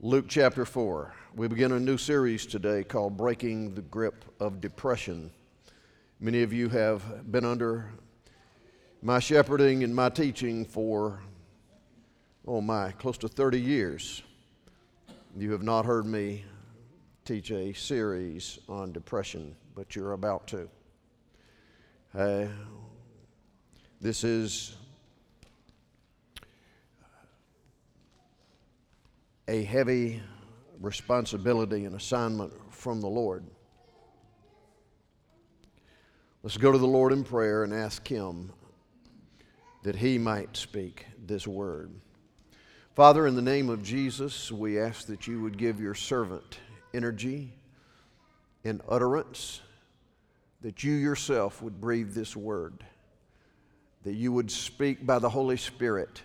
Luke 0.00 0.26
chapter 0.28 0.64
4. 0.64 1.12
We 1.34 1.48
begin 1.48 1.72
a 1.72 1.80
new 1.80 1.98
series 1.98 2.46
today 2.46 2.84
called 2.84 3.16
Breaking 3.16 3.74
the 3.74 3.82
Grip 3.82 4.24
of 4.38 4.60
Depression. 4.60 5.28
Many 6.20 6.44
of 6.44 6.52
you 6.52 6.68
have 6.68 7.32
been 7.32 7.44
under 7.44 7.90
my 9.02 9.18
shepherding 9.18 9.82
and 9.82 9.92
my 9.92 10.08
teaching 10.08 10.64
for, 10.64 11.18
oh 12.46 12.60
my, 12.60 12.92
close 12.92 13.18
to 13.18 13.28
30 13.28 13.60
years. 13.60 14.22
You 15.36 15.50
have 15.50 15.64
not 15.64 15.84
heard 15.84 16.06
me 16.06 16.44
teach 17.24 17.50
a 17.50 17.72
series 17.72 18.60
on 18.68 18.92
depression, 18.92 19.56
but 19.74 19.96
you're 19.96 20.12
about 20.12 20.46
to. 20.46 20.68
Uh, 22.16 22.46
this 24.00 24.22
is 24.22 24.76
a 29.48 29.64
heavy 29.64 30.22
responsibility 30.80 31.84
and 31.86 31.96
assignment 31.96 32.52
from 32.70 33.00
the 33.00 33.08
Lord. 33.08 33.44
Let's 36.42 36.56
go 36.56 36.70
to 36.70 36.78
the 36.78 36.86
Lord 36.86 37.12
in 37.12 37.24
prayer 37.24 37.64
and 37.64 37.74
ask 37.74 38.06
Him 38.06 38.52
that 39.82 39.96
He 39.96 40.18
might 40.18 40.56
speak 40.56 41.06
this 41.26 41.46
word. 41.46 41.90
Father, 42.94 43.26
in 43.26 43.34
the 43.34 43.42
name 43.42 43.70
of 43.70 43.82
Jesus, 43.82 44.52
we 44.52 44.78
ask 44.78 45.06
that 45.06 45.26
you 45.26 45.40
would 45.42 45.58
give 45.58 45.80
your 45.80 45.94
servant 45.94 46.60
energy 46.94 47.52
and 48.64 48.80
utterance, 48.88 49.62
that 50.60 50.84
you 50.84 50.92
yourself 50.92 51.60
would 51.62 51.80
breathe 51.80 52.12
this 52.12 52.36
word 52.36 52.84
that 54.04 54.14
you 54.14 54.32
would 54.32 54.50
speak 54.50 55.04
by 55.04 55.18
the 55.18 55.28
Holy 55.28 55.56
Spirit 55.56 56.22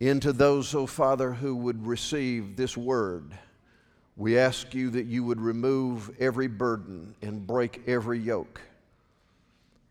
into 0.00 0.32
those, 0.32 0.74
oh 0.74 0.86
Father, 0.86 1.32
who 1.32 1.56
would 1.56 1.86
receive 1.86 2.56
this 2.56 2.76
word. 2.76 3.32
We 4.16 4.38
ask 4.38 4.72
you 4.74 4.90
that 4.90 5.06
you 5.06 5.24
would 5.24 5.40
remove 5.40 6.10
every 6.18 6.46
burden 6.46 7.14
and 7.20 7.46
break 7.46 7.82
every 7.86 8.18
yoke. 8.18 8.60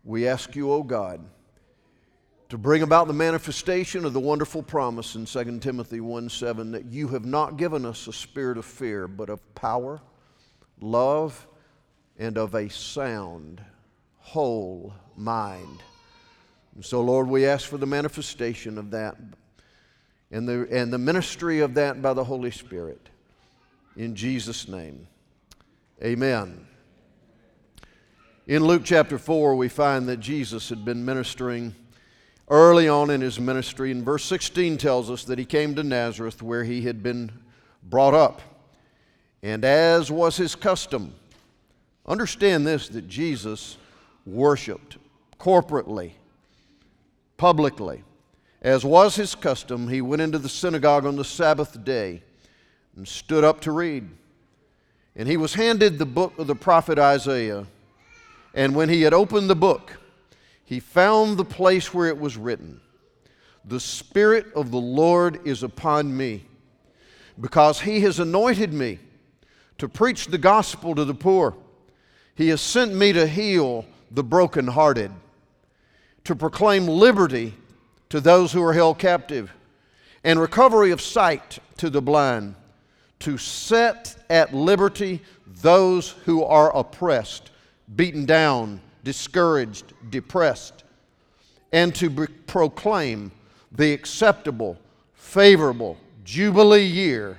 We 0.04 0.26
ask 0.26 0.54
you, 0.54 0.70
O 0.70 0.76
oh 0.76 0.82
God, 0.82 1.20
to 2.48 2.58
bring 2.58 2.82
about 2.82 3.08
the 3.08 3.12
manifestation 3.12 4.04
of 4.04 4.12
the 4.12 4.20
wonderful 4.20 4.62
promise 4.62 5.16
in 5.16 5.26
2 5.26 5.58
Timothy 5.58 6.00
1 6.00 6.28
7 6.28 6.72
that 6.72 6.86
you 6.86 7.08
have 7.08 7.24
not 7.24 7.56
given 7.56 7.84
us 7.84 8.06
a 8.06 8.12
spirit 8.12 8.58
of 8.58 8.64
fear, 8.64 9.08
but 9.08 9.28
of 9.28 9.54
power, 9.54 10.00
love, 10.80 11.46
and 12.18 12.38
of 12.38 12.54
a 12.54 12.68
sound, 12.68 13.60
whole 14.18 14.92
mind. 15.16 15.82
And 16.74 16.84
so, 16.84 17.00
Lord, 17.00 17.28
we 17.28 17.46
ask 17.46 17.68
for 17.68 17.78
the 17.78 17.86
manifestation 17.86 18.78
of 18.78 18.90
that 18.90 19.16
and 20.30 20.48
the, 20.48 20.66
and 20.70 20.92
the 20.92 20.98
ministry 20.98 21.60
of 21.60 21.74
that 21.74 22.02
by 22.02 22.12
the 22.12 22.24
Holy 22.24 22.50
Spirit. 22.50 23.08
In 23.96 24.14
Jesus' 24.14 24.68
name, 24.68 25.06
amen. 26.02 26.66
In 28.46 28.64
Luke 28.64 28.82
chapter 28.84 29.18
4, 29.18 29.56
we 29.56 29.68
find 29.68 30.08
that 30.08 30.18
Jesus 30.18 30.68
had 30.68 30.84
been 30.84 31.04
ministering 31.04 31.74
early 32.48 32.88
on 32.88 33.10
in 33.10 33.20
his 33.20 33.40
ministry. 33.40 33.90
And 33.90 34.04
verse 34.04 34.24
16 34.24 34.78
tells 34.78 35.10
us 35.10 35.24
that 35.24 35.38
he 35.38 35.44
came 35.44 35.74
to 35.74 35.82
Nazareth 35.82 36.42
where 36.42 36.62
he 36.62 36.82
had 36.82 37.02
been 37.02 37.32
brought 37.82 38.14
up. 38.14 38.40
And 39.42 39.64
as 39.64 40.10
was 40.10 40.36
his 40.36 40.54
custom, 40.54 41.14
understand 42.06 42.66
this 42.66 42.88
that 42.88 43.08
Jesus 43.08 43.78
worshiped 44.24 44.98
corporately 45.40 46.12
publicly. 47.36 48.02
As 48.62 48.84
was 48.84 49.16
his 49.16 49.34
custom, 49.34 49.88
he 49.88 50.00
went 50.00 50.22
into 50.22 50.38
the 50.38 50.48
synagogue 50.48 51.06
on 51.06 51.16
the 51.16 51.24
Sabbath 51.24 51.84
day 51.84 52.22
and 52.96 53.06
stood 53.06 53.44
up 53.44 53.60
to 53.62 53.72
read. 53.72 54.08
And 55.14 55.28
he 55.28 55.36
was 55.36 55.54
handed 55.54 55.98
the 55.98 56.06
book 56.06 56.38
of 56.38 56.46
the 56.46 56.54
prophet 56.54 56.98
Isaiah. 56.98 57.66
And 58.54 58.74
when 58.74 58.88
he 58.88 59.02
had 59.02 59.14
opened 59.14 59.50
the 59.50 59.56
book, 59.56 59.98
he 60.64 60.80
found 60.80 61.36
the 61.36 61.44
place 61.44 61.94
where 61.94 62.08
it 62.08 62.18
was 62.18 62.36
written 62.36 62.80
The 63.64 63.80
Spirit 63.80 64.46
of 64.54 64.70
the 64.70 64.80
Lord 64.80 65.46
is 65.46 65.62
upon 65.62 66.16
me, 66.16 66.46
because 67.40 67.80
he 67.80 68.00
has 68.00 68.18
anointed 68.18 68.72
me 68.72 68.98
to 69.78 69.88
preach 69.88 70.26
the 70.26 70.38
gospel 70.38 70.94
to 70.94 71.04
the 71.04 71.14
poor. 71.14 71.54
He 72.34 72.48
has 72.48 72.60
sent 72.60 72.94
me 72.94 73.12
to 73.12 73.26
heal 73.26 73.84
the 74.10 74.24
brokenhearted 74.24 75.10
to 76.24 76.34
proclaim 76.34 76.86
liberty 76.86 77.54
to 78.16 78.20
those 78.22 78.50
who 78.50 78.62
are 78.62 78.72
held 78.72 78.98
captive 78.98 79.52
and 80.24 80.40
recovery 80.40 80.90
of 80.90 81.02
sight 81.02 81.58
to 81.76 81.90
the 81.90 82.00
blind, 82.00 82.54
to 83.18 83.36
set 83.36 84.16
at 84.30 84.54
liberty 84.54 85.20
those 85.60 86.12
who 86.24 86.42
are 86.42 86.74
oppressed, 86.74 87.50
beaten 87.94 88.24
down, 88.24 88.80
discouraged, 89.04 89.92
depressed, 90.08 90.82
and 91.72 91.94
to 91.94 92.08
be- 92.08 92.26
proclaim 92.46 93.30
the 93.70 93.92
acceptable, 93.92 94.78
favorable 95.12 95.98
Jubilee 96.24 96.86
year 96.86 97.36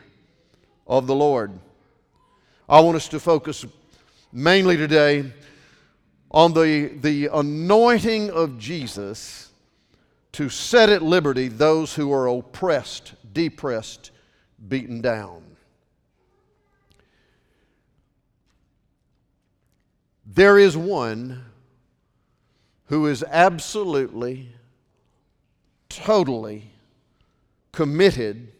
of 0.85 1.07
the 1.07 1.15
Lord. 1.15 1.53
I 2.69 2.81
want 2.81 2.97
us 2.97 3.07
to 3.07 3.19
focus 3.19 3.65
mainly 4.31 4.77
today 4.77 5.33
on 6.29 6.53
the, 6.53 6.91
the 7.01 7.29
anointing 7.33 8.29
of 8.29 8.59
Jesus 8.59 9.46
to 10.37 10.49
set 10.49 10.87
at 10.87 11.01
liberty 11.01 11.47
those 11.47 11.95
who 11.95 12.13
are 12.13 12.27
oppressed, 12.27 13.15
depressed, 13.33 14.11
beaten 14.67 15.01
down. 15.01 15.41
There 20.27 20.59
is 20.59 20.77
one 20.77 21.43
who 22.85 23.07
is 23.07 23.25
absolutely, 23.27 24.49
totally 25.89 26.69
committed 27.71 28.51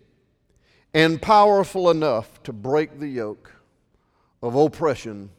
and 0.96 1.22
powerful 1.22 1.92
enough 1.92 2.42
to 2.42 2.54
break 2.54 3.00
the 3.00 3.08
yoke 3.08 3.54
of 4.42 4.56
oppression 4.56 5.30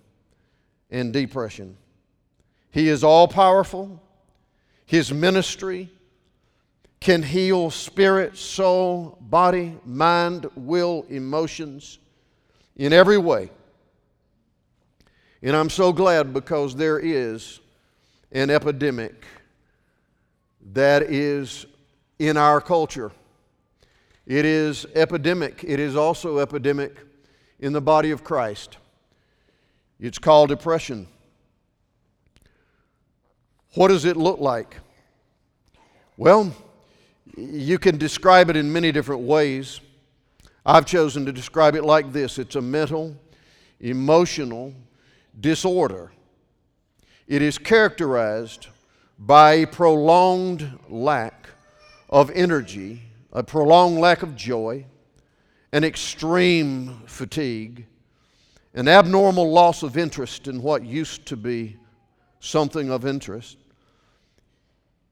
and 0.89 1.13
depression. 1.13 1.77
He 2.71 2.89
is 2.89 3.03
all 3.03 3.27
powerful. 3.27 4.01
His 4.87 5.13
ministry 5.13 5.91
can 7.01 7.23
heal 7.23 7.71
spirit, 7.71 8.37
soul, 8.37 9.19
body, 9.21 9.79
mind, 9.85 10.47
will, 10.57 11.07
emotions 11.09 11.99
in 12.77 12.93
every 12.93 13.19
way. 13.19 13.51
And 15.43 15.55
I'm 15.55 15.71
so 15.71 15.93
glad 15.93 16.33
because 16.33 16.75
there 16.75 16.99
is 16.99 17.61
an 18.33 18.51
epidemic 18.51 19.25
that 20.73 21.03
is 21.03 21.67
in 22.19 22.37
our 22.37 22.61
culture. 22.61 23.13
It 24.27 24.45
is 24.45 24.87
epidemic. 24.95 25.65
It 25.65 25.81
is 25.81 25.97
also 25.97 26.39
epidemic 26.39 26.97
in 27.61 27.73
the 27.73 27.81
body 27.81 28.11
of 28.11 28.25
Christ. 28.25 28.77
It's 30.01 30.19
called 30.19 30.49
depression. 30.49 31.07
What 33.75 33.89
does 33.89 34.05
it 34.05 34.17
look 34.17 34.41
like? 34.41 34.77
Well, 36.17 36.53
you 37.37 37.79
can 37.79 37.99
describe 37.99 38.51
it 38.51 38.57
in 38.57 38.73
many 38.73 38.93
different 38.93 39.23
ways. 39.23 39.81
I've 40.65 40.87
chosen 40.87 41.25
to 41.27 41.33
describe 41.33 41.75
it 41.75 41.85
like 41.85 42.13
this 42.13 42.39
it's 42.39 42.57
a 42.57 42.63
mental, 42.63 43.17
emotional 43.81 44.75
disorder. 45.41 46.13
It 47.27 47.43
is 47.43 47.59
characterized 47.59 48.69
by 49.19 49.55
a 49.55 49.67
prolonged 49.67 50.79
lack 50.89 51.51
of 52.09 52.31
energy, 52.31 53.03
a 53.33 53.43
prolonged 53.43 53.99
lack 53.99 54.23
of 54.23 54.35
joy, 54.35 54.87
an 55.73 55.85
extreme 55.85 57.03
fatigue, 57.07 57.85
an 58.75 58.89
abnormal 58.89 59.51
loss 59.51 59.83
of 59.83 59.99
interest 59.99 60.49
in 60.49 60.63
what 60.63 60.85
used 60.85 61.27
to 61.27 61.37
be 61.37 61.77
something 62.41 62.91
of 62.91 63.05
interest. 63.05 63.58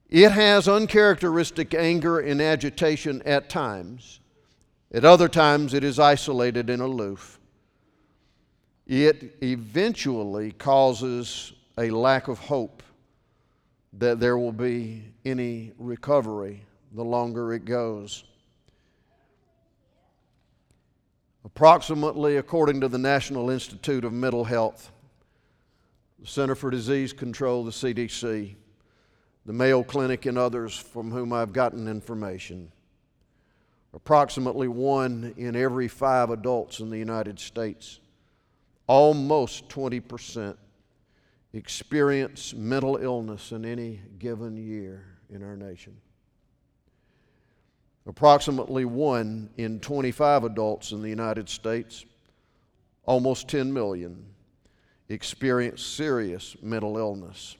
It 0.08 0.30
has 0.30 0.68
uncharacteristic 0.68 1.74
anger 1.74 2.20
and 2.20 2.40
agitation 2.40 3.22
at 3.22 3.48
times, 3.48 4.20
At 4.92 5.04
other 5.04 5.28
times, 5.28 5.74
it 5.74 5.82
is 5.82 5.98
isolated 5.98 6.70
and 6.70 6.80
aloof. 6.80 7.40
It 8.86 9.36
eventually 9.42 10.52
causes 10.52 11.52
a 11.76 11.90
lack 11.90 12.28
of 12.28 12.38
hope 12.38 12.84
that 13.94 14.20
there 14.20 14.38
will 14.38 14.52
be 14.52 15.02
any 15.24 15.72
recovery 15.76 16.62
the 16.92 17.04
longer 17.04 17.52
it 17.52 17.64
goes. 17.64 18.24
Approximately, 21.44 22.36
according 22.36 22.80
to 22.80 22.88
the 22.88 22.98
National 22.98 23.50
Institute 23.50 24.04
of 24.04 24.12
Mental 24.12 24.44
Health, 24.44 24.92
the 26.20 26.26
Center 26.26 26.54
for 26.54 26.70
Disease 26.70 27.12
Control, 27.12 27.64
the 27.64 27.70
CDC, 27.70 28.54
the 29.46 29.52
Mayo 29.52 29.84
Clinic, 29.84 30.26
and 30.26 30.36
others 30.36 30.76
from 30.76 31.12
whom 31.12 31.32
I've 31.32 31.52
gotten 31.52 31.86
information, 31.86 32.72
approximately 33.94 34.66
one 34.66 35.34
in 35.36 35.54
every 35.54 35.86
five 35.86 36.30
adults 36.30 36.80
in 36.80 36.90
the 36.90 36.98
United 36.98 37.38
States, 37.38 38.00
almost 38.88 39.68
20%, 39.68 40.56
experience 41.52 42.54
mental 42.54 42.96
illness 42.96 43.52
in 43.52 43.64
any 43.64 44.00
given 44.18 44.56
year 44.56 45.04
in 45.30 45.44
our 45.44 45.56
nation. 45.56 45.96
Approximately 48.08 48.84
one 48.84 49.48
in 49.56 49.78
25 49.78 50.42
adults 50.42 50.90
in 50.90 51.02
the 51.02 51.08
United 51.08 51.48
States, 51.48 52.04
almost 53.04 53.48
10 53.48 53.72
million, 53.72 54.26
experience 55.08 55.84
serious 55.84 56.56
mental 56.62 56.98
illness 56.98 57.56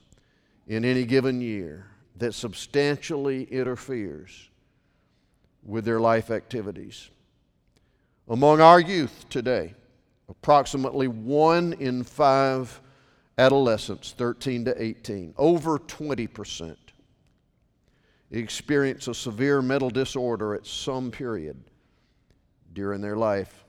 in 0.66 0.84
any 0.84 1.04
given 1.04 1.40
year 1.40 1.86
that 2.16 2.34
substantially 2.34 3.44
interferes 3.44 4.48
with 5.62 5.84
their 5.84 6.00
life 6.00 6.30
activities. 6.30 7.10
Among 8.28 8.60
our 8.60 8.80
youth 8.80 9.26
today, 9.28 9.74
approximately 10.28 11.08
one 11.08 11.74
in 11.74 12.02
five 12.02 12.80
adolescents, 13.38 14.12
13 14.12 14.64
to 14.64 14.82
18, 14.82 15.34
over 15.36 15.78
20%, 15.78 16.76
experience 18.30 19.08
a 19.08 19.14
severe 19.14 19.62
mental 19.62 19.90
disorder 19.90 20.54
at 20.54 20.66
some 20.66 21.10
period 21.10 21.56
during 22.72 23.00
their 23.00 23.16
life. 23.16 23.65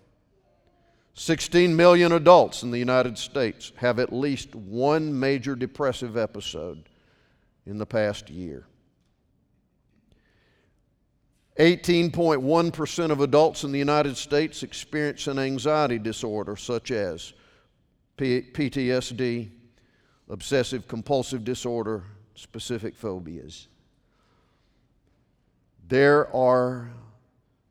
16 1.20 1.76
million 1.76 2.12
adults 2.12 2.62
in 2.62 2.70
the 2.70 2.78
United 2.78 3.18
States 3.18 3.72
have 3.78 3.98
at 3.98 4.14
least 4.14 4.54
one 4.54 5.20
major 5.20 5.56
depressive 5.56 6.16
episode 6.16 6.90
in 7.66 7.80
the 7.80 7.88
past 7.88 8.30
year. 8.30 8.68
18.1% 11.60 13.10
of 13.10 13.22
adults 13.22 13.64
in 13.64 13.72
the 13.72 13.80
United 13.80 14.16
States 14.16 14.62
experience 14.62 15.26
an 15.26 15.40
anxiety 15.40 15.98
disorder 15.98 16.56
such 16.56 16.92
as 16.92 17.34
PTSD, 18.20 19.50
obsessive 20.30 20.88
compulsive 20.88 21.44
disorder, 21.44 22.04
specific 22.36 22.96
phobias. 22.96 23.70
There 25.88 26.32
are 26.36 26.92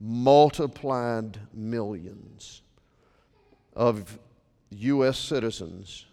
multiplied 0.00 1.38
millions 1.54 2.62
of 3.76 4.18
U.S. 4.70 5.18
citizens, 5.18 6.06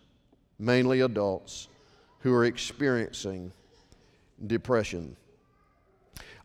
mainly 0.59 0.99
adults, 0.99 1.69
who 2.19 2.33
are 2.33 2.45
experiencing 2.45 3.51
depression. 4.45 5.15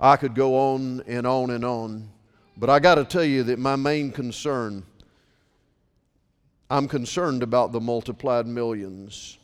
I 0.00 0.17
could 0.17 0.35
go 0.35 0.56
on 0.56 1.03
and 1.06 1.26
on 1.26 1.50
and 1.50 1.65
on, 1.65 2.09
but 2.56 2.70
I 2.70 2.79
got 2.79 2.94
to 2.94 3.05
tell 3.05 3.25
you 3.25 3.43
that 3.44 3.59
my 3.59 3.75
main 3.75 4.12
concern, 4.12 4.85
I'm 6.70 6.87
concerned 6.87 7.43
about 7.43 7.73
the 7.73 7.81
multiplied 7.81 8.47
millions 8.47 9.38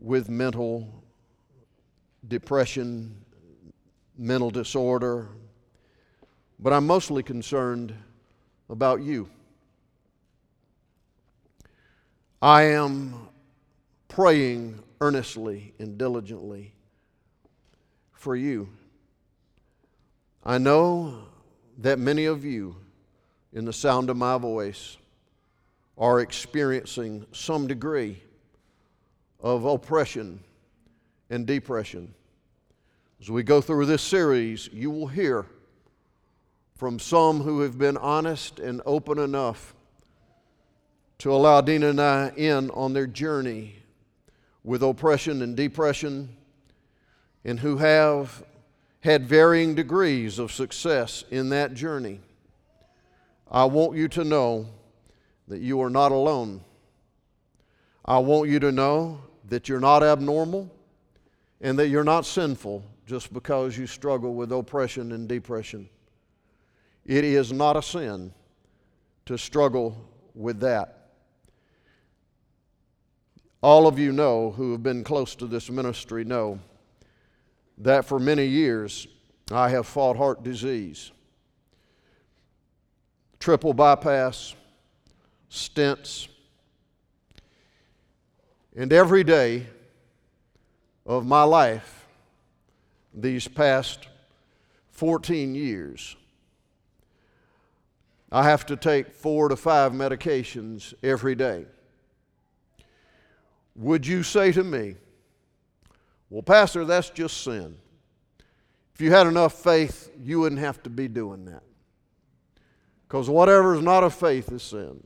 with 0.00 0.28
mental 0.28 0.88
depression, 2.26 3.14
mental 4.18 4.50
disorder, 4.50 5.28
but 6.58 6.72
I'm 6.72 6.86
mostly 6.86 7.22
concerned 7.22 7.94
about 8.68 9.02
you. 9.02 9.28
I 12.42 12.62
am 12.62 13.28
praying 14.08 14.82
earnestly 15.00 15.74
and 15.78 15.96
diligently 15.96 16.74
for 18.10 18.34
you. 18.34 18.68
I 20.42 20.58
know 20.58 21.22
that 21.78 22.00
many 22.00 22.24
of 22.24 22.44
you, 22.44 22.74
in 23.52 23.64
the 23.64 23.72
sound 23.72 24.10
of 24.10 24.16
my 24.16 24.38
voice, 24.38 24.96
are 25.96 26.18
experiencing 26.18 27.26
some 27.30 27.68
degree 27.68 28.20
of 29.38 29.64
oppression 29.64 30.40
and 31.30 31.46
depression. 31.46 32.12
As 33.20 33.30
we 33.30 33.44
go 33.44 33.60
through 33.60 33.86
this 33.86 34.02
series, 34.02 34.68
you 34.72 34.90
will 34.90 35.06
hear 35.06 35.46
from 36.74 36.98
some 36.98 37.40
who 37.40 37.60
have 37.60 37.78
been 37.78 37.96
honest 37.96 38.58
and 38.58 38.82
open 38.84 39.20
enough 39.20 39.76
to 41.22 41.32
allow 41.32 41.60
Dina 41.60 41.90
and 41.90 42.00
I 42.00 42.32
in 42.36 42.68
on 42.70 42.94
their 42.94 43.06
journey 43.06 43.76
with 44.64 44.82
oppression 44.82 45.40
and 45.42 45.56
depression, 45.56 46.36
and 47.44 47.60
who 47.60 47.76
have 47.76 48.42
had 48.98 49.24
varying 49.24 49.76
degrees 49.76 50.40
of 50.40 50.50
success 50.50 51.22
in 51.30 51.50
that 51.50 51.74
journey. 51.74 52.18
I 53.48 53.66
want 53.66 53.96
you 53.96 54.08
to 54.08 54.24
know 54.24 54.66
that 55.46 55.60
you 55.60 55.80
are 55.80 55.90
not 55.90 56.10
alone. 56.10 56.60
I 58.04 58.18
want 58.18 58.50
you 58.50 58.58
to 58.58 58.72
know 58.72 59.20
that 59.48 59.68
you're 59.68 59.78
not 59.78 60.02
abnormal 60.02 60.68
and 61.60 61.78
that 61.78 61.86
you're 61.86 62.02
not 62.02 62.26
sinful 62.26 62.82
just 63.06 63.32
because 63.32 63.78
you 63.78 63.86
struggle 63.86 64.34
with 64.34 64.50
oppression 64.50 65.12
and 65.12 65.28
depression. 65.28 65.88
It 67.06 67.22
is 67.22 67.52
not 67.52 67.76
a 67.76 67.82
sin 67.82 68.34
to 69.26 69.38
struggle 69.38 69.96
with 70.34 70.58
that. 70.58 70.98
All 73.62 73.86
of 73.86 73.96
you 73.96 74.10
know 74.10 74.50
who 74.50 74.72
have 74.72 74.82
been 74.82 75.04
close 75.04 75.36
to 75.36 75.46
this 75.46 75.70
ministry 75.70 76.24
know 76.24 76.58
that 77.78 78.04
for 78.04 78.18
many 78.18 78.44
years 78.44 79.06
I 79.52 79.68
have 79.68 79.86
fought 79.86 80.16
heart 80.16 80.42
disease, 80.42 81.12
triple 83.38 83.72
bypass, 83.72 84.56
stents, 85.48 86.26
and 88.74 88.92
every 88.92 89.22
day 89.22 89.68
of 91.06 91.24
my 91.24 91.44
life 91.44 92.08
these 93.14 93.46
past 93.46 94.08
14 94.90 95.54
years, 95.54 96.16
I 98.32 98.42
have 98.44 98.66
to 98.66 98.76
take 98.76 99.12
four 99.12 99.48
to 99.48 99.56
five 99.56 99.92
medications 99.92 100.94
every 101.02 101.36
day. 101.36 101.66
Would 103.76 104.06
you 104.06 104.22
say 104.22 104.52
to 104.52 104.62
me, 104.62 104.96
Well, 106.30 106.42
Pastor, 106.42 106.84
that's 106.84 107.10
just 107.10 107.42
sin. 107.42 107.76
If 108.94 109.00
you 109.00 109.10
had 109.10 109.26
enough 109.26 109.54
faith, 109.54 110.10
you 110.20 110.40
wouldn't 110.40 110.60
have 110.60 110.82
to 110.82 110.90
be 110.90 111.08
doing 111.08 111.46
that. 111.46 111.62
Because 113.08 113.28
whatever 113.28 113.74
is 113.74 113.82
not 113.82 114.04
of 114.04 114.14
faith 114.14 114.50
is 114.52 114.62
sin. 114.62 115.02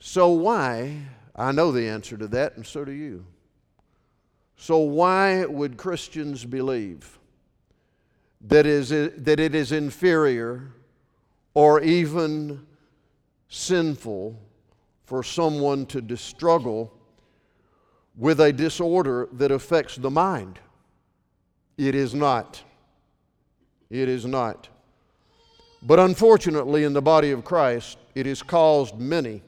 So, 0.00 0.28
why? 0.28 1.02
I 1.34 1.50
know 1.52 1.72
the 1.72 1.88
answer 1.88 2.16
to 2.16 2.28
that, 2.28 2.56
and 2.56 2.66
so 2.66 2.84
do 2.84 2.92
you. 2.92 3.24
So, 4.56 4.78
why 4.78 5.44
would 5.44 5.76
Christians 5.76 6.44
believe 6.44 7.18
that, 8.42 8.66
is, 8.66 8.90
that 8.90 9.40
it 9.40 9.54
is 9.54 9.72
inferior 9.72 10.72
or 11.54 11.80
even 11.80 12.66
sinful 13.48 14.38
for 15.04 15.22
someone 15.22 15.86
to 15.86 16.16
struggle 16.16 16.92
with 18.16 18.40
a 18.40 18.52
disorder 18.52 19.28
that 19.32 19.50
affects 19.50 19.96
the 19.96 20.10
mind. 20.10 20.58
It 21.76 21.94
is 21.94 22.14
not. 22.14 22.62
It 23.90 24.08
is 24.08 24.24
not. 24.24 24.68
But 25.82 25.98
unfortunately, 25.98 26.84
in 26.84 26.92
the 26.92 27.02
body 27.02 27.30
of 27.32 27.44
Christ, 27.44 27.98
it 28.14 28.26
has 28.26 28.42
caused 28.42 28.98
many 28.98 29.42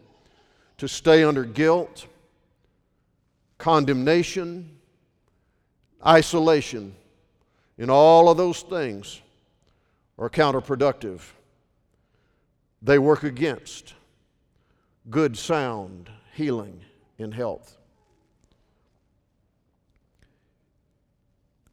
to 0.78 0.88
stay 0.88 1.25
under 1.25 1.44
guilt, 1.44 2.06
condemnation, 3.56 4.76
isolation. 6.06 6.94
And 7.78 7.90
all 7.90 8.28
of 8.28 8.36
those 8.36 8.62
things 8.62 9.22
are 10.18 10.28
counterproductive. 10.28 11.20
They 12.82 12.98
work 12.98 13.22
against 13.22 13.94
good, 15.10 15.36
sound 15.36 16.10
healing 16.34 16.80
in 17.18 17.32
health. 17.32 17.76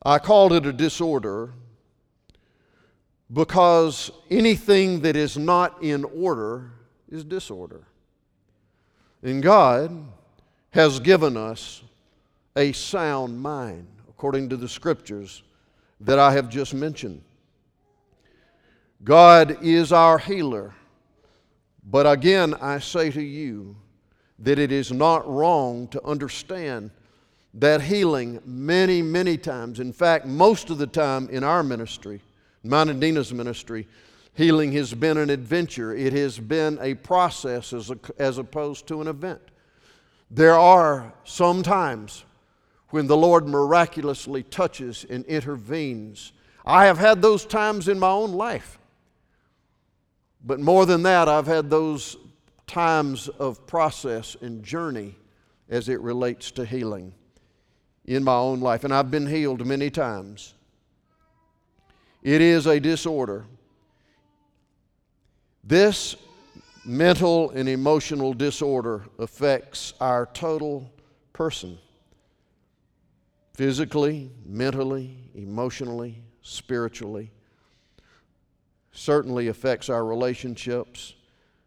I 0.06 0.20
called 0.20 0.54
it 0.54 0.66
a 0.66 0.74
disorder 0.74 1.54
because 3.32 4.12
anything 4.30 5.02
that 5.02 5.16
is 5.16 5.38
not 5.38 5.82
in 5.82 6.04
order 6.04 6.72
is 7.10 7.24
disorder. 7.24 7.88
And 9.24 9.42
God 9.42 10.06
has 10.72 11.00
given 11.00 11.38
us 11.38 11.82
a 12.56 12.72
sound 12.74 13.40
mind, 13.42 13.88
according 14.10 14.50
to 14.50 14.58
the 14.58 14.68
scriptures 14.68 15.44
that 16.02 16.20
I 16.20 16.34
have 16.34 16.50
just 16.50 16.74
mentioned. 16.74 17.22
God 19.04 19.58
is 19.64 19.92
our 19.92 20.18
healer. 20.18 20.74
But 21.86 22.08
again, 22.08 22.54
I 22.56 22.80
say 22.80 23.12
to 23.12 23.22
you 23.22 23.76
that 24.40 24.60
it 24.60 24.72
is 24.72 24.92
not 24.92 25.28
wrong 25.30 25.88
to 25.90 26.04
understand 26.04 26.92
that 27.56 27.82
healing 27.82 28.42
many, 28.46 29.02
many 29.02 29.38
times, 29.38 29.80
in 29.80 29.94
fact, 29.94 30.26
most 30.26 30.70
of 30.70 30.78
the 30.78 30.88
time 30.88 31.30
in 31.30 31.44
our 31.44 31.62
ministry, 31.62 32.22
mine 32.64 32.90
and 32.90 33.00
Dina's 33.00 33.34
ministry, 33.34 33.88
healing 34.34 34.72
has 34.72 34.94
been 34.94 35.18
an 35.18 35.30
adventure. 35.30 35.96
It 35.96 36.14
has 36.14 36.40
been 36.40 36.80
a 36.82 36.96
process 36.96 37.74
as, 37.74 37.92
a, 37.92 37.98
as 38.18 38.38
opposed 38.38 38.88
to 38.88 39.02
an 39.02 39.08
event. 39.08 39.42
There 40.32 40.58
are 40.58 41.14
some 41.26 41.62
times 41.62 42.24
when 42.90 43.06
the 43.08 43.18
Lord 43.18 43.48
miraculously 43.48 44.44
touches 44.44 45.06
and 45.10 45.26
intervenes. 45.26 46.32
I 46.66 46.86
have 46.86 46.98
had 46.98 47.22
those 47.22 47.46
times 47.46 47.88
in 47.88 48.00
my 48.00 48.10
own 48.10 48.32
life. 48.32 48.80
But 50.44 50.60
more 50.60 50.86
than 50.86 51.04
that, 51.04 51.30
I've 51.30 51.48
had 51.48 51.70
those 51.70 52.18
times 52.68 53.30
of 53.30 53.66
process 53.66 54.36
and 54.42 54.64
journey 54.64 55.16
as 55.70 55.90
it 55.90 56.02
relates 56.02 56.52
to 56.52 56.66
healing 56.66 57.14
in 58.06 58.24
my 58.24 58.36
own 58.36 58.60
life. 58.60 58.84
And 58.84 58.94
I've 58.94 59.10
been 59.10 59.28
healed 59.28 59.66
many 59.66 59.90
times. 59.90 60.54
It 62.22 62.42
is 62.42 62.68
a 62.68 62.80
disorder. 62.80 63.46
This 65.64 66.16
mental 66.86 67.52
and 67.52 67.70
emotional 67.70 68.34
disorder 68.34 69.06
affects 69.20 69.94
our 70.02 70.26
total 70.34 70.92
person 71.32 71.78
physically, 73.54 74.32
mentally, 74.46 75.18
emotionally, 75.36 76.22
spiritually. 76.42 77.32
Certainly 78.94 79.48
affects 79.48 79.90
our 79.90 80.06
relationships 80.06 81.16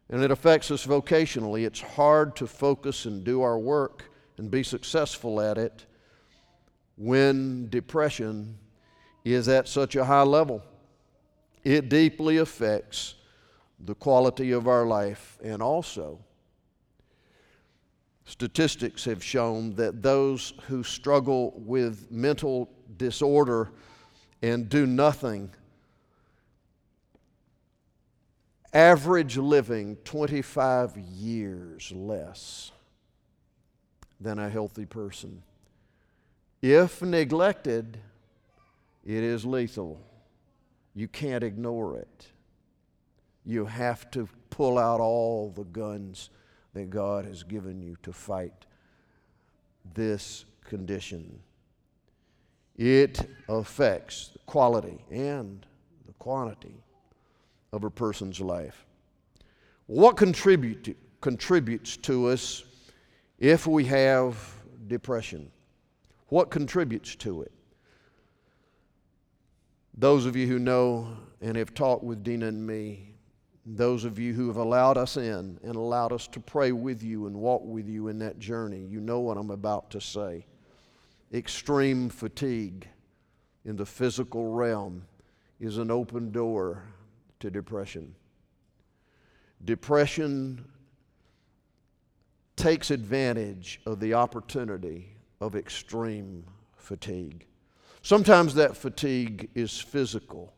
and 0.09 0.23
it 0.23 0.31
affects 0.31 0.71
us 0.71 0.87
vocationally. 0.87 1.67
It's 1.67 1.81
hard 1.81 2.37
to 2.37 2.47
focus 2.47 3.05
and 3.05 3.25
do 3.25 3.43
our 3.43 3.59
work 3.59 4.05
and 4.39 4.51
be 4.51 4.63
successful 4.63 5.41
at 5.41 5.59
it 5.59 5.87
when 6.97 7.69
depression 7.69 8.59
is 9.25 9.49
at 9.49 9.69
such 9.69 9.97
a 9.97 10.05
high 10.05 10.23
level. 10.23 10.63
It 11.65 11.89
deeply 11.89 12.37
affects 12.37 13.17
the 13.85 13.95
quality 13.95 14.53
of 14.53 14.69
our 14.69 14.87
life 14.87 15.39
and 15.43 15.61
also 15.61 16.21
statistics 18.25 19.05
have 19.05 19.23
shown 19.23 19.75
that 19.75 20.03
those 20.03 20.53
who 20.67 20.83
struggle 20.83 21.53
with 21.57 22.11
mental 22.11 22.69
disorder 22.97 23.71
and 24.43 24.69
do 24.69 24.87
nothing 24.87 25.51
average 28.77 29.39
living 29.39 29.97
25 30.05 30.99
years 30.99 31.91
less 31.93 32.73
than 34.21 34.39
a 34.39 34.51
healthy 34.51 34.85
person. 34.85 35.43
If 36.61 37.01
neglected, 37.01 37.97
it 39.03 39.23
is 39.23 39.47
lethal. 39.47 39.99
You 40.95 41.09
can't 41.09 41.43
ignore 41.43 41.97
it. 41.97 42.27
You 43.47 43.65
have 43.65 44.11
to 44.11 44.29
pull 44.51 44.77
out 44.77 45.01
all 45.01 45.49
the 45.57 45.65
guns 45.65 46.29
that 46.75 46.91
God 46.91 47.25
has 47.25 47.43
given 47.43 47.81
you 47.81 47.97
to 48.03 48.13
fight 48.13 48.67
this 49.95 50.45
condition. 50.67 51.41
It 52.77 53.27
affects 53.49 54.33
the 54.35 54.41
quality 54.41 55.03
and 55.11 55.65
the 56.07 56.13
quantity 56.19 56.83
of 57.77 57.85
a 57.85 57.91
person's 57.91 58.41
life. 58.41 58.87
What 59.87 60.17
contribute 60.17 60.97
contributes 61.21 61.97
to 61.99 62.27
us 62.29 62.65
if 63.39 63.67
we 63.67 63.85
have 63.85 64.37
depression? 64.89 65.53
What 66.29 66.51
contributes 66.51 67.15
to 67.17 67.43
it? 67.43 67.53
Those 69.97 70.27
of 70.27 70.35
you 70.35 70.47
who 70.47 70.59
know 70.59 71.17
and 71.41 71.57
have 71.57 71.75
talked 71.75 72.03
with 72.03 72.25
Dina 72.25 72.47
and 72.47 72.67
me, 72.67 73.15
those 73.65 74.05
of 74.05 74.19
you 74.19 74.33
who 74.33 74.49
have 74.49 74.57
allowed 74.57 74.97
us 74.97 75.17
in 75.17 75.59
and 75.63 75.77
allowed 75.77 76.13
us 76.13 76.27
to 76.29 76.41
pray 76.41 76.73
with 76.73 77.03
you 77.03 77.27
and 77.27 77.37
walk 77.37 77.63
with 77.65 77.89
you 77.89 78.09
in 78.09 78.19
that 78.21 78.39
journey, 78.39 78.85
you 78.85 79.01
know 79.01 79.21
what 79.21 79.37
I'm 79.37 79.51
about 79.51 79.91
to 79.91 80.01
say. 80.01 80.47
Extreme 81.33 82.11
fatigue 82.11 82.89
in 83.65 83.77
the 83.77 83.87
physical 83.87 84.53
realm 84.53 85.05
is 85.61 85.79
an 85.79 85.91
open 85.91 86.31
door 86.31 86.85
to 87.47 87.51
depression. 87.51 88.13
Depression 89.65 90.65
takes 92.57 92.91
advantage 92.91 93.81
of 93.87 94.01
the 94.01 94.15
opportunity 94.15 95.17
of 95.41 95.55
extreme 95.55 96.45
fatigue. 96.77 97.47
Sometimes 98.03 98.55
that 98.55 98.77
fatigue 98.77 99.49
is 99.55 99.79
physical. 99.79 100.55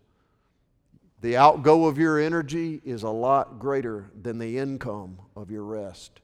The 1.20 1.36
outgo 1.36 1.84
of 1.84 1.98
your 1.98 2.18
energy 2.18 2.80
is 2.84 3.02
a 3.02 3.10
lot 3.10 3.58
greater 3.58 4.10
than 4.22 4.38
the 4.38 4.56
income 4.56 5.18
of 5.36 5.50
your 5.50 5.64
rest. 5.64 6.22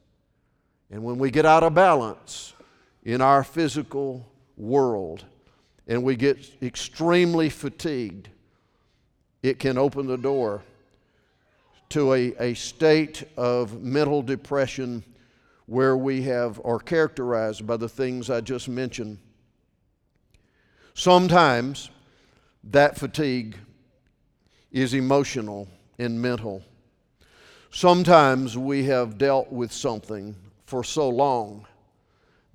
And 0.90 1.04
when 1.04 1.18
we 1.18 1.30
get 1.30 1.44
out 1.44 1.62
of 1.62 1.74
balance 1.74 2.54
in 3.02 3.20
our 3.20 3.44
physical 3.44 4.26
world 4.56 5.26
and 5.86 6.02
we 6.02 6.16
get 6.16 6.38
extremely 6.62 7.50
fatigued, 7.50 8.30
it 9.44 9.58
can 9.58 9.76
open 9.76 10.06
the 10.06 10.16
door 10.16 10.62
to 11.90 12.14
a, 12.14 12.34
a 12.40 12.54
state 12.54 13.24
of 13.36 13.82
mental 13.82 14.22
depression 14.22 15.04
where 15.66 15.98
we 15.98 16.22
have 16.22 16.58
are 16.64 16.78
characterized 16.78 17.66
by 17.66 17.76
the 17.76 17.88
things 17.88 18.30
I 18.30 18.40
just 18.40 18.70
mentioned. 18.70 19.18
Sometimes 20.94 21.90
that 22.70 22.96
fatigue 22.96 23.58
is 24.72 24.94
emotional 24.94 25.68
and 25.98 26.22
mental. 26.22 26.62
Sometimes 27.70 28.56
we 28.56 28.84
have 28.84 29.18
dealt 29.18 29.52
with 29.52 29.72
something 29.72 30.34
for 30.64 30.82
so 30.82 31.10
long 31.10 31.66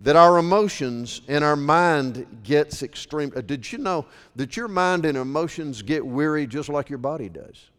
that 0.02 0.16
our 0.16 0.38
emotions 0.38 1.22
and 1.28 1.44
our 1.44 1.56
mind 1.56 2.26
gets 2.44 2.84
extreme. 2.84 3.34
Uh, 3.36 3.42
did 3.42 3.70
you 3.72 3.78
know 3.78 4.06
that 4.36 4.56
your 4.56 4.68
mind 4.68 5.06
and 5.06 5.18
emotions 5.18 5.82
get 5.82 6.06
weary 6.06 6.48
just 6.48 6.70
like 6.70 6.90
your 6.90 7.00
body 7.00 7.28
does? 7.28 7.70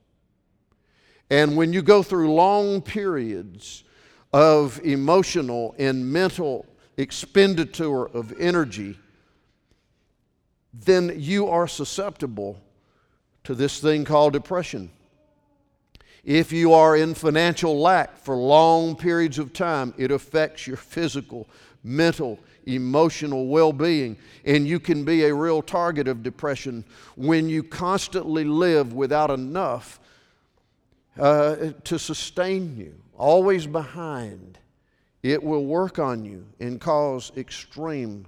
And 1.31 1.57
when 1.57 1.73
you 1.73 1.81
go 1.81 2.03
through 2.03 2.35
long 2.35 2.83
periods 2.83 3.85
of 4.33 4.81
emotional 4.85 5.75
and 5.79 6.13
mental 6.13 6.67
expenditure 6.97 8.07
of 8.07 8.33
energy, 8.39 8.99
then 10.73 11.15
you 11.17 11.49
are 11.49 11.67
susceptible 11.67 12.61
to 13.45 13.55
this 13.55 13.81
thing 13.81 14.05
called 14.05 14.33
depression. 14.35 14.91
If 16.23 16.53
you 16.53 16.75
are 16.75 16.97
in 16.97 17.15
financial 17.15 17.81
lack 17.81 18.19
for 18.19 18.37
long 18.37 18.95
periods 18.95 19.39
of 19.39 19.53
time, 19.55 19.95
it 19.97 20.11
affects 20.11 20.67
your 20.67 20.77
physical, 20.77 21.49
mental, 21.83 22.39
emotional 22.67 23.47
well 23.47 23.73
being. 23.73 24.17
And 24.45 24.67
you 24.67 24.81
can 24.81 25.05
be 25.05 25.25
a 25.25 25.35
real 25.35 25.63
target 25.63 26.09
of 26.09 26.23
depression 26.23 26.85
when 27.17 27.49
you 27.49 27.63
constantly 27.63 28.45
live 28.45 28.93
without 28.93 29.31
enough 29.31 30.01
uh, 31.19 31.73
to 31.85 31.99
sustain 31.99 32.77
you, 32.77 32.95
always 33.17 33.67
behind. 33.67 34.59
It 35.23 35.43
will 35.43 35.67
work 35.67 35.99
on 35.99 36.25
you 36.25 36.47
and 36.61 36.81
cause 36.81 37.31
extreme 37.37 38.27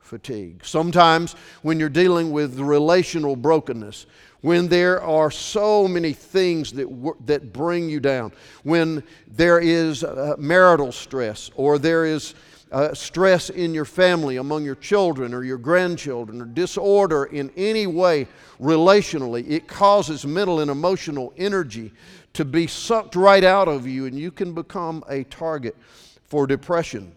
fatigue. 0.00 0.64
Sometimes, 0.64 1.34
when 1.62 1.78
you're 1.78 1.88
dealing 1.88 2.32
with 2.32 2.58
relational 2.58 3.36
brokenness, 3.36 4.06
when 4.40 4.66
there 4.68 5.00
are 5.00 5.30
so 5.30 5.86
many 5.86 6.12
things 6.12 6.72
that, 6.72 7.14
that 7.26 7.52
bring 7.52 7.88
you 7.88 8.00
down, 8.00 8.32
when 8.64 9.02
there 9.28 9.60
is 9.60 10.02
uh, 10.02 10.34
marital 10.36 10.90
stress 10.90 11.50
or 11.54 11.78
there 11.78 12.04
is 12.04 12.34
uh, 12.72 12.94
stress 12.94 13.50
in 13.50 13.74
your 13.74 13.84
family, 13.84 14.38
among 14.38 14.64
your 14.64 14.74
children 14.74 15.34
or 15.34 15.44
your 15.44 15.58
grandchildren, 15.58 16.40
or 16.40 16.46
disorder 16.46 17.24
in 17.26 17.50
any 17.56 17.86
way 17.86 18.26
relationally, 18.58 19.48
it 19.48 19.68
causes 19.68 20.24
mental 20.24 20.60
and 20.60 20.70
emotional 20.70 21.34
energy 21.36 21.92
to 22.32 22.46
be 22.46 22.66
sucked 22.66 23.14
right 23.14 23.44
out 23.44 23.68
of 23.68 23.86
you, 23.86 24.06
and 24.06 24.18
you 24.18 24.30
can 24.30 24.54
become 24.54 25.04
a 25.08 25.22
target 25.24 25.76
for 26.24 26.46
depression. 26.46 27.12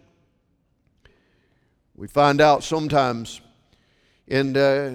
We 1.96 2.06
find 2.06 2.42
out 2.42 2.62
sometimes, 2.62 3.40
and 4.28 4.56
uh, 4.58 4.90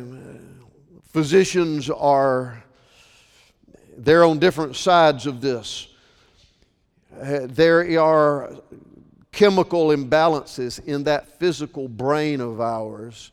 physicians 1.11 1.89
are 1.89 2.63
they're 3.97 4.23
on 4.23 4.37
different 4.37 4.75
sides 4.75 5.25
of 5.25 5.41
this. 5.41 5.87
Uh, 7.19 7.41
there 7.47 7.99
are 7.99 8.55
chemical 9.31 9.87
imbalances 9.87 10.83
in 10.85 11.03
that 11.03 11.39
physical 11.39 11.87
brain 11.87 12.41
of 12.41 12.59
ours. 12.59 13.31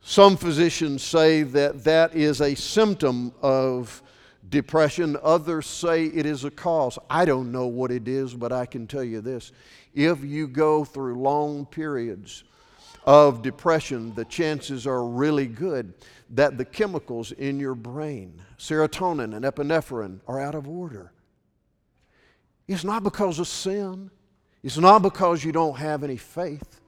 Some 0.00 0.36
physicians 0.36 1.02
say 1.02 1.42
that 1.42 1.84
that 1.84 2.14
is 2.14 2.40
a 2.40 2.54
symptom 2.54 3.32
of 3.42 4.02
depression. 4.48 5.16
Others 5.22 5.66
say 5.66 6.06
it 6.06 6.26
is 6.26 6.44
a 6.44 6.50
cause. 6.50 6.98
I 7.10 7.24
don't 7.24 7.52
know 7.52 7.66
what 7.66 7.90
it 7.90 8.08
is, 8.08 8.34
but 8.34 8.52
I 8.52 8.66
can 8.66 8.86
tell 8.86 9.04
you 9.04 9.20
this. 9.20 9.52
If 9.94 10.24
you 10.24 10.48
go 10.48 10.84
through 10.84 11.20
long 11.20 11.66
periods 11.66 12.44
of 13.04 13.42
depression, 13.42 14.14
the 14.14 14.24
chances 14.24 14.86
are 14.86 15.04
really 15.04 15.46
good 15.46 15.94
that 16.30 16.58
the 16.58 16.64
chemicals 16.64 17.32
in 17.32 17.58
your 17.58 17.74
brain, 17.74 18.40
serotonin 18.58 19.34
and 19.34 19.44
epinephrine, 19.44 20.20
are 20.26 20.40
out 20.40 20.54
of 20.54 20.68
order. 20.68 21.12
It's 22.66 22.84
not 22.84 23.02
because 23.02 23.38
of 23.38 23.48
sin, 23.48 24.10
it's 24.62 24.78
not 24.78 25.02
because 25.02 25.44
you 25.44 25.52
don't 25.52 25.76
have 25.76 26.02
any 26.02 26.16
faith, 26.16 26.80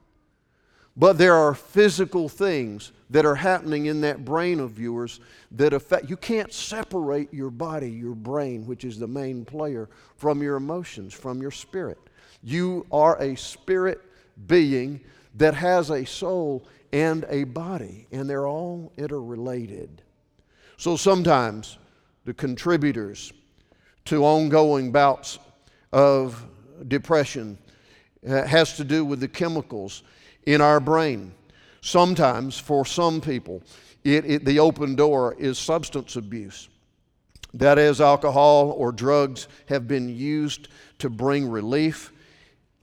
but 0.97 1.19
there 1.19 1.35
are 1.35 1.55
physical 1.55 2.29
things 2.29 2.93
that 3.11 3.25
are 3.25 3.35
happening 3.35 3.87
in 3.87 4.01
that 4.03 4.25
brain 4.25 4.61
of 4.61 4.79
yours 4.79 5.21
that 5.53 5.73
affect. 5.73 6.11
You 6.11 6.17
can't 6.17 6.53
separate 6.53 7.33
your 7.33 7.51
body, 7.51 7.91
your 7.91 8.15
brain, 8.15 8.67
which 8.67 8.85
is 8.85 8.99
the 8.99 9.07
main 9.07 9.45
player, 9.45 9.89
from 10.17 10.43
your 10.43 10.57
emotions, 10.57 11.15
from 11.15 11.41
your 11.41 11.51
spirit. 11.51 11.99
You 12.43 12.87
are 12.93 13.21
a 13.21 13.37
spirit 13.37 14.01
being 14.47 15.01
that 15.37 15.55
has 15.55 15.91
a 15.91 16.05
soul 16.05 16.67
and 16.93 17.25
a 17.29 17.45
body, 17.45 18.07
and 18.11 18.29
they're 18.29 18.47
all 18.47 18.93
interrelated. 18.97 20.03
So 20.77 20.97
sometimes 20.97 21.79
the 22.25 22.35
contributors 22.35 23.33
to 24.07 24.25
ongoing 24.25 24.91
bouts 24.93 25.39
of 25.93 26.45
depression 26.89 27.59
has 28.27 28.77
to 28.77 28.85
do 28.85 29.05
with 29.05 29.21
the 29.21 29.29
chemicals 29.29 30.03
in 30.45 30.61
our 30.61 30.81
brain. 30.81 31.33
Sometimes, 31.81 32.59
for 32.59 32.85
some 32.85 33.21
people, 33.21 33.63
it, 34.05 34.25
it, 34.25 34.45
the 34.45 34.59
open 34.59 34.95
door 34.95 35.35
is 35.39 35.59
substance 35.59 36.17
abuse. 36.17 36.69
That 37.55 37.79
is, 37.79 38.01
alcohol 38.01 38.71
or 38.71 38.93
drugs 38.93 39.49
have 39.67 39.89
been 39.89 40.09
used 40.09 40.69
to 40.99 41.11
bring 41.11 41.49
relief, 41.49 42.13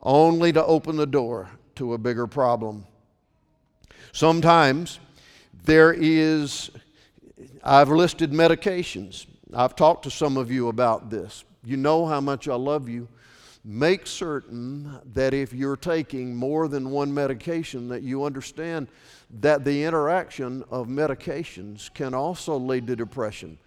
only 0.01 0.51
to 0.53 0.65
open 0.65 0.97
the 0.97 1.05
door 1.05 1.49
to 1.75 1.93
a 1.93 1.97
bigger 1.97 2.27
problem. 2.27 2.85
Sometimes 4.11 4.99
there 5.63 5.93
is, 5.93 6.71
I've 7.63 7.89
listed 7.89 8.31
medications. 8.31 9.27
I've 9.53 9.75
talked 9.75 10.03
to 10.03 10.11
some 10.11 10.37
of 10.37 10.51
you 10.51 10.67
about 10.67 11.09
this. 11.09 11.43
You 11.63 11.77
know 11.77 12.05
how 12.05 12.21
much 12.21 12.47
I 12.47 12.55
love 12.55 12.89
you. 12.89 13.07
Make 13.69 14.07
certain 14.07 14.97
that 15.13 15.33
if 15.33 15.51
you're 15.51 15.75
taking 15.75 16.33
more 16.33 16.69
than 16.69 16.89
one 16.89 17.13
medication, 17.13 17.89
that 17.89 18.01
you 18.01 18.23
understand 18.23 18.87
that 19.41 19.65
the 19.65 19.83
interaction 19.83 20.63
of 20.71 20.87
medications 20.87 21.93
can 21.93 22.13
also 22.13 22.55
lead 22.55 22.87
to 22.87 22.95
depression. 22.95 23.57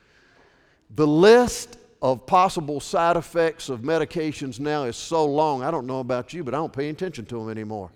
The 0.95 1.07
list 1.07 1.77
of 2.01 2.25
possible 2.25 2.81
side 2.81 3.19
effects 3.19 3.69
of 3.69 3.81
medications 3.81 4.59
now 4.59 4.85
is 4.85 4.97
so 4.97 5.27
long, 5.27 5.63
I 5.63 5.71
don't 5.71 5.87
know 5.87 6.01
about 6.01 6.33
you, 6.33 6.45
but 6.45 6.55
I 6.55 6.57
don't 6.57 6.73
pay 6.73 6.89
attention 6.89 7.27
to 7.27 7.39
them 7.39 7.51
anymore. 7.51 7.91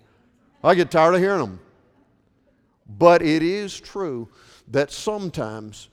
I 0.63 0.75
get 0.75 0.91
tired 0.91 1.15
of 1.15 1.21
hearing 1.21 1.39
them. 1.39 1.59
But 2.87 3.23
it 3.23 3.41
is 3.41 3.79
true 3.79 4.29
that 4.67 4.91
sometimes 4.91 5.89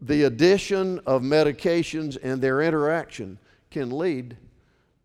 the 0.00 0.24
addition 0.24 0.98
of 1.06 1.22
medications 1.22 2.18
and 2.20 2.42
their 2.42 2.60
interaction 2.60 3.38
can 3.70 3.96
lead 3.96 4.36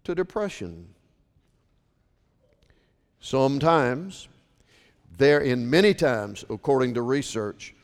to 0.10 0.16
depression. 0.16 0.88
Sometimes, 3.20 4.28
there, 5.20 5.42
in 5.42 5.70
many 5.70 5.94
times, 5.94 6.44
according 6.50 6.96
to 6.96 7.04
research, 7.04 7.76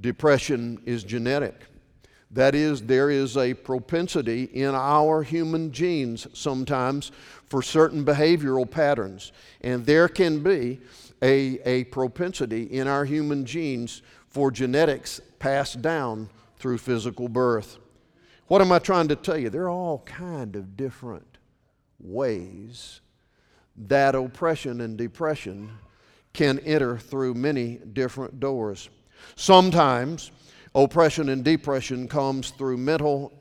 depression 0.00 0.80
is 0.86 1.04
genetic. 1.04 1.66
That 2.30 2.54
is, 2.54 2.80
there 2.80 3.10
is 3.10 3.36
a 3.36 3.52
propensity 3.52 4.44
in 4.44 4.74
our 4.74 5.22
human 5.22 5.72
genes 5.72 6.26
sometimes 6.32 7.12
for 7.44 7.60
certain 7.60 8.02
behavioral 8.02 8.68
patterns. 8.68 9.32
And 9.60 9.84
there 9.84 10.08
can 10.08 10.42
be 10.42 10.80
a, 11.20 11.60
a 11.66 11.84
propensity 11.84 12.62
in 12.62 12.88
our 12.88 13.04
human 13.04 13.44
genes 13.44 14.00
for 14.28 14.50
genetics 14.50 15.20
passed 15.38 15.82
down 15.82 16.30
through 16.56 16.78
physical 16.78 17.28
birth. 17.28 17.76
What 18.46 18.62
am 18.62 18.72
I 18.72 18.78
trying 18.78 19.08
to 19.08 19.16
tell 19.16 19.36
you? 19.36 19.50
There 19.50 19.64
are 19.64 19.68
all 19.68 19.98
kind 20.06 20.56
of 20.56 20.78
different 20.78 21.33
ways 22.04 23.00
that 23.76 24.14
oppression 24.14 24.80
and 24.80 24.96
depression 24.96 25.70
can 26.32 26.58
enter 26.60 26.98
through 26.98 27.34
many 27.34 27.76
different 27.92 28.38
doors. 28.40 28.88
Sometimes 29.36 30.30
oppression 30.74 31.28
and 31.28 31.44
depression 31.44 32.06
comes 32.06 32.50
through 32.50 32.76
mental 32.76 33.32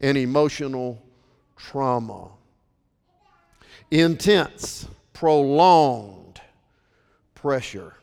and 0.00 0.18
emotional 0.18 1.02
trauma. 1.56 2.28
Intense, 3.90 4.88
prolonged 5.12 6.40
pressure. 7.34 7.94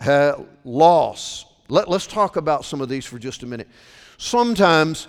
Uh, 0.00 0.34
loss. 0.64 1.46
Let, 1.68 1.88
let's 1.88 2.06
talk 2.06 2.36
about 2.36 2.64
some 2.64 2.80
of 2.80 2.88
these 2.88 3.04
for 3.04 3.18
just 3.18 3.42
a 3.42 3.46
minute. 3.46 3.68
Sometimes 4.18 5.08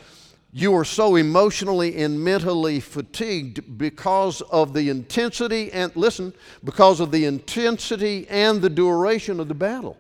you 0.52 0.74
are 0.76 0.86
so 0.86 1.16
emotionally 1.16 1.98
and 1.98 2.24
mentally 2.24 2.80
fatigued 2.80 3.78
because 3.78 4.42
of 4.42 4.74
the 4.74 4.90
intensity 4.90 5.72
and, 5.72 5.96
listen, 5.96 6.34
because 6.64 7.00
of 7.00 7.12
the 7.12 7.26
intensity 7.26 8.28
and 8.30 8.62
the 8.62 8.70
duration 8.70 9.40
of 9.40 9.48
the 9.48 9.54
battle. 9.54 9.98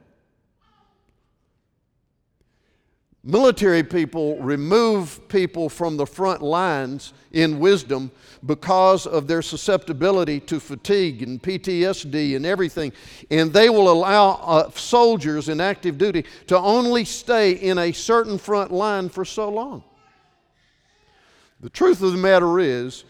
Military 3.27 3.83
people 3.83 4.37
remove 4.37 5.27
people 5.27 5.67
from 5.67 5.97
the 5.97 6.05
front 6.05 6.41
lines 6.41 7.11
in 7.33 7.59
wisdom 7.59 8.09
because 8.45 9.05
of 9.05 9.27
their 9.27 9.41
susceptibility 9.41 10.39
to 10.39 10.61
fatigue 10.61 11.21
and 11.23 11.43
PTSD 11.43 12.37
and 12.37 12.45
everything. 12.45 12.93
And 13.29 13.51
they 13.51 13.69
will 13.69 13.91
allow 13.91 14.35
uh, 14.35 14.69
soldiers 14.71 15.49
in 15.49 15.59
active 15.59 15.97
duty 15.97 16.23
to 16.47 16.57
only 16.57 17.03
stay 17.03 17.51
in 17.51 17.77
a 17.77 17.91
certain 17.91 18.37
front 18.37 18.71
line 18.71 19.09
for 19.09 19.25
so 19.25 19.49
long. 19.49 19.83
The 21.59 21.69
truth 21.69 22.01
of 22.01 22.11
the 22.11 22.17
matter 22.17 22.59
is 22.59 23.03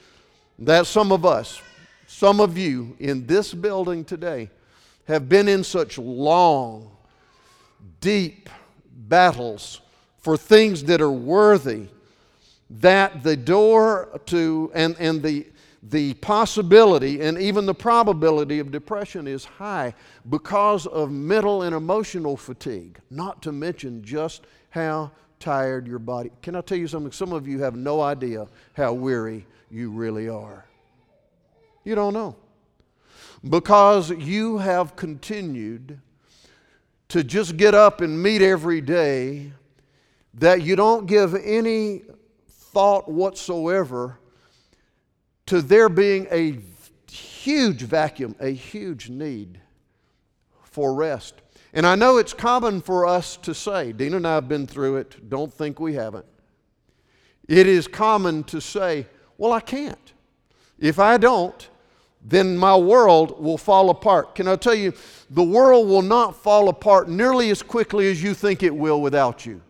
that 0.60 0.88
some 0.88 1.12
of 1.12 1.26
us, 1.26 1.62
some 2.08 2.40
of 2.40 2.58
you 2.58 2.96
in 3.00 3.26
this 3.28 3.54
building 3.54 4.06
today, 4.06 4.50
have 5.06 5.28
been 5.28 5.48
in 5.48 5.64
such 5.64 5.98
long, 5.98 6.92
deep 8.00 8.50
battles 8.92 9.82
for 10.18 10.38
things 10.38 10.84
that 10.86 11.02
are 11.02 11.12
worthy 11.12 11.88
that 12.70 13.24
the 13.24 13.36
door 13.36 14.20
to 14.26 14.72
and, 14.74 14.96
and 15.00 15.24
the 15.24 15.48
the 15.84 16.14
possibility 16.16 17.22
and 17.22 17.38
even 17.38 17.66
the 17.66 17.74
probability 17.74 18.60
of 18.60 18.72
depression 18.72 19.28
is 19.28 19.46
high 19.46 19.94
because 20.30 20.86
of 20.88 21.12
mental 21.12 21.62
and 21.62 21.76
emotional 21.76 22.36
fatigue, 22.36 23.00
not 23.10 23.42
to 23.42 23.52
mention 23.52 24.04
just 24.04 24.46
how 24.70 25.12
tired 25.40 25.88
your 25.88 26.00
body. 26.00 26.32
Can 26.42 26.56
I 26.56 26.62
tell 26.62 26.78
you 26.78 26.88
something? 26.88 27.12
Some 27.12 27.34
of 27.34 27.48
you 27.48 27.60
have 27.60 27.76
no 27.76 28.02
idea 28.02 28.48
how 28.74 28.94
weary 28.94 29.46
you 29.70 29.92
really 29.92 30.30
are. 30.30 30.66
You 31.84 31.96
don't 31.96 32.14
know. 32.14 32.36
Because 33.48 34.10
you 34.10 34.58
have 34.58 34.96
continued 34.96 36.00
to 37.10 37.24
just 37.24 37.56
get 37.56 37.74
up 37.74 38.02
and 38.02 38.22
meet 38.22 38.42
every 38.42 38.82
day, 38.82 39.54
that 40.34 40.62
you 40.62 40.76
don't 40.76 41.06
give 41.08 41.34
any 41.36 42.04
thought 42.50 43.10
whatsoever 43.10 44.20
to 45.46 45.62
there 45.62 45.90
being 45.90 46.28
a 46.30 46.60
huge 47.10 47.82
vacuum, 47.82 48.36
a 48.40 48.50
huge 48.50 49.10
need 49.10 49.60
for 50.64 50.94
rest. 50.94 51.36
And 51.78 51.86
I 51.86 51.94
know 51.94 52.18
it's 52.18 52.34
common 52.34 52.82
for 52.82 53.06
us 53.06 53.38
to 53.38 53.54
say, 53.54 53.92
Dina 53.92 54.18
and 54.18 54.26
I 54.26 54.34
have 54.34 54.50
been 54.50 54.66
through 54.66 54.96
it, 54.96 55.30
don't 55.30 55.54
think 55.54 55.80
we 55.80 55.94
haven't. 55.94 56.26
It 57.48 57.68
is 57.68 57.88
common 57.88 58.44
to 58.46 58.60
say, 58.60 59.06
Well, 59.38 59.54
I 59.54 59.60
can't. 59.60 60.14
If 60.80 60.98
I 60.98 61.18
don't, 61.18 61.70
then 62.26 62.58
my 62.58 62.76
world 62.76 63.40
will 63.40 63.60
fall 63.60 63.92
apart. 63.92 64.34
Can 64.34 64.48
I 64.48 64.56
tell 64.56 64.74
you, 64.74 64.92
the 65.30 65.44
world 65.44 65.88
will 65.88 66.02
not 66.02 66.36
fall 66.36 66.68
apart 66.70 67.10
nearly 67.10 67.52
as 67.52 67.62
quickly 67.62 68.10
as 68.10 68.24
you 68.24 68.34
think 68.34 68.64
it 68.64 68.76
will 68.76 69.00
without 69.00 69.46
you. 69.46 69.62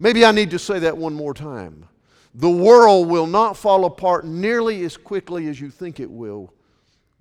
Maybe 0.00 0.24
I 0.24 0.32
need 0.32 0.50
to 0.50 0.58
say 0.58 0.80
that 0.80 0.98
one 0.98 1.14
more 1.14 1.32
time. 1.32 1.86
The 2.34 2.50
world 2.50 3.06
will 3.06 3.28
not 3.28 3.56
fall 3.56 3.84
apart 3.84 4.26
nearly 4.26 4.82
as 4.82 4.96
quickly 4.96 5.46
as 5.46 5.60
you 5.60 5.70
think 5.70 6.00
it 6.00 6.10
will 6.10 6.52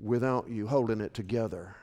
without 0.01 0.49
you 0.49 0.67
holding 0.67 1.01
it 1.01 1.13
together. 1.13 1.75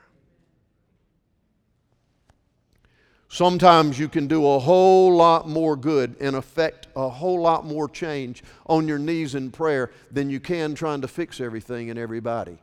Sometimes 3.31 3.99
you 3.99 4.09
can 4.09 4.27
do 4.27 4.45
a 4.47 4.57
whole 4.57 5.15
lot 5.15 5.47
more 5.47 5.75
good 5.75 6.15
and 6.19 6.35
affect 6.35 6.87
a 6.95 7.07
whole 7.07 7.39
lot 7.39 7.63
more 7.63 7.87
change 7.87 8.43
on 8.65 8.87
your 8.87 8.97
knees 8.97 9.35
in 9.35 9.51
prayer 9.51 9.91
than 10.11 10.31
you 10.31 10.39
can 10.39 10.73
trying 10.73 11.01
to 11.01 11.07
fix 11.07 11.39
everything 11.39 11.91
and 11.91 11.99
everybody. 11.99 12.57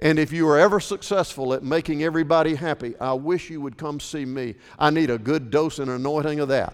And 0.00 0.18
if 0.18 0.32
you 0.32 0.48
are 0.48 0.58
ever 0.58 0.80
successful 0.80 1.52
at 1.52 1.62
making 1.62 2.02
everybody 2.02 2.54
happy, 2.54 2.96
I 2.98 3.12
wish 3.12 3.50
you 3.50 3.60
would 3.60 3.76
come 3.76 4.00
see 4.00 4.24
me. 4.24 4.54
I 4.78 4.90
need 4.90 5.10
a 5.10 5.18
good 5.18 5.50
dose 5.50 5.78
and 5.78 5.90
anointing 5.90 6.40
of 6.40 6.48
that. 6.48 6.72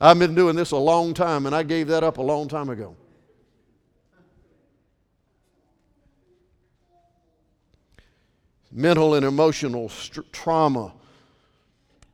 I've 0.00 0.18
been 0.18 0.34
doing 0.34 0.56
this 0.56 0.70
a 0.70 0.76
long 0.76 1.12
time, 1.12 1.46
and 1.46 1.54
I 1.54 1.62
gave 1.62 1.88
that 1.88 2.02
up 2.02 2.18
a 2.18 2.22
long 2.22 2.48
time 2.48 2.70
ago. 2.70 2.96
Mental 8.78 9.14
and 9.14 9.26
emotional 9.26 9.88
st- 9.88 10.32
trauma, 10.32 10.92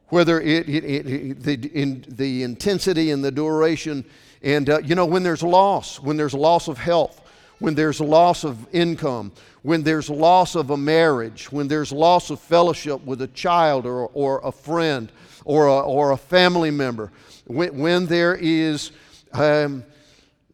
whether 0.08 0.40
it, 0.40 0.66
it, 0.66 0.84
it, 0.84 1.42
the, 1.42 1.70
in, 1.74 2.02
the 2.08 2.42
intensity 2.42 3.10
and 3.10 3.22
the 3.22 3.30
duration, 3.30 4.02
and 4.42 4.70
uh, 4.70 4.78
you 4.78 4.94
know, 4.94 5.04
when 5.04 5.22
there's 5.22 5.42
loss, 5.42 6.00
when 6.00 6.16
there's 6.16 6.32
loss 6.32 6.66
of 6.66 6.78
health, 6.78 7.20
when 7.58 7.74
there's 7.74 8.00
loss 8.00 8.44
of 8.44 8.66
income, 8.72 9.30
when 9.60 9.82
there's 9.82 10.08
loss 10.08 10.54
of 10.54 10.70
a 10.70 10.76
marriage, 10.76 11.52
when 11.52 11.68
there's 11.68 11.92
loss 11.92 12.30
of 12.30 12.40
fellowship 12.40 13.04
with 13.04 13.20
a 13.20 13.28
child 13.28 13.84
or, 13.84 14.08
or 14.14 14.40
a 14.42 14.50
friend 14.50 15.12
or 15.44 15.66
a, 15.66 15.80
or 15.80 16.12
a 16.12 16.16
family 16.16 16.70
member, 16.70 17.12
when, 17.46 17.76
when 17.78 18.06
there 18.06 18.36
is 18.36 18.90
um, 19.34 19.84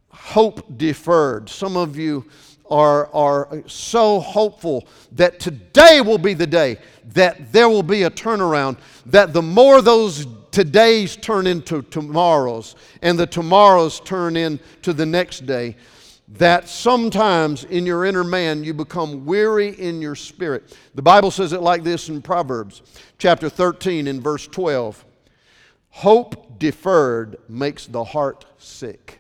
hope 0.09 0.77
deferred. 0.77 1.49
Some 1.49 1.77
of 1.77 1.97
you 1.97 2.25
are, 2.71 3.13
are 3.15 3.63
so 3.67 4.21
hopeful 4.21 4.87
that 5.13 5.41
today 5.41 6.01
will 6.01 6.19
be 6.19 6.35
the 6.35 6.47
day 6.47 6.79
that 7.13 7.53
there 7.53 7.69
will 7.69 7.83
be 7.83 8.05
a 8.05 8.11
turnaround, 8.11 8.79
that 9.07 9.33
the 9.33 9.43
more 9.43 9.83
those 9.83 10.27
todays 10.53 11.21
turn 11.21 11.47
into 11.47 11.83
tomorrows 11.83 12.77
and 13.03 13.19
the 13.19 13.27
tomorrows 13.27 14.01
turn 14.01 14.37
into 14.37 14.93
the 14.93 15.07
next 15.07 15.47
day, 15.47 15.77
that 16.29 16.69
sometimes 16.69 17.65
in 17.65 17.85
your 17.85 18.05
inner 18.05 18.23
man 18.23 18.63
you 18.63 18.73
become 18.73 19.27
weary 19.27 19.71
in 19.81 20.01
your 20.01 20.15
spirit. 20.15 20.77
The 20.95 21.03
Bible 21.03 21.31
says 21.31 21.53
it 21.53 21.63
like 21.63 21.83
this 21.83 22.09
in 22.09 22.23
Proverbs 22.23 22.83
chapter 23.19 23.49
13 23.49 24.07
in 24.07 24.21
verse 24.21 24.47
12 24.47 25.05
Hope 25.93 26.59
deferred 26.61 27.37
makes 27.49 27.87
the 27.87 28.05
heart 28.05 28.45
sick. 28.59 29.20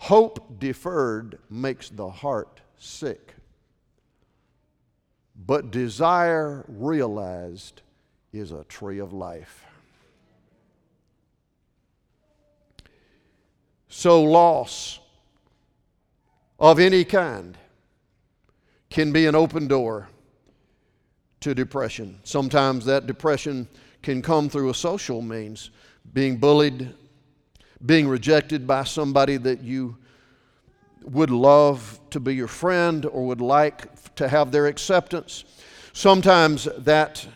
Hope 0.00 0.58
deferred 0.58 1.38
makes 1.50 1.90
the 1.90 2.08
heart 2.08 2.62
sick. 2.78 3.34
But 5.36 5.70
desire 5.70 6.64
realized 6.68 7.82
is 8.32 8.50
a 8.50 8.64
tree 8.64 8.98
of 8.98 9.12
life. 9.12 9.62
So, 13.90 14.22
loss 14.22 15.00
of 16.58 16.78
any 16.78 17.04
kind 17.04 17.58
can 18.88 19.12
be 19.12 19.26
an 19.26 19.34
open 19.34 19.68
door 19.68 20.08
to 21.40 21.54
depression. 21.54 22.20
Sometimes 22.24 22.86
that 22.86 23.06
depression 23.06 23.68
can 24.02 24.22
come 24.22 24.48
through 24.48 24.70
a 24.70 24.74
social 24.74 25.20
means, 25.20 25.70
being 26.14 26.38
bullied, 26.38 26.94
being 27.84 28.08
rejected 28.08 28.66
by 28.66 28.84
somebody 28.84 29.36
that 29.38 29.62
you 29.62 29.96
would 31.02 31.30
love 31.30 31.98
to 32.10 32.20
be 32.20 32.34
your 32.34 32.48
friend 32.48 33.06
or 33.06 33.26
would 33.26 33.40
like 33.40 34.14
to 34.16 34.28
have 34.28 34.52
their 34.52 34.66
acceptance. 34.66 35.44
Sometimes 35.92 36.68
that 36.78 37.26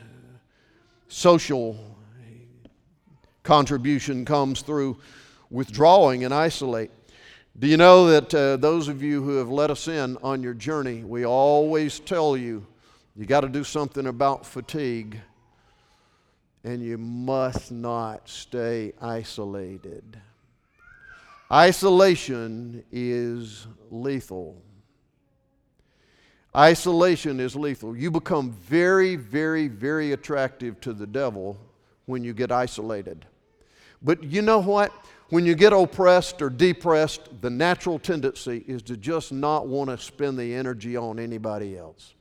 social 1.09 1.79
contribution 3.43 4.25
comes 4.25 4.63
through 4.63 4.99
withdrawing 5.51 6.25
and 6.25 6.35
isolate. 6.35 6.91
Do 7.59 7.69
you 7.69 7.77
know 7.77 8.07
that 8.09 8.35
uh, 8.35 8.57
those 8.57 8.89
of 8.89 9.03
you 9.03 9.23
who 9.23 9.37
have 9.37 9.49
let 9.49 9.71
us 9.71 9.87
in 9.87 10.17
on 10.23 10.43
your 10.43 10.55
journey, 10.55 11.05
we 11.05 11.25
always 11.25 12.01
tell 12.01 12.37
you 12.37 12.67
you 13.17 13.27
got 13.27 13.43
to 13.43 13.49
do 13.49 13.63
something 13.63 14.09
about 14.09 14.45
fatigue 14.45 15.21
and 16.65 16.83
you 16.83 16.99
must 16.99 17.71
not 17.71 18.29
stay 18.29 18.93
isolated. 19.01 20.19
Isolation 21.55 22.85
is 22.91 23.69
lethal. 23.89 24.61
Isolation 26.57 27.39
is 27.39 27.55
lethal. 27.55 27.97
You 27.97 28.11
become 28.11 28.51
very, 28.51 29.15
very, 29.15 29.69
very 29.69 30.13
attractive 30.13 30.81
to 30.81 30.93
the 30.93 31.07
devil 31.07 31.57
when 32.07 32.25
you 32.25 32.35
get 32.35 32.51
isolated. 32.51 33.25
But 34.03 34.25
you 34.25 34.43
know 34.43 34.59
what? 34.59 34.93
When 35.29 35.47
you 35.47 35.55
get 35.55 35.73
oppressed 35.73 36.43
or 36.43 36.51
depressed, 36.51 37.29
the 37.41 37.51
natural 37.51 38.01
tendency 38.01 38.65
is 38.67 38.83
to 38.83 38.97
just 38.97 39.31
not 39.31 39.69
want 39.69 39.91
to 39.91 39.99
spend 39.99 40.37
the 40.37 40.53
energy 40.57 40.97
on 40.97 41.21
anybody 41.21 41.79
else. 41.79 42.15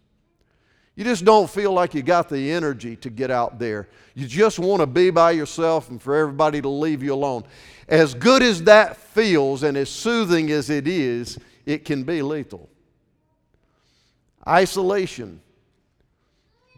You 0.95 1.03
just 1.03 1.25
don't 1.25 1.49
feel 1.49 1.71
like 1.71 1.95
you 1.95 2.03
got 2.03 2.29
the 2.29 2.51
energy 2.51 2.95
to 2.97 3.09
get 3.09 3.31
out 3.31 3.57
there. 3.57 3.89
You 4.13 4.27
just 4.27 4.59
want 4.59 4.81
to 4.81 4.85
be 4.85 5.09
by 5.09 5.31
yourself 5.31 5.89
and 5.89 5.99
for 5.99 6.15
everybody 6.15 6.61
to 6.61 6.69
leave 6.69 7.01
you 7.01 7.13
alone. 7.13 7.43
As 7.87 8.13
good 8.13 8.43
as 8.43 8.63
that 8.63 8.97
feels 8.97 9.63
and 9.63 9.75
as 9.75 9.89
soothing 9.89 10.51
as 10.51 10.69
it 10.69 10.87
is, 10.87 11.39
it 11.65 11.83
can 11.83 12.03
be 12.03 12.21
lethal. 12.21 12.69
Isolation. 14.47 15.41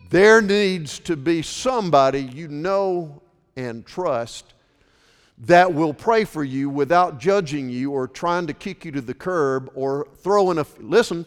There 0.10 0.42
needs 0.42 1.00
to 1.00 1.18
be 1.18 1.42
somebody 1.42 2.22
you 2.22 2.48
know 2.48 3.22
and 3.58 3.86
trust 3.86 4.54
that 5.40 5.74
will 5.74 5.94
pray 5.94 6.24
for 6.24 6.44
you 6.44 6.70
without 6.70 7.20
judging 7.20 7.70
you 7.70 7.92
or 7.92 8.08
trying 8.08 8.48
to 8.48 8.54
kick 8.54 8.86
you 8.86 8.92
to 8.92 9.02
the 9.02 9.14
curb 9.14 9.70
or 9.76 10.08
throwing 10.20 10.58
a. 10.58 10.66
Listen, 10.80 11.26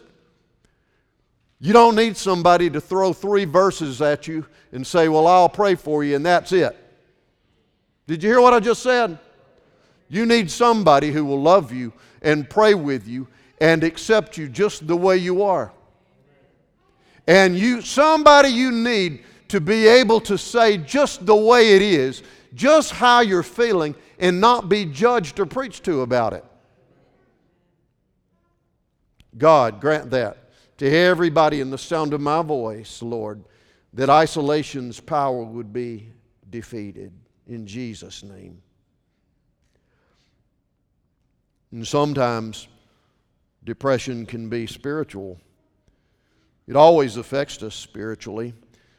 you 1.61 1.73
don't 1.73 1.95
need 1.95 2.15
somebody 2.15 2.69
to 2.69 2.79
throw 2.79 3.11
three 3.11 3.45
verses 3.45 4.01
at 4.01 4.27
you 4.27 4.45
and 4.71 4.85
say, 4.85 5.09
Well, 5.09 5.27
I'll 5.27 5.49
pray 5.49 5.75
for 5.75 6.03
you, 6.03 6.15
and 6.15 6.25
that's 6.25 6.51
it. 6.51 6.75
Did 8.07 8.23
you 8.23 8.29
hear 8.29 8.41
what 8.41 8.53
I 8.53 8.59
just 8.59 8.81
said? 8.81 9.19
You 10.07 10.25
need 10.25 10.49
somebody 10.49 11.11
who 11.11 11.25
will 11.25 11.41
love 11.41 11.71
you 11.71 11.93
and 12.21 12.49
pray 12.49 12.73
with 12.73 13.07
you 13.07 13.27
and 13.61 13.83
accept 13.83 14.37
you 14.37 14.47
just 14.47 14.87
the 14.87 14.95
way 14.95 15.17
you 15.17 15.43
are. 15.43 15.71
And 17.27 17.57
you 17.57 17.81
somebody 17.81 18.49
you 18.49 18.71
need 18.71 19.23
to 19.49 19.59
be 19.59 19.85
able 19.85 20.21
to 20.21 20.37
say 20.37 20.77
just 20.77 21.25
the 21.25 21.35
way 21.35 21.75
it 21.75 21.81
is 21.81 22.23
just 22.55 22.91
how 22.91 23.19
you're 23.19 23.43
feeling 23.43 23.93
and 24.17 24.41
not 24.41 24.69
be 24.69 24.85
judged 24.85 25.39
or 25.39 25.45
preached 25.45 25.83
to 25.83 26.01
about 26.01 26.33
it. 26.33 26.43
God, 29.37 29.79
grant 29.79 30.09
that 30.11 30.48
to 30.79 30.89
everybody 30.89 31.59
in 31.59 31.69
the 31.69 31.77
sound 31.77 32.13
of 32.13 32.21
my 32.21 32.41
voice, 32.41 33.01
Lord, 33.01 33.43
that 33.93 34.09
isolation's 34.09 34.99
power 34.99 35.43
would 35.43 35.73
be 35.73 36.07
defeated 36.49 37.11
in 37.47 37.67
Jesus' 37.67 38.23
name. 38.23 38.61
And 41.73 41.85
sometimes 41.85 42.69
depression 43.65 44.25
can 44.25 44.47
be 44.47 44.65
spiritual. 44.67 45.37
It 46.65 46.77
always 46.77 47.17
affects 47.17 47.61
us 47.61 47.75
spiritually. 47.75 48.53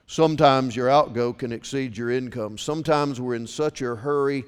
Sometimes 0.07 0.77
your 0.77 0.91
outgo 0.91 1.33
can 1.33 1.51
exceed 1.51 1.97
your 1.97 2.11
income. 2.11 2.59
Sometimes 2.59 3.21
we're 3.21 3.37
in 3.37 3.47
such 3.47 3.81
a 3.81 3.97
hurry. 3.97 4.45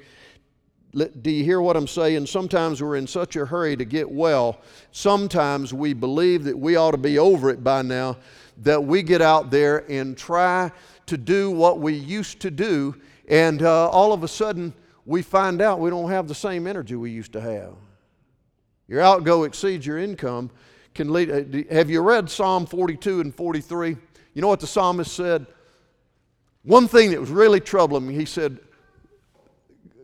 Do 0.94 1.31
you 1.31 1.42
hear 1.42 1.62
what 1.62 1.74
I'm 1.74 1.88
saying? 1.88 2.26
Sometimes 2.26 2.83
we're 2.83 2.96
in 2.96 3.07
such 3.07 3.37
a 3.37 3.46
hurry 3.46 3.76
to 3.76 3.85
get 3.85 4.11
well. 4.11 4.61
Sometimes 4.90 5.72
we 5.72 5.94
believe 5.94 6.44
that 6.44 6.59
we 6.59 6.76
ought 6.76 6.90
to 6.90 6.98
be 6.98 7.18
over 7.18 7.48
it 7.48 7.64
by 7.64 7.81
now, 7.81 8.18
that 8.59 8.85
we 8.85 9.02
get 9.02 9.22
out 9.22 9.50
there 9.50 9.90
and 9.90 10.18
try 10.18 10.70
to 11.07 11.16
do 11.16 11.50
what 11.50 11.81
we 11.81 11.94
used 11.94 12.40
to 12.40 12.50
do, 12.50 12.94
and 13.28 13.62
uh, 13.62 13.88
all 13.88 14.12
of 14.12 14.22
a 14.22 14.28
sudden 14.28 14.74
we 15.07 15.22
find 15.22 15.62
out 15.62 15.81
we 15.81 15.88
don't 15.88 16.11
have 16.11 16.28
the 16.28 16.35
same 16.35 16.66
energy 16.66 16.94
we 16.94 17.11
used 17.11 17.33
to 17.33 17.40
have. 17.40 17.72
Your 18.87 19.00
outgo 19.00 19.44
exceeds 19.44 19.87
your 19.87 19.96
income. 19.96 20.50
Can 20.94 21.11
lead, 21.11 21.31
uh, 21.31 21.74
have 21.74 21.88
you 21.88 22.02
read 22.02 22.28
Psalm 22.28 22.66
42 22.66 23.22
and 23.22 23.35
43? 23.35 23.96
You 24.35 24.42
know 24.42 24.48
what 24.48 24.61
the 24.61 24.66
psalmist 24.66 25.14
said? 25.14 25.46
One 26.64 26.87
thing 26.87 27.11
that 27.12 27.20
was 27.20 27.31
really 27.31 27.61
troubling 27.61 28.07
me, 28.07 28.14
he 28.14 28.26
said, 28.26 28.61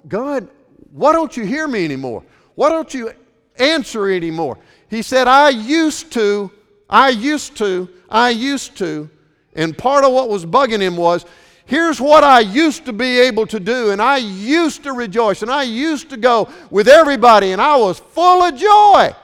God, 0.09 0.49
why 0.93 1.13
don't 1.13 1.37
you 1.37 1.45
hear 1.45 1.69
me 1.69 1.85
anymore? 1.85 2.23
Why 2.55 2.69
don't 2.69 2.93
you 2.93 3.13
answer 3.57 4.09
anymore? 4.11 4.59
He 4.89 5.03
said, 5.03 5.29
I 5.29 5.51
used 5.51 6.13
to, 6.13 6.51
I 6.89 7.11
used 7.11 7.57
to, 7.59 7.89
I 8.09 8.31
used 8.31 8.77
to. 8.79 9.11
And 9.55 9.77
part 9.77 10.05
of 10.05 10.13
what 10.13 10.29
was 10.29 10.47
bugging 10.47 10.81
him 10.81 10.97
was, 10.97 11.25
here's 11.67 12.01
what 12.01 12.25
I 12.25 12.41
used 12.41 12.87
to 12.87 12.93
be 12.93 13.19
able 13.21 13.47
to 13.49 13.61
do, 13.61 13.91
and 13.91 14.01
I 14.01 14.17
used 14.19 14.85
to 14.85 14.93
rejoice, 14.93 15.43
and 15.43 15.51
I 15.51 15.65
used 15.65 16.11
to 16.11 16.17
go 16.17 16.49
with 16.71 16.89
everybody, 16.89 17.53
and 17.53 17.61
I 17.61 17.77
was 17.77 17.99
full 17.99 18.43
of 18.43 18.57
joy. 18.57 19.15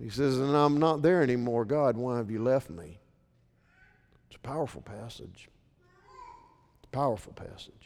He 0.00 0.10
says, 0.10 0.38
And 0.38 0.54
I'm 0.54 0.78
not 0.78 1.00
there 1.00 1.22
anymore. 1.22 1.64
God, 1.64 1.96
why 1.96 2.18
have 2.18 2.30
you 2.30 2.42
left 2.42 2.68
me? 2.68 2.98
It's 4.28 4.36
a 4.36 4.40
powerful 4.40 4.82
passage. 4.82 5.48
It's 5.48 6.84
a 6.84 6.88
powerful 6.88 7.32
passage. 7.32 7.83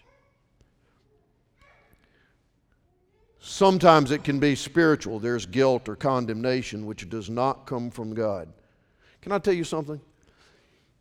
Sometimes 3.49 4.11
it 4.11 4.25
can 4.25 4.39
be 4.39 4.55
spiritual. 4.55 5.19
There's 5.19 5.47
guilt 5.47 5.89
or 5.89 5.97
condemnation 5.97 6.85
which 6.85 7.09
does 7.09 7.31
not 7.31 7.65
come 7.65 7.91
from 7.91 8.13
God. 8.13 8.53
Can 9.23 9.33
I 9.33 9.39
tell 9.39 9.55
you 9.55 9.65
something? 9.65 10.03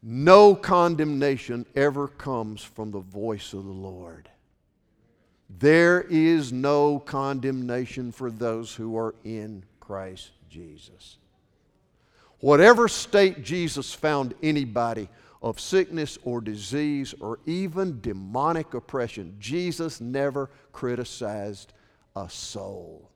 No 0.02 0.56
condemnation 0.56 1.66
ever 1.76 2.08
comes 2.08 2.64
from 2.64 2.92
the 2.92 3.02
voice 3.02 3.52
of 3.52 3.66
the 3.66 3.72
Lord. 3.72 4.30
There 5.60 6.06
is 6.10 6.54
no 6.54 7.00
condemnation 7.00 8.14
for 8.14 8.32
those 8.32 8.74
who 8.74 8.98
are 8.98 9.14
in 9.26 9.66
Christ 9.82 10.32
Jesus. 10.50 11.18
Whatever 12.40 12.88
state 12.88 13.44
Jesus 13.44 13.94
found 13.94 14.34
anybody 14.42 15.10
of 15.42 15.60
sickness 15.60 16.18
or 16.24 16.40
disease 16.40 17.14
or 17.20 17.40
even 17.46 18.00
demonic 18.00 18.74
oppression, 18.74 19.36
Jesus 19.38 20.00
never 20.00 20.50
criticized 20.72 21.74
a 22.23 22.30
soul. 22.30 23.10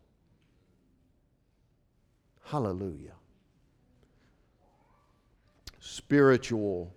Hallelujah. 2.45 3.13
Spiritual 5.79 6.93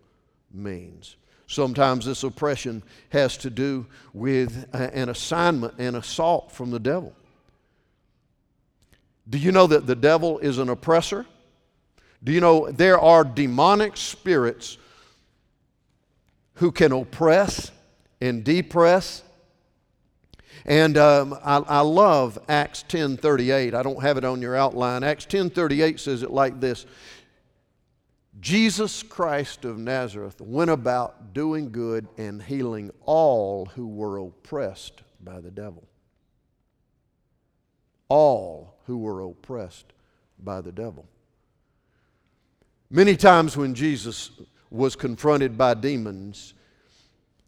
means. 0.53 1.17
Sometimes 1.47 2.07
this 2.07 2.23
oppression 2.23 2.83
has 3.11 3.37
to 3.39 3.51
do 3.51 3.87
with 4.13 4.67
uh, 4.73 4.91
an 4.93 5.09
assignment 5.09 5.79
an 5.79 5.95
assault 5.95 6.51
from 6.51 6.71
the 6.71 6.79
devil. 6.79 7.15
Do 9.29 9.39
you 9.39 9.53
know 9.53 9.67
that 9.67 9.87
the 9.87 9.95
devil 9.95 10.39
is 10.39 10.59
an 10.59 10.69
oppressor? 10.69 11.27
Do 12.23 12.33
you 12.33 12.41
know 12.41 12.71
there 12.71 12.99
are 12.99 13.25
demonic 13.25 13.97
spirits 13.97 14.79
who 16.55 16.73
can 16.73 16.93
oppress 16.93 17.71
and 18.21 18.43
depress? 18.45 19.23
And 20.67 20.97
um, 20.97 21.39
I, 21.45 21.59
I 21.59 21.81
love 21.81 22.39
Acts 22.49 22.85
10:38. 22.89 23.75
I 23.75 23.83
don't 23.83 24.03
have 24.03 24.17
it 24.17 24.25
on 24.25 24.41
your 24.41 24.57
outline. 24.57 25.03
Acts 25.05 25.27
10:38 25.27 26.01
says 26.01 26.23
it 26.23 26.31
like 26.31 26.59
this: 26.61 26.87
Jesus 28.41 29.03
Christ 29.03 29.65
of 29.65 29.79
Nazareth 29.79 30.41
went 30.41 30.71
about 30.71 31.35
doing 31.35 31.71
good 31.71 32.09
and 32.17 32.43
healing 32.43 32.91
all 33.05 33.67
who 33.67 33.87
were 33.87 34.19
oppressed 34.19 35.03
by 35.23 35.41
the 35.41 35.51
devil. 35.51 35.87
All 38.09 38.77
who 38.87 38.99
were 38.99 39.23
oppressed 39.23 39.93
by 40.43 40.61
the 40.61 40.73
devil. 40.73 41.07
Many 42.91 43.17
times 43.17 43.57
when 43.57 43.75
Jesus 43.75 44.31
was 44.71 44.97
confronted 44.97 45.59
by 45.59 45.75
demons, 45.75 46.54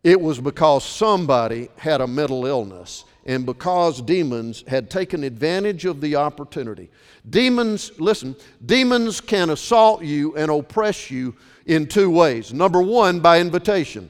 it 0.06 0.20
was 0.20 0.38
because 0.38 0.84
somebody 0.84 1.68
had 1.76 2.00
a 2.00 2.06
mental 2.06 2.46
illness 2.46 3.04
and 3.24 3.44
because 3.44 4.00
demons 4.00 4.62
had 4.68 4.88
taken 4.88 5.24
advantage 5.24 5.84
of 5.84 6.00
the 6.00 6.14
opportunity. 6.14 6.88
Demons, 7.28 7.90
listen, 7.98 8.36
demons 8.64 9.20
can 9.20 9.50
assault 9.50 10.04
you 10.04 10.36
and 10.36 10.48
oppress 10.48 11.10
you 11.10 11.34
in 11.66 11.88
two 11.88 12.08
ways. 12.08 12.54
Number 12.54 12.80
one, 12.80 13.18
by 13.18 13.40
invitation. 13.40 14.08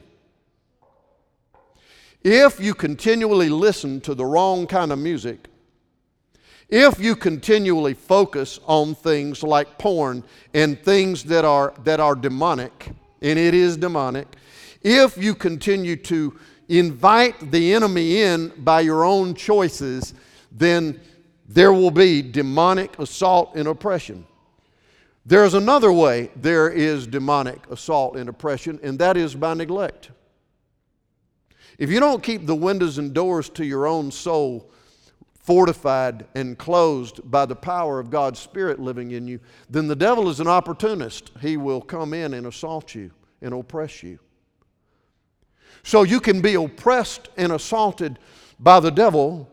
If 2.21 2.59
you 2.59 2.75
continually 2.75 3.49
listen 3.49 3.99
to 4.01 4.13
the 4.13 4.23
wrong 4.23 4.67
kind 4.67 4.91
of 4.91 4.99
music, 4.99 5.47
if 6.69 6.99
you 6.99 7.15
continually 7.15 7.95
focus 7.95 8.59
on 8.67 8.93
things 8.93 9.41
like 9.41 9.79
porn 9.79 10.23
and 10.53 10.79
things 10.79 11.23
that 11.23 11.43
are, 11.43 11.73
that 11.85 11.99
are 11.99 12.13
demonic, 12.13 12.91
and 13.23 13.39
it 13.39 13.55
is 13.55 13.77
demonic, 13.77 14.27
if 14.81 15.17
you 15.17 15.35
continue 15.35 15.95
to 15.95 16.37
invite 16.69 17.51
the 17.51 17.73
enemy 17.73 18.21
in 18.21 18.51
by 18.57 18.81
your 18.81 19.03
own 19.03 19.33
choices, 19.33 20.13
then 20.51 20.99
there 21.47 21.71
will 21.71 21.91
be 21.91 22.21
demonic 22.21 22.97
assault 22.99 23.55
and 23.55 23.67
oppression. 23.67 24.25
There's 25.25 25.53
another 25.53 25.91
way 25.91 26.31
there 26.35 26.69
is 26.69 27.07
demonic 27.07 27.69
assault 27.69 28.15
and 28.15 28.29
oppression, 28.29 28.79
and 28.81 28.97
that 28.99 29.17
is 29.17 29.35
by 29.35 29.53
neglect. 29.53 30.11
If 31.77 31.91
you 31.91 31.99
don't 31.99 32.23
keep 32.23 32.45
the 32.45 32.55
windows 32.55 32.97
and 32.97 33.13
doors 33.13 33.49
to 33.49 33.65
your 33.65 33.87
own 33.87 34.11
soul 34.11 34.71
fortified 35.35 36.25
and 36.35 36.57
closed 36.57 37.19
by 37.29 37.45
the 37.45 37.55
power 37.55 37.99
of 37.99 38.09
God's 38.09 38.39
Spirit 38.39 38.79
living 38.79 39.11
in 39.11 39.27
you, 39.27 39.39
then 39.69 39.87
the 39.87 39.95
devil 39.95 40.27
is 40.27 40.39
an 40.39 40.47
opportunist. 40.47 41.31
He 41.39 41.55
will 41.55 41.81
come 41.81 42.13
in 42.13 42.33
and 42.33 42.47
assault 42.47 42.95
you 42.95 43.11
and 43.41 43.53
oppress 43.53 44.03
you. 44.03 44.19
So 45.87 46.03
you 46.03 46.19
can 46.19 46.41
be 46.41 46.55
oppressed 46.55 47.29
and 47.37 47.53
assaulted 47.53 48.19
by 48.59 48.81
the 48.81 48.91
devil, 48.91 49.49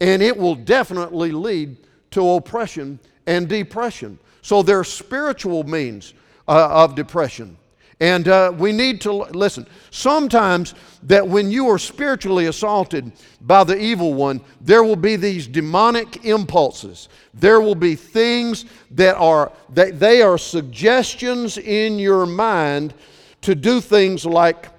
and 0.00 0.22
it 0.22 0.34
will 0.34 0.54
definitely 0.54 1.30
lead 1.30 1.76
to 2.12 2.26
oppression 2.26 2.98
and 3.26 3.46
depression. 3.46 4.18
So 4.40 4.62
there 4.62 4.78
are 4.78 4.84
spiritual 4.84 5.62
means 5.64 6.14
uh, 6.48 6.68
of 6.70 6.94
depression. 6.94 7.58
And 8.00 8.28
uh, 8.28 8.54
we 8.56 8.72
need 8.72 9.02
to 9.02 9.12
listen. 9.12 9.66
Sometimes 9.90 10.74
that 11.02 11.28
when 11.28 11.50
you 11.50 11.68
are 11.68 11.78
spiritually 11.78 12.46
assaulted 12.46 13.12
by 13.42 13.62
the 13.62 13.76
evil 13.76 14.14
one, 14.14 14.40
there 14.62 14.84
will 14.84 14.96
be 14.96 15.16
these 15.16 15.46
demonic 15.46 16.24
impulses. 16.24 17.10
There 17.34 17.60
will 17.60 17.74
be 17.74 17.94
things 17.94 18.64
that 18.92 19.16
are 19.16 19.52
that 19.74 20.00
they 20.00 20.22
are 20.22 20.38
suggestions 20.38 21.58
in 21.58 21.98
your 21.98 22.24
mind 22.24 22.94
to 23.42 23.54
do 23.54 23.82
things 23.82 24.24
like 24.24 24.70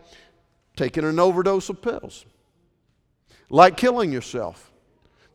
taking 0.76 1.04
an 1.04 1.20
overdose 1.20 1.70
of 1.70 1.82
pills, 1.82 2.26
like 3.50 3.78
killing 3.78 4.12
yourself. 4.12 4.72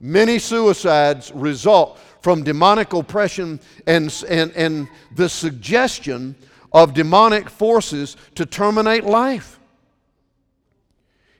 Many 0.00 0.38
suicides 0.38 1.30
result 1.32 1.98
from 2.22 2.42
demonic 2.42 2.92
oppression 2.92 3.60
and, 3.86 4.24
and, 4.28 4.52
and 4.52 4.88
the 5.14 5.28
suggestion 5.28 6.34
of 6.72 6.94
demonic 6.94 7.50
forces 7.50 8.16
to 8.36 8.46
terminate 8.46 9.04
life. 9.04 9.58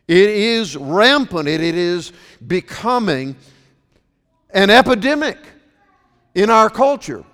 It 0.08 0.28
is 0.28 0.76
rampant, 0.76 1.48
it 1.48 1.60
is 1.62 2.12
becoming 2.44 3.36
an 4.52 4.68
epidemic 4.68 5.38
in 6.34 6.50
our 6.50 6.68
culture. 6.68 7.24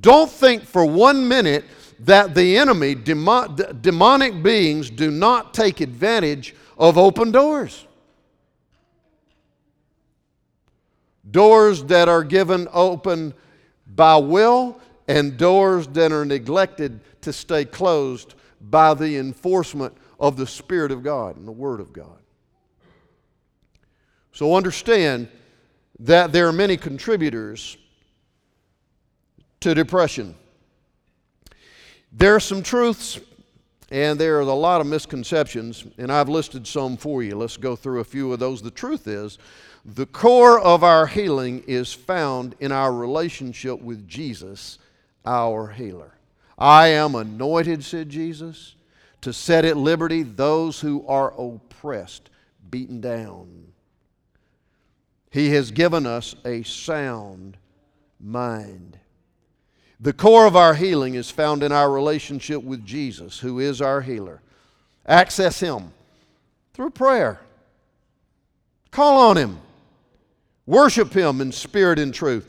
Don't 0.00 0.30
think 0.30 0.64
for 0.64 0.84
one 0.84 1.28
minute 1.28 1.64
that 2.04 2.34
the 2.34 2.56
enemy, 2.58 2.94
demonic 2.94 4.42
beings, 4.42 4.90
do 4.90 5.10
not 5.10 5.54
take 5.54 5.80
advantage 5.80 6.54
of 6.76 6.98
open 6.98 7.30
doors. 7.30 7.86
Doors 11.30 11.84
that 11.84 12.08
are 12.08 12.22
given 12.22 12.68
open 12.72 13.32
by 13.86 14.16
will 14.16 14.78
and 15.08 15.36
doors 15.36 15.86
that 15.88 16.12
are 16.12 16.24
neglected 16.24 17.00
to 17.22 17.32
stay 17.32 17.64
closed 17.64 18.34
by 18.60 18.94
the 18.94 19.16
enforcement 19.16 19.96
of 20.20 20.36
the 20.36 20.46
Spirit 20.46 20.92
of 20.92 21.02
God 21.02 21.36
and 21.36 21.48
the 21.48 21.52
Word 21.52 21.80
of 21.80 21.92
God. 21.92 22.18
So 24.32 24.54
understand 24.54 25.28
that 26.00 26.32
there 26.32 26.48
are 26.48 26.52
many 26.52 26.76
contributors 26.76 27.76
to 29.60 29.74
depression. 29.74 30.34
There 32.16 32.34
are 32.34 32.40
some 32.40 32.62
truths 32.62 33.18
and 33.90 34.18
there 34.18 34.38
are 34.38 34.40
a 34.40 34.44
lot 34.46 34.80
of 34.80 34.86
misconceptions, 34.86 35.84
and 35.98 36.10
I've 36.10 36.28
listed 36.28 36.66
some 36.66 36.96
for 36.96 37.22
you. 37.22 37.36
Let's 37.36 37.56
go 37.56 37.76
through 37.76 38.00
a 38.00 38.04
few 38.04 38.32
of 38.32 38.40
those. 38.40 38.62
The 38.62 38.70
truth 38.70 39.06
is, 39.06 39.38
the 39.84 40.06
core 40.06 40.58
of 40.58 40.82
our 40.82 41.06
healing 41.06 41.62
is 41.66 41.92
found 41.92 42.56
in 42.60 42.72
our 42.72 42.92
relationship 42.92 43.80
with 43.80 44.08
Jesus, 44.08 44.78
our 45.24 45.68
healer. 45.68 46.14
I 46.58 46.88
am 46.88 47.14
anointed, 47.14 47.84
said 47.84 48.08
Jesus, 48.08 48.74
to 49.20 49.32
set 49.32 49.64
at 49.64 49.76
liberty 49.76 50.22
those 50.22 50.80
who 50.80 51.06
are 51.06 51.32
oppressed, 51.38 52.30
beaten 52.70 53.00
down. 53.00 53.72
He 55.30 55.50
has 55.50 55.70
given 55.70 56.06
us 56.06 56.34
a 56.44 56.62
sound 56.62 57.58
mind. 58.18 58.98
The 60.00 60.12
core 60.12 60.46
of 60.46 60.56
our 60.56 60.74
healing 60.74 61.14
is 61.14 61.30
found 61.30 61.62
in 61.62 61.72
our 61.72 61.90
relationship 61.90 62.62
with 62.62 62.84
Jesus, 62.84 63.38
who 63.38 63.60
is 63.60 63.80
our 63.80 64.00
healer. 64.00 64.42
Access 65.06 65.60
Him 65.60 65.92
through 66.72 66.90
prayer. 66.90 67.40
Call 68.90 69.18
on 69.18 69.36
Him. 69.36 69.60
Worship 70.66 71.12
Him 71.12 71.40
in 71.40 71.52
spirit 71.52 71.98
and 71.98 72.12
truth. 72.12 72.46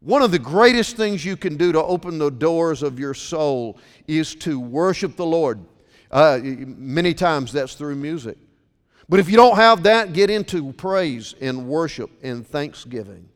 One 0.00 0.22
of 0.22 0.30
the 0.30 0.38
greatest 0.38 0.96
things 0.96 1.24
you 1.24 1.36
can 1.36 1.56
do 1.56 1.72
to 1.72 1.82
open 1.82 2.18
the 2.18 2.30
doors 2.30 2.82
of 2.82 2.98
your 2.98 3.14
soul 3.14 3.78
is 4.06 4.34
to 4.36 4.60
worship 4.60 5.16
the 5.16 5.26
Lord. 5.26 5.60
Uh, 6.10 6.38
many 6.42 7.12
times 7.12 7.52
that's 7.52 7.74
through 7.74 7.96
music. 7.96 8.38
But 9.08 9.20
if 9.20 9.30
you 9.30 9.36
don't 9.36 9.56
have 9.56 9.84
that, 9.84 10.12
get 10.12 10.30
into 10.30 10.72
praise 10.72 11.34
and 11.40 11.66
worship 11.68 12.10
and 12.22 12.46
thanksgiving. 12.46 13.28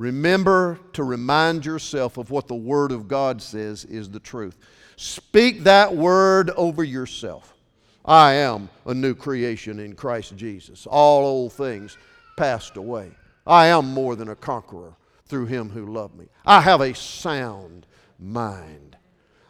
Remember 0.00 0.80
to 0.94 1.04
remind 1.04 1.66
yourself 1.66 2.16
of 2.16 2.30
what 2.30 2.48
the 2.48 2.54
Word 2.54 2.90
of 2.90 3.06
God 3.06 3.42
says 3.42 3.84
is 3.84 4.08
the 4.08 4.18
truth. 4.18 4.56
Speak 4.96 5.64
that 5.64 5.94
word 5.94 6.48
over 6.56 6.82
yourself. 6.82 7.54
I 8.02 8.32
am 8.32 8.70
a 8.86 8.94
new 8.94 9.14
creation 9.14 9.78
in 9.78 9.94
Christ 9.94 10.34
Jesus. 10.36 10.86
All 10.86 11.26
old 11.26 11.52
things 11.52 11.98
passed 12.38 12.78
away. 12.78 13.10
I 13.46 13.66
am 13.66 13.92
more 13.92 14.16
than 14.16 14.30
a 14.30 14.34
conqueror 14.34 14.94
through 15.26 15.46
him 15.46 15.68
who 15.68 15.92
loved 15.92 16.16
me. 16.16 16.28
I 16.46 16.62
have 16.62 16.80
a 16.80 16.94
sound 16.94 17.86
mind. 18.18 18.96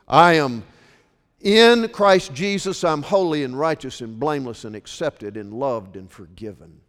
I 0.09 0.33
am 0.33 0.65
in 1.41 1.91
Christ 1.91 2.35
Jesus, 2.35 2.83
I'm 2.83 3.03
holy 3.03 3.45
and 3.45 3.57
righteous 3.57 4.01
and 4.01 4.19
blameless 4.19 4.65
and 4.65 4.75
accepted 4.75 5.37
and 5.37 5.55
loved 5.55 5.95
and 5.95 6.11
forgiven. 6.11 6.81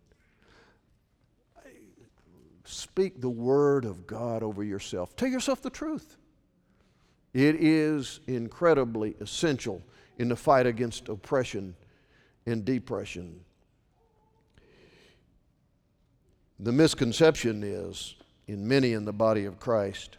Speak 2.71 3.19
the 3.19 3.29
word 3.29 3.83
of 3.83 4.07
God 4.07 4.43
over 4.43 4.63
yourself. 4.63 5.13
Tell 5.17 5.27
yourself 5.27 5.61
the 5.61 5.69
truth. 5.69 6.15
It 7.33 7.55
is 7.55 8.21
incredibly 8.27 9.15
essential 9.19 9.83
in 10.17 10.29
the 10.29 10.37
fight 10.37 10.65
against 10.65 11.09
oppression 11.09 11.75
and 12.45 12.63
depression. 12.63 13.41
The 16.61 16.71
misconception 16.71 17.61
is, 17.61 18.15
in 18.47 18.65
many 18.65 18.93
in 18.93 19.03
the 19.03 19.11
body 19.11 19.43
of 19.43 19.59
Christ, 19.59 20.17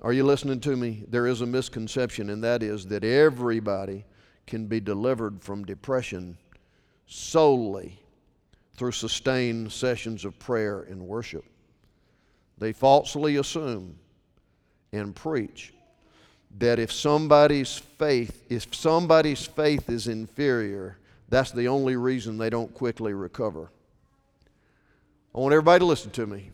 are 0.00 0.14
you 0.14 0.24
listening 0.24 0.60
to 0.60 0.76
me? 0.76 1.04
There 1.08 1.26
is 1.26 1.42
a 1.42 1.46
misconception, 1.46 2.30
and 2.30 2.42
that 2.42 2.62
is 2.62 2.86
that 2.86 3.04
everybody 3.04 4.06
can 4.46 4.66
be 4.66 4.80
delivered 4.80 5.42
from 5.42 5.66
depression 5.66 6.38
solely 7.06 8.00
through 8.80 8.92
sustained 8.92 9.70
sessions 9.70 10.24
of 10.24 10.38
prayer 10.38 10.84
and 10.88 11.06
worship. 11.06 11.44
They 12.56 12.72
falsely 12.72 13.36
assume 13.36 13.98
and 14.90 15.14
preach 15.14 15.74
that 16.56 16.78
if 16.78 16.90
somebody's 16.90 17.76
faith, 17.76 18.42
if 18.48 18.74
somebody's 18.74 19.44
faith 19.44 19.90
is 19.90 20.08
inferior, 20.08 20.96
that's 21.28 21.50
the 21.50 21.68
only 21.68 21.96
reason 21.96 22.38
they 22.38 22.48
don't 22.48 22.72
quickly 22.72 23.12
recover. 23.12 23.70
I 25.34 25.40
want 25.40 25.52
everybody 25.52 25.80
to 25.80 25.84
listen 25.84 26.10
to 26.12 26.26
me. 26.26 26.50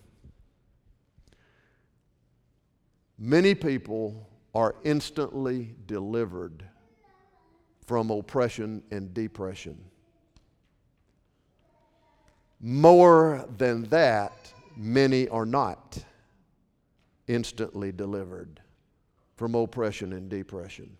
Many 3.21 3.55
people 3.55 4.29
are 4.53 4.75
instantly 4.83 5.77
delivered 5.87 6.65
from 7.87 8.11
oppression 8.11 8.83
and 8.91 9.15
depression. 9.15 9.79
More 12.61 13.47
than 13.59 13.85
that, 13.85 14.53
many 14.77 15.29
are 15.29 15.47
not 15.47 15.99
instantly 17.27 17.93
delivered 17.93 18.61
from 19.37 19.55
oppression 19.55 20.13
and 20.13 20.29
depression. 20.29 20.97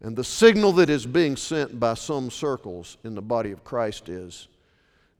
And 0.00 0.16
the 0.16 0.24
signal 0.24 0.72
that 0.74 0.90
is 0.90 1.06
being 1.06 1.36
sent 1.36 1.78
by 1.78 1.94
some 1.94 2.30
circles 2.30 2.98
in 3.04 3.14
the 3.14 3.22
body 3.22 3.50
of 3.50 3.64
Christ 3.64 4.08
is 4.08 4.48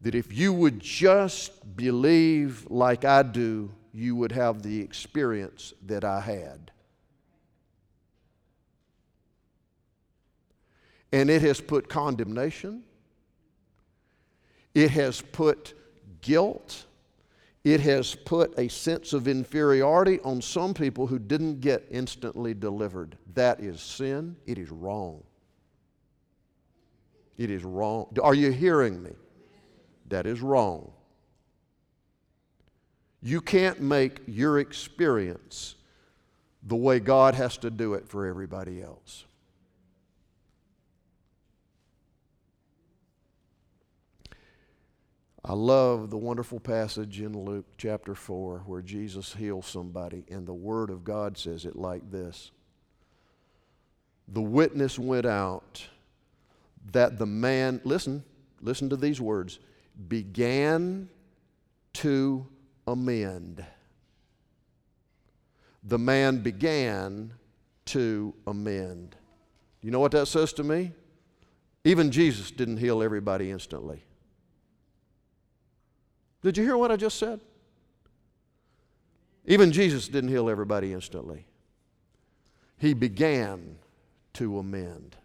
that 0.00 0.14
if 0.14 0.32
you 0.32 0.52
would 0.52 0.78
just 0.78 1.76
believe 1.76 2.66
like 2.70 3.04
I 3.04 3.22
do, 3.24 3.70
you 3.92 4.14
would 4.14 4.32
have 4.32 4.62
the 4.62 4.80
experience 4.80 5.74
that 5.86 6.04
I 6.04 6.20
had. 6.20 6.70
And 11.10 11.28
it 11.30 11.42
has 11.42 11.60
put 11.60 11.88
condemnation, 11.88 12.84
it 14.78 14.92
has 14.92 15.20
put 15.20 15.74
guilt, 16.20 16.86
it 17.64 17.80
has 17.80 18.14
put 18.14 18.56
a 18.56 18.68
sense 18.68 19.12
of 19.12 19.26
inferiority 19.26 20.20
on 20.20 20.40
some 20.40 20.72
people 20.72 21.08
who 21.08 21.18
didn't 21.18 21.60
get 21.60 21.84
instantly 21.90 22.54
delivered. 22.54 23.18
That 23.34 23.58
is 23.58 23.80
sin. 23.80 24.36
It 24.46 24.56
is 24.56 24.70
wrong. 24.70 25.24
It 27.36 27.50
is 27.50 27.64
wrong. 27.64 28.06
Are 28.22 28.36
you 28.36 28.52
hearing 28.52 29.02
me? 29.02 29.10
That 30.10 30.26
is 30.26 30.40
wrong. 30.40 30.92
You 33.20 33.40
can't 33.40 33.80
make 33.80 34.20
your 34.28 34.60
experience 34.60 35.74
the 36.62 36.76
way 36.76 37.00
God 37.00 37.34
has 37.34 37.56
to 37.58 37.70
do 37.70 37.94
it 37.94 38.08
for 38.08 38.26
everybody 38.26 38.80
else. 38.80 39.24
I 45.44 45.52
love 45.52 46.10
the 46.10 46.18
wonderful 46.18 46.58
passage 46.58 47.20
in 47.20 47.32
Luke 47.32 47.66
chapter 47.78 48.14
4 48.14 48.64
where 48.66 48.82
Jesus 48.82 49.34
heals 49.34 49.66
somebody, 49.66 50.24
and 50.28 50.46
the 50.46 50.54
Word 50.54 50.90
of 50.90 51.04
God 51.04 51.38
says 51.38 51.64
it 51.64 51.76
like 51.76 52.10
this 52.10 52.50
The 54.26 54.42
witness 54.42 54.98
went 54.98 55.26
out 55.26 55.86
that 56.92 57.18
the 57.18 57.26
man, 57.26 57.80
listen, 57.84 58.24
listen 58.60 58.90
to 58.90 58.96
these 58.96 59.20
words, 59.20 59.60
began 60.08 61.08
to 61.94 62.46
amend. 62.86 63.64
The 65.84 65.98
man 65.98 66.38
began 66.38 67.32
to 67.86 68.34
amend. 68.46 69.16
You 69.80 69.92
know 69.92 70.00
what 70.00 70.12
that 70.12 70.26
says 70.26 70.52
to 70.54 70.64
me? 70.64 70.92
Even 71.84 72.10
Jesus 72.10 72.50
didn't 72.50 72.78
heal 72.78 73.02
everybody 73.02 73.50
instantly. 73.50 74.02
Did 76.42 76.56
you 76.56 76.64
hear 76.64 76.76
what 76.76 76.92
I 76.92 76.96
just 76.96 77.18
said? 77.18 77.40
Even 79.46 79.72
Jesus 79.72 80.08
didn't 80.08 80.30
heal 80.30 80.50
everybody 80.50 80.92
instantly. 80.92 81.46
He 82.76 82.94
began 82.94 83.76
to 84.34 84.58
amend. 84.58 85.16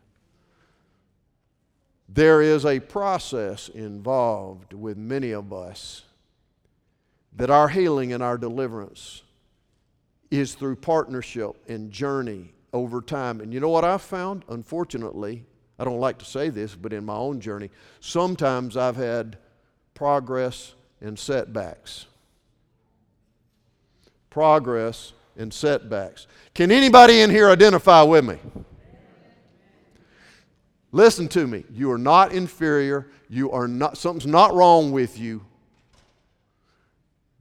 There 2.10 2.42
is 2.42 2.66
a 2.66 2.80
process 2.80 3.70
involved 3.70 4.74
with 4.74 4.98
many 4.98 5.32
of 5.32 5.52
us 5.52 6.04
that 7.36 7.50
our 7.50 7.68
healing 7.68 8.14
and 8.14 8.22
our 8.22 8.38
deliverance 8.38 9.24
is 10.32 10.56
through 10.56 10.76
partnership 10.78 11.56
and 11.68 11.92
journey 11.92 12.54
over 12.72 13.02
time. 13.02 13.42
And 13.42 13.54
you 13.54 13.60
know 13.60 13.70
what 13.70 13.84
I've 13.84 14.02
found? 14.02 14.44
Unfortunately, 14.50 15.46
I 15.78 15.84
don't 15.84 16.00
like 16.00 16.18
to 16.20 16.26
say 16.26 16.50
this, 16.50 16.76
but 16.76 16.94
in 16.94 17.06
my 17.06 17.16
own 17.16 17.40
journey, 17.40 17.70
sometimes 18.00 18.78
I've 18.78 18.96
had 18.96 19.38
progress 19.94 20.74
and 21.04 21.20
setbacks. 21.20 22.08
Progress 24.32 25.14
and 25.38 25.54
setbacks. 25.54 26.26
Can 26.56 26.72
anybody 26.72 27.22
in 27.22 27.30
here 27.30 27.50
identify 27.50 28.02
with 28.02 28.26
me? 28.26 28.38
Listen 30.92 31.28
to 31.28 31.46
me. 31.46 31.66
You 31.72 31.92
are 31.92 31.98
not 31.98 32.32
inferior. 32.32 33.12
You 33.28 33.52
are 33.52 33.68
not 33.68 33.98
something's 33.98 34.28
not 34.28 34.54
wrong 34.54 34.92
with 34.92 35.20
you. 35.20 35.44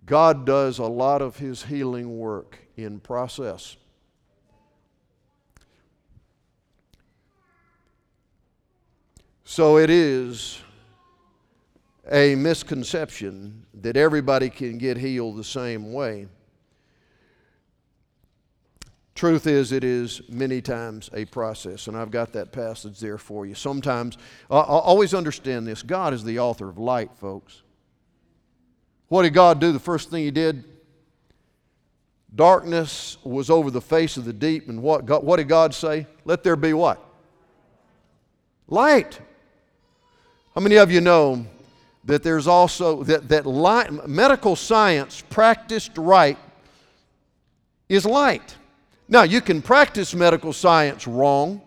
God 0.05 0.45
does 0.45 0.79
a 0.79 0.85
lot 0.85 1.23
of 1.23 1.37
his 1.37 1.63
healing 1.63 2.19
work 2.19 2.59
in 2.77 2.99
process. 2.99 3.77
So 9.45 9.77
it 9.77 9.91
is 9.91 10.63
a 12.13 12.35
misconception 12.35 13.65
that 13.73 13.97
everybody 13.97 14.51
can 14.51 14.77
get 14.77 14.99
healed 14.99 15.37
the 15.37 15.45
same 15.45 15.93
way. 15.93 16.29
Truth 19.15 19.47
is, 19.47 19.73
it 19.73 19.83
is 19.83 20.21
many 20.29 20.61
times 20.61 21.09
a 21.15 21.25
process, 21.25 21.87
and 21.87 21.97
I've 21.97 22.11
got 22.11 22.33
that 22.35 22.53
passage 22.53 23.01
there 23.01 23.19
for 23.19 23.47
you. 23.47 23.55
Sometimes, 23.55 24.19
I 24.51 24.61
always 24.61 25.15
understand 25.15 25.67
this 25.67 25.83
God 25.83 26.13
is 26.13 26.23
the 26.25 26.39
author 26.39 26.69
of 26.69 26.79
light, 26.79 27.11
folks. 27.17 27.63
What 29.09 29.23
did 29.23 29.35
God 29.35 29.61
do? 29.61 29.73
The 29.73 29.79
first 29.79 30.11
thing 30.11 30.25
He 30.25 30.31
did, 30.31 30.65
darkness 32.35 33.17
was 33.23 33.49
over 33.49 33.71
the 33.71 33.81
face 33.81 34.17
of 34.17 34.25
the 34.25 34.33
deep, 34.33 34.69
and 34.69 34.83
what, 34.83 35.07
God, 35.07 35.25
what 35.25 35.37
did 35.37 35.49
God 35.49 35.75
say? 35.75 36.07
Let 36.25 36.43
there 36.43 36.57
be 36.57 36.73
what? 36.73 37.03
Light. 38.69 39.21
How 40.55 40.61
many 40.61 40.77
of 40.77 40.91
you 40.91 41.01
know 41.01 41.47
that 42.05 42.23
there's 42.23 42.47
also 42.47 43.03
that, 43.05 43.29
that 43.29 43.47
light, 43.47 44.09
medical 44.09 44.57
science 44.57 45.23
practiced 45.31 45.97
right 45.97 46.39
is 47.89 48.05
light. 48.05 48.57
Now, 49.09 49.23
you 49.23 49.41
can 49.41 49.63
practice 49.63 50.15
medical 50.15 50.53
science 50.53 51.07
wrong 51.07 51.61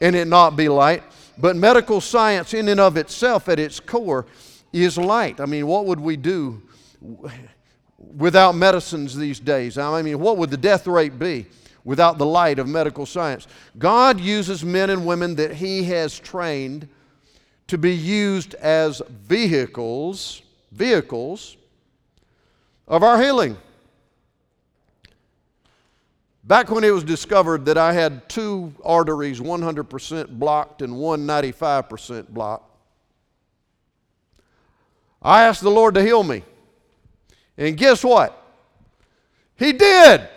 and 0.00 0.16
it 0.16 0.26
not 0.26 0.56
be 0.56 0.68
light, 0.68 1.02
but 1.38 1.56
medical 1.56 2.00
science, 2.00 2.54
in 2.54 2.68
and 2.68 2.80
of 2.80 2.96
itself, 2.96 3.48
at 3.48 3.58
its 3.58 3.78
core, 3.80 4.26
is 4.72 4.96
light. 4.96 5.40
I 5.40 5.46
mean, 5.46 5.66
what 5.66 5.86
would 5.86 6.00
we 6.00 6.16
do 6.16 6.62
without 7.98 8.54
medicines 8.54 9.16
these 9.16 9.40
days? 9.40 9.78
I 9.78 10.02
mean, 10.02 10.18
what 10.18 10.36
would 10.38 10.50
the 10.50 10.56
death 10.56 10.86
rate 10.86 11.18
be 11.18 11.46
without 11.84 12.18
the 12.18 12.26
light 12.26 12.58
of 12.58 12.68
medical 12.68 13.04
science? 13.06 13.46
God 13.78 14.20
uses 14.20 14.64
men 14.64 14.90
and 14.90 15.06
women 15.06 15.34
that 15.36 15.54
He 15.54 15.84
has 15.84 16.18
trained 16.18 16.88
to 17.70 17.78
be 17.78 17.94
used 17.94 18.54
as 18.54 19.00
vehicles, 19.08 20.42
vehicles 20.72 21.56
of 22.88 23.04
our 23.04 23.22
healing. 23.22 23.56
Back 26.42 26.68
when 26.68 26.82
it 26.82 26.90
was 26.90 27.04
discovered 27.04 27.64
that 27.66 27.78
I 27.78 27.92
had 27.92 28.28
two 28.28 28.74
arteries 28.84 29.38
100% 29.38 30.30
blocked 30.30 30.82
and 30.82 30.96
one 30.96 31.24
95% 31.28 32.30
blocked, 32.30 32.68
I 35.22 35.44
asked 35.44 35.62
the 35.62 35.70
Lord 35.70 35.94
to 35.94 36.02
heal 36.02 36.24
me. 36.24 36.42
And 37.56 37.76
guess 37.76 38.02
what? 38.02 38.36
He 39.56 39.72
did. 39.72 40.28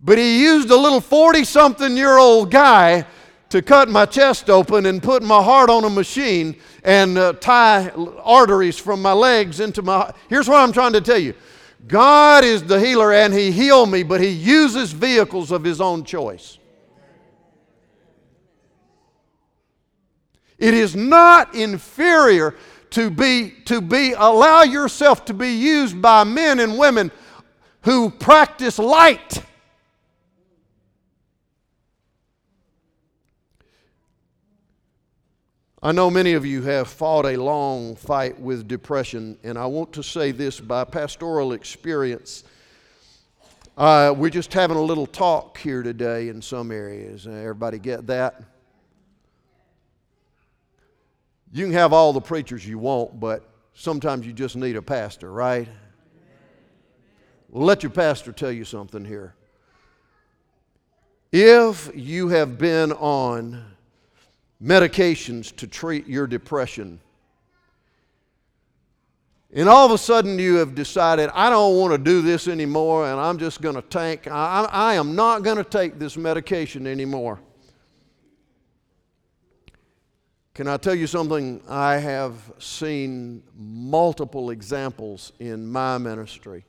But 0.00 0.16
he 0.16 0.44
used 0.44 0.70
a 0.70 0.76
little 0.76 1.02
40 1.02 1.44
something 1.44 1.94
year 1.94 2.16
old 2.16 2.50
guy 2.50 3.04
to 3.50 3.60
cut 3.60 3.88
my 3.88 4.06
chest 4.06 4.48
open 4.48 4.86
and 4.86 5.02
put 5.02 5.22
my 5.22 5.42
heart 5.42 5.70
on 5.70 5.84
a 5.84 5.90
machine 5.90 6.56
and 6.84 7.18
uh, 7.18 7.32
tie 7.34 7.90
arteries 8.22 8.78
from 8.78 9.02
my 9.02 9.12
legs 9.12 9.60
into 9.60 9.82
my. 9.82 10.12
Here's 10.28 10.48
what 10.48 10.60
I'm 10.60 10.72
trying 10.72 10.92
to 10.94 11.00
tell 11.00 11.18
you 11.18 11.34
God 11.86 12.44
is 12.44 12.62
the 12.62 12.80
healer 12.80 13.12
and 13.12 13.34
he 13.34 13.50
healed 13.50 13.90
me, 13.90 14.02
but 14.02 14.20
he 14.20 14.28
uses 14.28 14.92
vehicles 14.92 15.50
of 15.50 15.64
his 15.64 15.80
own 15.80 16.04
choice. 16.04 16.58
It 20.58 20.74
is 20.74 20.94
not 20.94 21.54
inferior 21.54 22.54
to 22.90 23.10
be 23.10 23.50
to 23.64 23.80
be 23.80 24.12
allow 24.16 24.62
yourself 24.62 25.24
to 25.24 25.34
be 25.34 25.52
used 25.54 26.00
by 26.00 26.22
men 26.24 26.60
and 26.60 26.78
women 26.78 27.10
who 27.82 28.10
practice 28.10 28.78
light. 28.78 29.42
I 35.82 35.92
know 35.92 36.10
many 36.10 36.34
of 36.34 36.44
you 36.44 36.60
have 36.62 36.88
fought 36.88 37.24
a 37.24 37.36
long 37.36 37.96
fight 37.96 38.38
with 38.38 38.68
depression, 38.68 39.38
and 39.42 39.56
I 39.56 39.64
want 39.64 39.94
to 39.94 40.02
say 40.02 40.30
this 40.30 40.60
by 40.60 40.84
pastoral 40.84 41.54
experience. 41.54 42.44
Uh, 43.78 44.12
we're 44.14 44.28
just 44.28 44.52
having 44.52 44.76
a 44.76 44.82
little 44.82 45.06
talk 45.06 45.56
here 45.56 45.82
today 45.82 46.28
in 46.28 46.42
some 46.42 46.70
areas. 46.70 47.26
Everybody 47.26 47.78
get 47.78 48.06
that? 48.08 48.42
You 51.50 51.64
can 51.64 51.72
have 51.72 51.94
all 51.94 52.12
the 52.12 52.20
preachers 52.20 52.66
you 52.66 52.78
want, 52.78 53.18
but 53.18 53.48
sometimes 53.72 54.26
you 54.26 54.34
just 54.34 54.56
need 54.56 54.76
a 54.76 54.82
pastor, 54.82 55.32
right? 55.32 55.66
Well, 57.48 57.64
let 57.64 57.82
your 57.82 57.90
pastor 57.90 58.32
tell 58.32 58.52
you 58.52 58.66
something 58.66 59.06
here. 59.06 59.34
If 61.32 61.90
you 61.94 62.28
have 62.28 62.58
been 62.58 62.92
on 62.92 63.64
medications 64.62 65.54
to 65.56 65.66
treat 65.66 66.06
your 66.06 66.26
depression, 66.26 67.00
and 69.52 69.68
all 69.68 69.84
of 69.84 69.92
a 69.92 69.98
sudden 69.98 70.38
you 70.38 70.56
have 70.56 70.74
decided, 70.74 71.28
I 71.34 71.50
don't 71.50 71.76
want 71.76 71.92
to 71.92 71.98
do 71.98 72.22
this 72.22 72.46
anymore, 72.46 73.10
and 73.10 73.18
I'm 73.18 73.38
just 73.38 73.60
going 73.60 73.74
to 73.74 73.82
tank, 73.82 74.28
I, 74.28 74.68
I 74.70 74.94
am 74.94 75.16
not 75.16 75.42
going 75.42 75.56
to 75.56 75.64
take 75.64 75.98
this 75.98 76.16
medication 76.16 76.86
anymore. 76.86 77.40
Can 80.54 80.68
I 80.68 80.76
tell 80.76 80.94
you 80.94 81.06
something? 81.06 81.62
I 81.68 81.96
have 81.96 82.34
seen 82.58 83.42
multiple 83.56 84.50
examples 84.50 85.32
in 85.40 85.66
my 85.66 85.96
ministry 85.96 86.64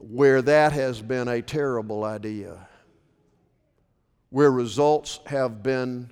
where 0.00 0.42
that 0.42 0.72
has 0.72 1.02
been 1.02 1.28
a 1.28 1.42
terrible 1.42 2.04
idea, 2.04 2.66
where 4.36 4.50
results 4.50 5.18
have 5.24 5.62
been 5.62 6.10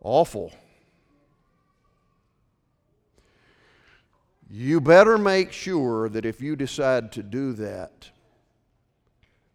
awful. 0.00 0.50
You 4.48 4.80
better 4.80 5.18
make 5.18 5.52
sure 5.52 6.08
that 6.08 6.24
if 6.24 6.40
you 6.40 6.56
decide 6.56 7.12
to 7.12 7.22
do 7.22 7.52
that, 7.52 8.08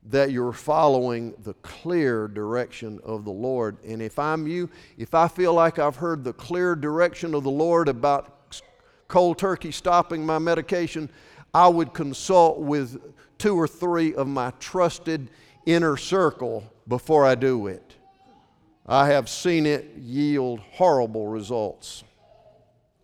that 0.03 0.31
you're 0.31 0.53
following 0.53 1.33
the 1.39 1.55
clear 1.55 2.27
direction 2.27 2.99
of 3.03 3.25
the 3.25 3.31
Lord. 3.31 3.77
And 3.83 3.99
if 3.99 4.19
I'm 4.19 4.45
you, 4.45 4.69
if 4.99 5.15
I 5.15 5.27
feel 5.27 5.55
like 5.55 5.79
I've 5.79 5.95
heard 5.95 6.23
the 6.23 6.33
clear 6.33 6.75
direction 6.75 7.33
of 7.33 7.43
the 7.43 7.49
Lord 7.49 7.87
about 7.87 8.61
cold 9.07 9.39
turkey 9.39 9.71
stopping 9.71 10.23
my 10.23 10.37
medication, 10.37 11.09
I 11.51 11.67
would 11.67 11.95
consult 11.95 12.59
with 12.59 13.01
two 13.39 13.59
or 13.59 13.67
three 13.67 14.13
of 14.13 14.27
my 14.27 14.51
trusted 14.59 15.31
inner 15.65 15.97
circle 15.97 16.71
before 16.87 17.25
I 17.25 17.35
do 17.35 17.67
it. 17.67 17.95
I 18.87 19.07
have 19.07 19.29
seen 19.29 19.65
it 19.65 19.93
yield 19.97 20.59
horrible 20.59 21.27
results. 21.27 22.03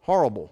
Horrible. 0.02 0.52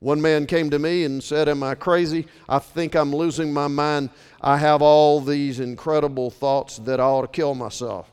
One 0.00 0.20
man 0.20 0.46
came 0.46 0.70
to 0.70 0.78
me 0.78 1.04
and 1.04 1.22
said, 1.22 1.48
Am 1.48 1.62
I 1.62 1.74
crazy? 1.74 2.26
I 2.48 2.58
think 2.58 2.94
I'm 2.94 3.14
losing 3.14 3.52
my 3.52 3.68
mind. 3.68 4.10
I 4.40 4.56
have 4.56 4.82
all 4.82 5.20
these 5.20 5.60
incredible 5.60 6.30
thoughts 6.30 6.78
that 6.78 7.00
I 7.00 7.04
ought 7.04 7.22
to 7.22 7.28
kill 7.28 7.54
myself. 7.54 8.10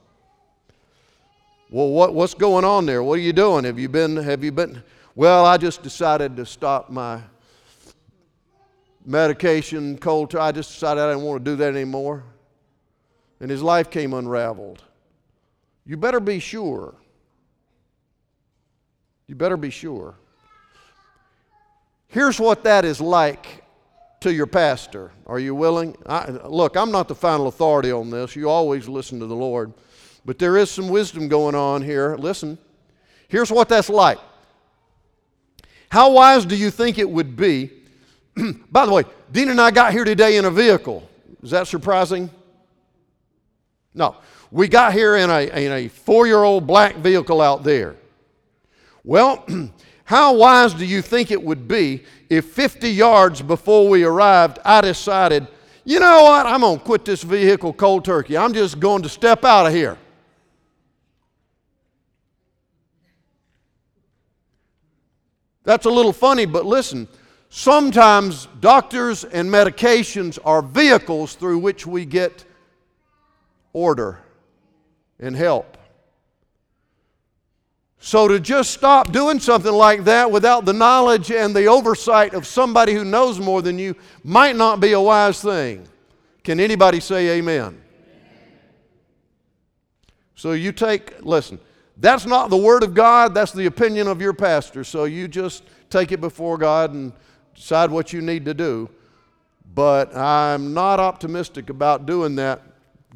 Well, 1.70 1.90
what, 1.90 2.14
what's 2.14 2.34
going 2.34 2.66
on 2.66 2.86
there? 2.86 3.04
What 3.04 3.20
are 3.20 3.22
you 3.22 3.34
doing? 3.34 3.64
Have 3.64 3.80
you 3.80 3.90
been, 3.90 4.18
have 4.18 4.44
you 4.44 4.52
been? 4.52 4.84
Well, 5.16 5.46
I 5.46 5.58
just 5.58 5.82
decided 5.82 6.36
to 6.38 6.46
stop 6.46 6.90
my 6.90 7.22
medication, 9.06 9.98
cold. 9.98 10.36
I 10.36 10.52
just 10.52 10.74
decided 10.74 11.02
I 11.02 11.12
didn't 11.12 11.24
want 11.24 11.44
to 11.44 11.52
do 11.52 11.56
that 11.58 11.74
anymore. 11.74 12.24
And 13.40 13.52
his 13.52 13.62
life 13.62 13.90
came 13.90 14.14
unraveled. 14.14 14.84
You 15.86 15.98
better 15.98 16.20
be 16.20 16.40
sure. 16.40 16.96
You 19.28 19.36
better 19.36 19.58
be 19.58 19.70
sure. 19.70 20.16
Here's 22.08 22.40
what 22.40 22.64
that 22.64 22.86
is 22.86 23.02
like 23.02 23.64
to 24.22 24.34
your 24.34 24.48
pastor. 24.48 25.12
Are 25.26 25.40
you 25.40 25.54
willing? 25.54 25.96
I, 26.06 26.30
look, 26.30 26.76
I'm 26.76 26.92
not 26.92 27.08
the 27.08 27.16
final 27.16 27.48
authority 27.48 27.92
on 27.92 28.10
this. 28.10 28.36
You 28.36 28.50
always 28.50 28.88
listen 28.88 29.20
to 29.20 29.26
the 29.28 29.36
Lord. 29.36 29.74
But 30.26 30.40
there 30.40 30.58
is 30.58 30.72
some 30.72 30.90
wisdom 30.90 31.28
going 31.28 31.56
on 31.56 31.82
here. 31.82 32.16
Listen. 32.18 32.58
Here's 33.28 33.52
what 33.52 33.70
that's 33.70 33.90
like. 33.90 34.20
How 35.90 36.12
wise 36.12 36.46
do 36.46 36.56
you 36.56 36.72
think 36.72 36.98
it 36.98 37.10
would 37.10 37.36
be? 37.36 37.72
By 38.72 38.86
the 38.86 38.92
way, 38.92 39.04
Dina 39.32 39.52
and 39.52 39.62
I 39.62 39.72
got 39.72 39.94
here 39.94 40.04
today 40.04 40.38
in 40.38 40.46
a 40.46 40.52
vehicle. 40.52 41.08
Is 41.44 41.52
that 41.52 41.68
surprising? 41.68 42.30
No. 43.98 44.16
We 44.52 44.70
got 44.70 44.93
here 44.93 45.18
in 45.18 45.30
a, 45.30 45.41
in 45.41 45.72
a 45.74 45.88
four 45.89 46.26
year 46.26 46.43
old 46.43 46.66
black 46.66 46.95
vehicle 46.98 47.41
out 47.41 47.64
there. 47.64 47.95
Well, 49.04 49.45
How 50.08 50.32
wise 50.32 50.74
do 50.74 50.86
you 50.86 51.02
think 51.02 51.32
it 51.32 51.43
would 51.43 51.68
be 51.68 52.06
if 52.30 52.45
50 52.45 52.89
yards 52.89 53.41
before 53.41 53.89
we 53.89 54.06
arrived, 54.06 54.58
I 54.64 54.80
decided, 54.80 55.45
you 55.84 56.00
know 56.00 56.24
what, 56.24 56.45
I'm 56.45 56.62
going 56.62 56.80
to 56.80 56.86
quit 56.86 57.04
this 57.04 57.24
vehicle 57.24 57.74
cold 57.74 58.06
turkey. 58.06 58.38
I'm 58.38 58.54
just 58.54 58.80
going 58.80 59.02
to 59.02 59.10
step 59.10 59.43
out 59.43 59.66
of 59.66 59.74
here. 59.74 59.98
That's 65.66 65.86
a 65.86 65.89
little 65.89 66.14
funny, 66.14 66.45
but 66.45 66.66
listen, 66.66 67.10
sometimes 67.50 68.48
doctors 68.62 69.26
and 69.26 69.50
medications 69.50 70.39
are 70.45 70.62
vehicles 70.62 71.36
through 71.36 71.58
which 71.58 71.86
we 71.86 72.06
get 72.06 72.45
order 73.74 74.20
and 75.20 75.36
help. 75.36 75.78
So 77.99 78.28
to 78.28 78.39
just 78.39 78.72
stop 78.72 79.11
doing 79.11 79.39
something 79.39 79.72
like 79.72 80.03
that 80.05 80.32
without 80.32 80.65
the 80.65 80.74
knowledge 80.74 81.32
and 81.32 81.55
the 81.55 81.65
oversight 81.65 82.34
of 82.34 82.45
somebody 82.45 82.93
who 82.93 83.03
knows 83.03 83.39
more 83.39 83.61
than 83.61 83.80
you 83.80 83.95
might 84.24 84.55
not 84.55 84.80
be 84.80 84.93
a 84.93 85.01
wise 85.01 85.41
thing. 85.41 85.88
Can 86.43 86.59
anybody 86.59 86.99
say 86.99 87.38
amen? 87.38 87.82
So 90.36 90.51
you 90.51 90.72
take, 90.72 91.22
listen, 91.26 91.59
that's 91.97 92.28
not 92.28 92.51
the 92.51 92.57
Word 92.57 92.84
of 92.84 92.93
God, 92.93 93.34
that's 93.34 93.51
the 93.51 93.65
opinion 93.65 94.07
of 94.07 94.22
your 94.22 94.34
pastor. 94.34 94.84
So 94.84 95.05
you 95.05 95.28
just 95.28 95.63
take 95.89 96.11
it 96.11 96.22
before 96.22 96.59
God 96.59 96.93
and 96.93 97.11
decide 97.55 97.89
what 97.89 98.13
you 98.13 98.22
need 98.22 98.45
to 98.45 98.53
do. 98.53 98.89
But 99.74 100.15
I'm 100.15 100.74
not 100.74 100.99
optimistic 100.99 101.70
about 101.72 102.05
doing 102.05 102.36
that. 102.36 102.61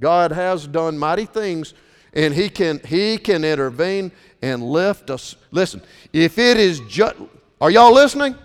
God 0.02 0.32
has 0.32 0.68
done 0.68 0.98
mighty 0.98 1.26
things 1.26 1.76
and 2.14 2.34
he 2.34 2.50
can 2.50 2.82
he 2.86 3.18
can 3.18 3.46
intervene 3.46 4.12
and 4.42 4.64
lift 4.64 5.10
us 5.10 5.36
listen 5.52 5.82
if 6.12 6.38
it 6.38 6.58
is 6.58 6.82
just 6.82 7.16
are 7.62 7.72
y'all 7.72 7.94
listening 7.94 8.36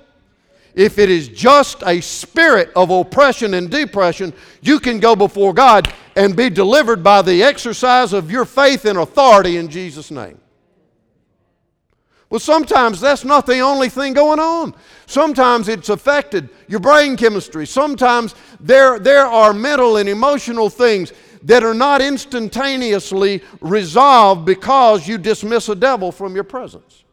if 0.75 0.99
it 0.99 1.11
is 1.11 1.29
just 1.29 1.83
a 1.85 2.01
spirit 2.01 2.71
of 2.77 2.91
oppression 2.91 3.55
and 3.55 3.71
depression 3.71 4.33
you 4.61 4.79
can 4.79 5.01
go 5.01 5.17
before 5.17 5.53
god 5.53 5.93
and 6.15 6.37
be 6.37 6.49
delivered 6.49 7.03
by 7.03 7.23
the 7.23 7.43
exercise 7.43 8.13
of 8.13 8.31
your 8.31 8.45
faith 8.45 8.85
and 8.85 8.99
authority 8.99 9.57
in 9.57 9.69
jesus 9.69 10.11
name 10.11 10.39
well, 12.29 12.41
sometimes 12.41 13.01
that's 13.01 13.25
not 13.25 13.47
the 13.47 13.61
only 13.61 13.89
thing 13.89 14.13
going 14.13 14.41
on. 14.41 14.75
Sometimes 15.07 15.69
it's 15.69 15.91
affected 15.91 16.49
your 16.67 16.81
brain 16.81 17.17
chemistry. 17.17 17.67
Sometimes 17.67 18.35
there, 18.59 18.99
there 18.99 19.27
are 19.27 19.53
mental 19.53 19.97
and 19.97 20.09
emotional 20.09 20.69
things 20.69 21.13
that 21.43 21.63
are 21.63 21.75
not 21.75 22.01
instantaneously 22.01 23.43
resolved 23.61 24.45
because 24.45 25.07
you 25.07 25.19
dismiss 25.19 25.69
a 25.69 25.75
devil 25.75 26.13
from 26.13 26.35
your 26.35 26.45
presence. 26.45 27.05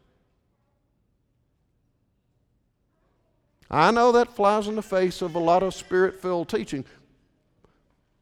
I 3.69 3.89
know 3.91 4.11
that 4.11 4.36
flies 4.36 4.67
in 4.67 4.76
the 4.76 4.84
face 4.84 5.21
of 5.21 5.34
a 5.34 5.39
lot 5.39 5.63
of 5.63 5.74
spirit 5.74 6.21
filled 6.21 6.47
teaching, 6.47 6.86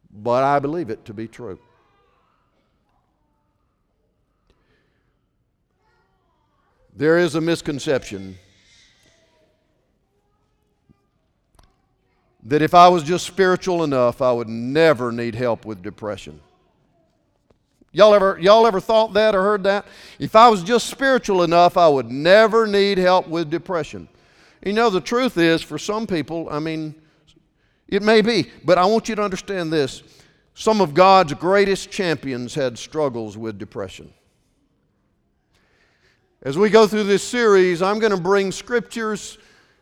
but 0.09 0.43
I 0.43 0.59
believe 0.59 0.89
it 0.89 1.03
to 1.05 1.13
be 1.13 1.27
true. 1.27 1.59
There 6.95 7.17
is 7.17 7.35
a 7.35 7.41
misconception 7.41 8.37
that 12.43 12.61
if 12.61 12.73
I 12.73 12.87
was 12.87 13.03
just 13.03 13.25
spiritual 13.25 13.83
enough, 13.83 14.21
I 14.21 14.31
would 14.31 14.49
never 14.49 15.11
need 15.11 15.35
help 15.35 15.65
with 15.65 15.83
depression. 15.83 16.39
Y'all 17.93 18.13
ever, 18.13 18.39
y'all 18.39 18.65
ever 18.65 18.79
thought 18.79 19.13
that 19.13 19.35
or 19.35 19.41
heard 19.41 19.63
that? 19.63 19.85
If 20.17 20.35
I 20.35 20.47
was 20.47 20.63
just 20.63 20.87
spiritual 20.87 21.43
enough, 21.43 21.75
I 21.75 21.89
would 21.89 22.09
never 22.09 22.65
need 22.65 22.97
help 22.97 23.27
with 23.27 23.49
depression. 23.49 24.07
You 24.63 24.73
know, 24.73 24.89
the 24.89 25.01
truth 25.01 25.37
is, 25.37 25.61
for 25.61 25.77
some 25.77 26.07
people, 26.07 26.47
I 26.49 26.59
mean, 26.59 26.95
it 27.87 28.01
may 28.01 28.21
be, 28.21 28.49
but 28.63 28.77
I 28.77 28.85
want 28.85 29.09
you 29.09 29.15
to 29.15 29.23
understand 29.23 29.73
this. 29.73 30.03
Some 30.53 30.79
of 30.79 30.93
God's 30.93 31.33
greatest 31.33 31.91
champions 31.91 32.55
had 32.55 32.77
struggles 32.77 33.37
with 33.37 33.57
depression. 33.59 34.13
As 36.43 36.57
we 36.57 36.69
go 36.69 36.87
through 36.87 37.03
this 37.03 37.23
series, 37.23 37.81
I'm 37.81 37.99
going 37.99 38.15
to 38.15 38.21
bring 38.21 38.51
scriptures 38.51 39.37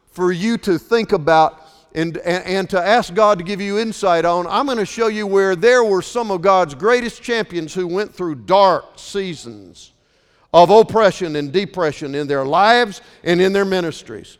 for 0.07 0.32
you 0.32 0.57
to 0.60 0.80
think 0.80 1.12
about 1.12 1.68
and, 1.95 2.17
and, 2.17 2.45
and, 2.45 2.69
to 2.69 2.79
ask 2.79 3.13
God 3.13 3.39
to 3.39 3.43
give 3.43 3.59
you 3.59 3.79
insight 3.79 4.23
on. 4.23 4.45
I'm 4.47 4.65
going 4.65 4.77
to 4.77 4.85
show 4.85 5.07
you 5.07 5.25
where 5.25 5.55
there 5.55 5.83
were 5.83 6.01
some 6.01 6.29
of 6.29 6.41
God's 6.41 6.75
greatest 6.75 7.23
champions 7.23 7.73
who 7.73 7.87
went 7.87 8.13
through 8.13 8.35
dark 8.35 8.85
seasons 8.97 9.93
of 10.53 10.69
oppression 10.69 11.35
and 11.35 11.51
depression 11.51 12.15
in 12.15 12.27
their 12.27 12.45
lives 12.45 13.01
and 13.23 13.41
in 13.41 13.53
their 13.53 13.65
ministries. 13.65 14.37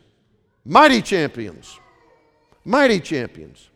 Mighty 0.64 1.02
champions. 1.02 1.78
Mighty 2.64 3.00
champions. 3.00 3.68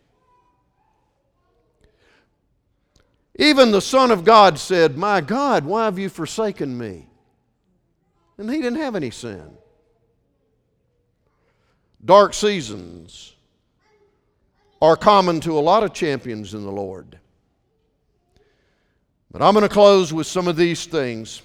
Even 3.36 3.72
the 3.72 3.80
Son 3.80 4.10
of 4.10 4.24
God 4.24 4.58
said, 4.58 4.96
My 4.96 5.20
God, 5.20 5.64
why 5.64 5.86
have 5.86 5.98
you 5.98 6.08
forsaken 6.08 6.76
me? 6.76 7.08
And 8.38 8.48
he 8.48 8.58
didn't 8.58 8.78
have 8.78 8.94
any 8.94 9.10
sin. 9.10 9.56
Dark 12.04 12.34
seasons 12.34 13.33
are 14.84 14.96
common 14.98 15.40
to 15.40 15.58
a 15.58 15.60
lot 15.60 15.82
of 15.82 15.94
champions 15.94 16.52
in 16.52 16.62
the 16.62 16.70
Lord. 16.70 17.18
But 19.30 19.40
I'm 19.40 19.54
going 19.54 19.62
to 19.62 19.68
close 19.72 20.12
with 20.12 20.26
some 20.26 20.46
of 20.46 20.56
these 20.56 20.84
things 20.84 21.40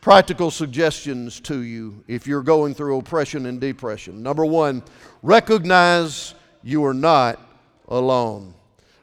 practical 0.00 0.50
suggestions 0.50 1.38
to 1.38 1.60
you 1.60 2.02
if 2.08 2.26
you're 2.26 2.42
going 2.42 2.74
through 2.74 2.98
oppression 2.98 3.46
and 3.46 3.60
depression. 3.60 4.24
Number 4.24 4.44
one, 4.44 4.82
recognize 5.22 6.34
you 6.64 6.84
are 6.84 6.92
not 6.92 7.38
alone. 7.86 8.54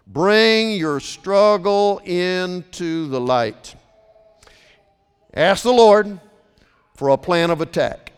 Bring 0.06 0.72
your 0.72 1.00
struggle 1.00 2.00
into 2.00 3.08
the 3.08 3.22
light. 3.22 3.74
Ask 5.34 5.64
the 5.64 5.72
Lord 5.72 6.20
for 6.94 7.08
a 7.08 7.18
plan 7.18 7.52
of 7.52 7.62
attack. 7.62 8.12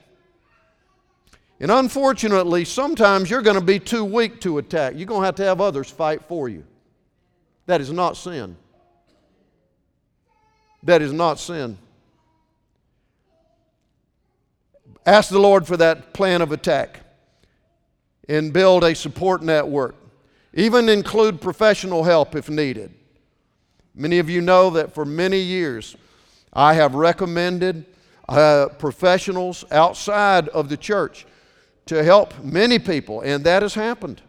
And 1.62 1.70
unfortunately, 1.70 2.66
sometimes 2.66 3.30
you're 3.30 3.44
going 3.44 3.60
to 3.60 3.64
be 3.64 3.78
too 3.78 4.04
weak 4.04 4.42
to 4.42 4.58
attack. 4.58 4.94
You're 4.96 5.06
going 5.06 5.22
to 5.22 5.26
have 5.28 5.36
to 5.36 5.46
have 5.46 5.62
others 5.62 5.92
fight 5.92 6.24
for 6.24 6.50
you. 6.50 6.66
That 7.68 7.80
is 7.80 7.92
not 7.92 8.18
sin. 8.18 8.58
That 10.82 11.04
is 11.04 11.14
not 11.14 11.38
sin. 11.38 11.78
Ask 15.06 15.30
the 15.30 15.38
Lord 15.38 15.68
for 15.68 15.78
that 15.78 16.16
plan 16.16 16.42
of 16.42 16.52
attack 16.52 17.02
and 18.28 18.52
build 18.52 18.84
a 18.84 18.96
support 18.96 19.44
network. 19.44 19.94
Even 20.56 20.90
include 20.90 21.42
professional 21.42 22.04
help 22.04 22.36
if 22.36 22.50
needed. 22.50 22.92
Many 23.94 24.18
of 24.18 24.32
you 24.32 24.42
know 24.42 24.72
that 24.72 24.96
for 24.96 25.06
many 25.06 25.40
years 25.40 25.96
I 26.52 26.74
have 26.74 26.96
recommended 26.96 27.86
uh, 28.28 28.70
professionals 28.80 29.64
outside 29.70 30.50
of 30.50 30.68
the 30.68 30.78
church 30.78 31.28
to 31.86 32.04
help 32.04 32.44
many 32.44 32.80
people, 32.80 33.22
and 33.22 33.44
that 33.44 33.62
has 33.62 33.74
happened. 33.74 34.22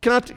Can 0.00 0.12
I? 0.12 0.20
T- 0.20 0.34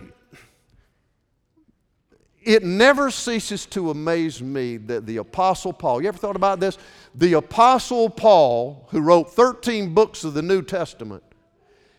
it 2.43 2.63
never 2.63 3.11
ceases 3.11 3.67
to 3.67 3.91
amaze 3.91 4.41
me 4.41 4.77
that 4.77 5.05
the 5.05 5.17
Apostle 5.17 5.73
Paul, 5.73 6.01
you 6.01 6.07
ever 6.07 6.17
thought 6.17 6.35
about 6.35 6.59
this? 6.59 6.77
The 7.13 7.33
Apostle 7.33 8.09
Paul, 8.09 8.87
who 8.89 9.01
wrote 9.01 9.31
13 9.31 9.93
books 9.93 10.23
of 10.23 10.33
the 10.33 10.41
New 10.41 10.63
Testament, 10.63 11.23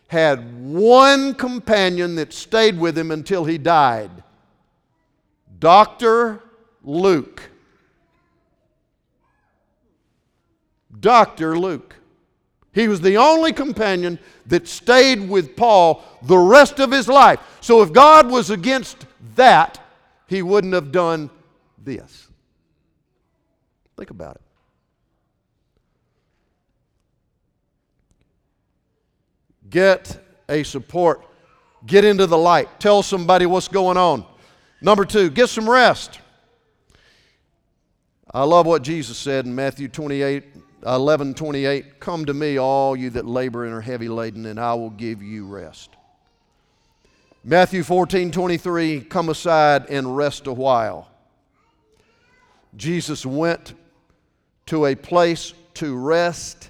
had 0.07 0.61
one 0.63 1.33
companion 1.33 2.15
that 2.15 2.33
stayed 2.33 2.77
with 2.77 2.97
him 2.97 3.09
until 3.09 3.45
he 3.45 3.57
died 3.57 4.11
Dr. 5.59 6.43
Luke. 6.83 7.49
Dr. 10.99 11.57
Luke. 11.57 11.95
He 12.73 12.87
was 12.87 13.01
the 13.01 13.17
only 13.17 13.53
companion 13.53 14.17
that 14.47 14.67
stayed 14.67 15.29
with 15.29 15.55
Paul 15.55 16.03
the 16.23 16.37
rest 16.37 16.79
of 16.79 16.91
his 16.91 17.07
life. 17.07 17.39
So 17.61 17.81
if 17.83 17.93
God 17.93 18.29
was 18.29 18.49
against 18.49 19.05
that, 19.35 19.79
he 20.27 20.41
wouldn't 20.41 20.73
have 20.73 20.91
done 20.91 21.29
this. 21.77 22.27
Think 23.95 24.09
about 24.09 24.35
it. 24.35 24.41
Get 29.69 30.19
a 30.49 30.63
support. 30.63 31.25
Get 31.85 32.05
into 32.05 32.25
the 32.25 32.37
light. 32.37 32.79
Tell 32.79 33.03
somebody 33.03 33.45
what's 33.45 33.67
going 33.67 33.97
on. 33.97 34.25
Number 34.81 35.05
two, 35.05 35.29
get 35.29 35.49
some 35.49 35.69
rest. 35.69 36.19
I 38.33 38.43
love 38.43 38.65
what 38.65 38.81
Jesus 38.81 39.17
said 39.17 39.45
in 39.45 39.53
Matthew 39.53 39.87
28 39.87 40.43
11 40.85 41.33
28. 41.33 41.99
Come 41.99 42.25
to 42.25 42.33
me, 42.33 42.57
all 42.57 42.95
you 42.95 43.09
that 43.11 43.25
labor 43.25 43.65
and 43.65 43.73
are 43.73 43.81
heavy 43.81 44.09
laden, 44.09 44.45
and 44.45 44.59
I 44.59 44.73
will 44.73 44.89
give 44.89 45.21
you 45.21 45.45
rest. 45.45 45.89
Matthew 47.43 47.83
14 47.83 48.31
23, 48.31 49.01
come 49.01 49.29
aside 49.29 49.89
and 49.89 50.15
rest 50.15 50.47
a 50.47 50.53
while. 50.53 51.09
Jesus 52.75 53.25
went 53.25 53.73
to 54.67 54.85
a 54.85 54.95
place 54.95 55.53
to 55.75 55.95
rest 55.95 56.69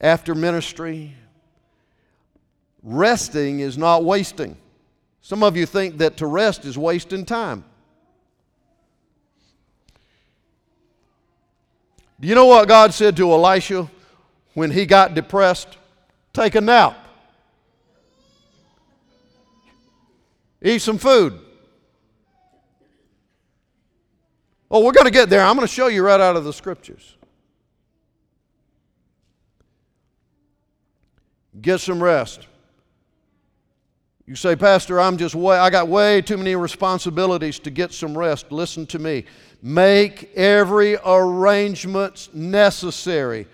after 0.00 0.34
ministry. 0.34 1.14
Resting 2.82 3.60
is 3.60 3.76
not 3.76 4.04
wasting. 4.04 4.56
Some 5.20 5.42
of 5.42 5.56
you 5.56 5.66
think 5.66 5.98
that 5.98 6.16
to 6.18 6.26
rest 6.26 6.64
is 6.64 6.78
wasting 6.78 7.24
time. 7.24 7.64
Do 12.18 12.28
you 12.28 12.34
know 12.34 12.46
what 12.46 12.66
God 12.66 12.94
said 12.94 13.16
to 13.18 13.32
Elijah 13.32 13.90
when 14.54 14.70
he 14.70 14.86
got 14.86 15.14
depressed? 15.14 15.76
Take 16.32 16.54
a 16.54 16.60
nap. 16.60 16.96
Eat 20.62 20.80
some 20.80 20.98
food. 20.98 21.38
Oh, 24.70 24.84
we're 24.84 24.92
going 24.92 25.04
to 25.04 25.12
get 25.12 25.30
there. 25.30 25.42
I'm 25.42 25.54
going 25.54 25.66
to 25.66 25.72
show 25.72 25.86
you 25.86 26.02
right 26.02 26.20
out 26.20 26.36
of 26.36 26.44
the 26.44 26.52
scriptures. 26.52 27.16
Get 31.60 31.80
some 31.80 32.02
rest. 32.02 32.46
You 34.26 34.34
say, 34.34 34.56
Pastor, 34.56 35.00
I'm 35.00 35.16
just 35.16 35.36
way, 35.36 35.56
I 35.56 35.70
got 35.70 35.86
way 35.86 36.20
too 36.20 36.36
many 36.36 36.56
responsibilities 36.56 37.60
to 37.60 37.70
get 37.70 37.92
some 37.92 38.18
rest. 38.18 38.50
Listen 38.50 38.84
to 38.86 38.98
me. 38.98 39.24
Make 39.62 40.32
every 40.34 40.96
arrangement 41.04 42.28
necessary 42.34 43.46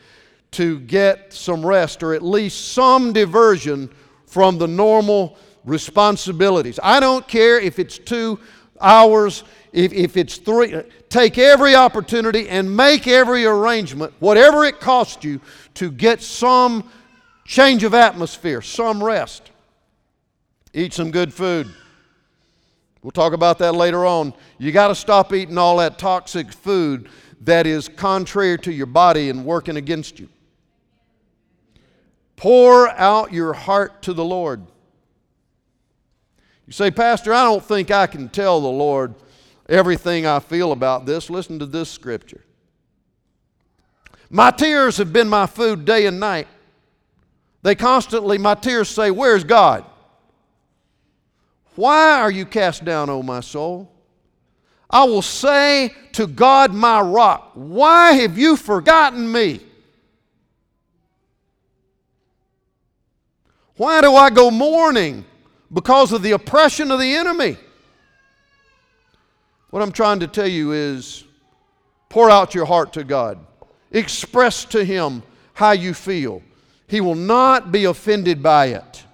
to 0.53 0.81
get 0.81 1.33
some 1.33 1.65
rest 1.65 2.03
or 2.03 2.15
at 2.15 2.23
least 2.23 2.73
some 2.73 3.13
diversion 3.13 3.91
from 4.27 4.59
the 4.59 4.69
normal 4.69 5.37
responsibilities. 5.65 6.79
I 6.83 7.01
don't 7.01 7.27
care 7.27 7.59
if 7.59 7.79
it's 7.79 7.99
two 7.99 8.39
hours, 8.81 9.45
if, 9.73 9.93
if 9.93 10.17
it's 10.17 10.37
three. 10.37 10.83
Take 11.09 11.39
every 11.39 11.75
opportunity 11.75 12.49
and 12.49 12.75
make 12.75 13.07
every 13.07 13.45
arrangement, 13.45 14.13
whatever 14.19 14.65
it 14.65 14.81
costs 14.81 15.25
you, 15.25 15.41
to 15.75 15.91
get 15.91 16.21
some 16.21 16.91
change 17.45 17.85
of 17.85 17.95
atmosphere, 17.95 18.61
some 18.63 19.03
rest. 19.03 19.51
Eat 20.75 20.93
some 20.93 21.11
good 21.11 21.33
food. 21.33 21.69
We'll 23.03 23.11
talk 23.11 23.33
about 23.33 23.59
that 23.59 23.75
later 23.75 24.07
on. 24.07 24.33
You 24.59 24.71
got 24.71 24.89
to 24.89 24.95
stop 24.95 25.33
eating 25.33 25.59
all 25.59 25.79
that 25.79 25.99
toxic 25.99 26.53
food 26.53 27.09
that 27.41 27.67
is 27.67 27.89
contrary 27.89 28.59
to 28.59 28.73
your 28.73 28.87
body 28.87 29.29
and 29.29 29.45
working 29.45 29.77
against 29.77 30.21
you. 30.21 30.29
Pour 32.37 32.89
out 32.91 33.33
your 33.33 33.53
heart 33.53 34.03
to 34.03 34.13
the 34.13 34.25
Lord. 34.25 34.65
You 36.67 36.73
say, 36.73 36.91
Pastor, 36.91 37.35
I 37.35 37.45
don't 37.45 37.65
think 37.65 37.91
I 37.91 38.07
can 38.07 38.29
tell 38.29 38.61
the 38.61 38.69
Lord 38.69 39.15
everything 39.69 40.25
I 40.25 40.39
feel 40.39 40.71
about 40.73 41.05
this. 41.05 41.29
Listen 41.29 41.59
to 41.59 41.67
this 41.67 41.91
scripture. 41.91 42.45
My 44.31 44.51
tears 44.51 44.97
have 44.97 45.13
been 45.13 45.29
my 45.29 45.47
food 45.47 45.85
day 45.85 46.07
and 46.07 46.21
night. 46.21 46.47
They 47.63 47.75
constantly, 47.75 48.39
my 48.39 48.55
tears 48.55 48.89
say, 48.89 49.11
Where's 49.11 49.45
God? 49.45 49.85
Why 51.75 52.21
are 52.21 52.31
you 52.31 52.45
cast 52.45 52.85
down, 52.85 53.09
O 53.09 53.23
my 53.23 53.41
soul? 53.41 53.91
I 54.91 55.05
will 55.05 55.23
say 55.23 55.95
to 56.13 56.27
God, 56.27 56.75
my 56.75 57.01
rock, 57.01 57.53
Why 57.55 58.13
have 58.13 58.37
you 58.37 58.57
forgotten 58.57 59.31
me? 59.31 59.61
Why 63.77 64.03
do 64.03 64.15
I 64.15 64.29
go 64.29 64.51
mourning? 64.51 65.25
Because 65.73 66.13
of 66.13 66.23
the 66.23 66.33
oppression 66.33 66.91
of 66.91 67.01
the 67.01 67.15
enemy. 67.15 67.57
What 69.71 69.83
I'm 69.83 69.93
trying 69.93 70.21
to 70.21 70.27
tell 70.27 70.47
you 70.47 70.73
is 70.73 71.25
pour 72.11 72.29
out 72.29 72.55
your 72.55 72.67
heart 72.67 72.93
to 72.93 73.05
God, 73.05 73.39
express 73.91 74.67
to 74.67 74.85
Him 74.85 75.23
how 75.55 75.71
you 75.71 75.95
feel. 75.95 76.43
He 76.87 77.01
will 77.01 77.15
not 77.15 77.73
be 77.73 77.87
offended 77.87 78.43
by 78.43 78.67
it. 78.67 79.05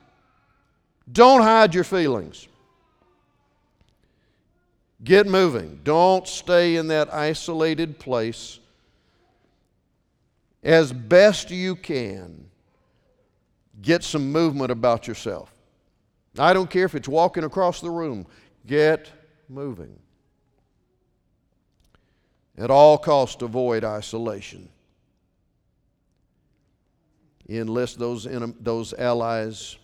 Don't 1.12 1.42
hide 1.42 1.76
your 1.76 1.84
feelings. 1.84 2.47
Get 5.02 5.26
moving. 5.26 5.80
Don't 5.84 6.26
stay 6.26 6.76
in 6.76 6.88
that 6.88 7.12
isolated 7.14 7.98
place. 7.98 8.58
As 10.62 10.92
best 10.92 11.50
you 11.50 11.76
can, 11.76 12.48
get 13.80 14.02
some 14.02 14.32
movement 14.32 14.72
about 14.72 15.06
yourself. 15.06 15.54
I 16.36 16.52
don't 16.52 16.68
care 16.68 16.84
if 16.84 16.94
it's 16.94 17.08
walking 17.08 17.44
across 17.44 17.80
the 17.80 17.90
room, 17.90 18.26
get 18.66 19.10
moving. 19.48 19.98
At 22.56 22.70
all 22.70 22.98
costs, 22.98 23.40
avoid 23.40 23.84
isolation. 23.84 24.68
Enlist 27.48 27.98
those, 27.98 28.26
those 28.60 28.92
allies, 28.94 29.78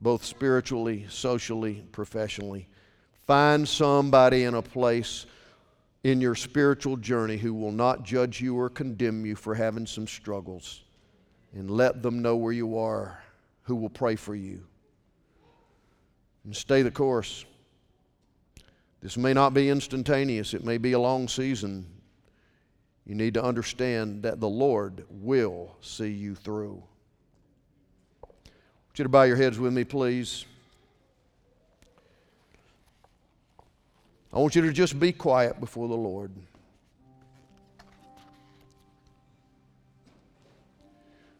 both 0.00 0.24
spiritually, 0.24 1.06
socially, 1.08 1.84
professionally. 1.90 2.68
Find 3.26 3.68
somebody 3.68 4.44
in 4.44 4.54
a 4.54 4.62
place 4.62 5.26
in 6.04 6.20
your 6.20 6.36
spiritual 6.36 6.96
journey 6.96 7.36
who 7.36 7.52
will 7.52 7.72
not 7.72 8.04
judge 8.04 8.40
you 8.40 8.56
or 8.56 8.70
condemn 8.70 9.26
you 9.26 9.34
for 9.34 9.54
having 9.54 9.86
some 9.86 10.06
struggles. 10.06 10.84
And 11.52 11.70
let 11.70 12.02
them 12.02 12.22
know 12.22 12.36
where 12.36 12.52
you 12.52 12.78
are, 12.78 13.20
who 13.62 13.74
will 13.74 13.88
pray 13.88 14.14
for 14.14 14.34
you. 14.34 14.62
And 16.44 16.54
stay 16.54 16.82
the 16.82 16.90
course. 16.90 17.44
This 19.00 19.16
may 19.16 19.32
not 19.32 19.54
be 19.54 19.68
instantaneous, 19.68 20.54
it 20.54 20.64
may 20.64 20.78
be 20.78 20.92
a 20.92 20.98
long 20.98 21.28
season. 21.28 21.86
You 23.06 23.14
need 23.14 23.34
to 23.34 23.42
understand 23.42 24.22
that 24.24 24.40
the 24.40 24.48
Lord 24.48 25.04
will 25.10 25.76
see 25.80 26.10
you 26.10 26.34
through. 26.34 26.82
I 28.22 28.28
want 28.28 28.98
you 28.98 29.04
to 29.04 29.08
bow 29.08 29.22
your 29.22 29.36
heads 29.36 29.58
with 29.58 29.72
me, 29.72 29.84
please. 29.84 30.44
I 34.32 34.38
want 34.38 34.54
you 34.54 34.62
to 34.62 34.72
just 34.72 34.98
be 34.98 35.12
quiet 35.12 35.60
before 35.60 35.88
the 35.88 35.94
Lord. 35.94 36.32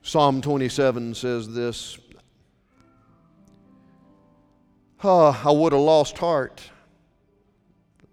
Psalm 0.03 0.41
27 0.41 1.15
says 1.15 1.53
this 1.53 1.99
oh, 5.03 5.43
I 5.45 5.51
would 5.51 5.73
have 5.73 5.83
lost 5.83 6.17
heart 6.19 6.63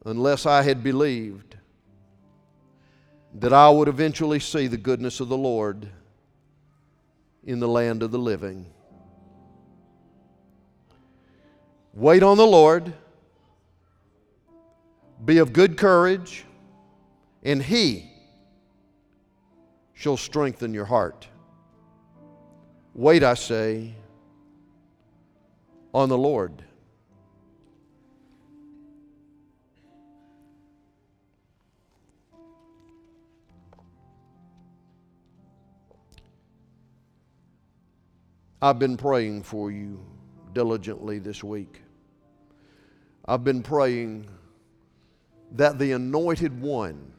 unless 0.05 0.45
I 0.45 0.63
had 0.63 0.84
believed 0.84 1.55
that 3.36 3.53
I 3.53 3.69
would 3.69 3.88
eventually 3.88 4.39
see 4.39 4.67
the 4.67 4.78
goodness 4.78 5.19
of 5.19 5.30
the 5.30 5.38
Lord 5.38 5.88
in 7.43 7.59
the 7.59 7.67
land 7.67 8.03
of 8.03 8.11
the 8.11 8.19
living. 8.19 8.65
Wait 11.93 12.24
on 12.24 12.38
the 12.38 12.45
Lord 12.45 12.93
be 15.26 15.38
of 15.38 15.53
good 15.53 15.78
courage, 15.78 16.45
and 17.43 17.61
He 17.61 18.11
shall 19.93 20.17
strengthen 20.17 20.74
your 20.74 20.86
heart. 20.86 21.28
Wait, 22.93 23.24
I 23.24 23.34
say, 23.34 23.93
on 25.93 26.09
the 26.09 26.17
Lord. 26.17 26.63
I've 38.61 38.80
been 38.80 38.95
praying 38.95 39.43
for 39.43 39.71
you 39.71 39.99
diligently 40.53 41.19
this 41.19 41.43
week. 41.43 41.82
I've 43.26 43.43
been 43.43 43.61
praying 43.61 44.30
that 45.54 45.78
the 45.80 45.91
anointed 45.91 46.62
one 46.62 47.14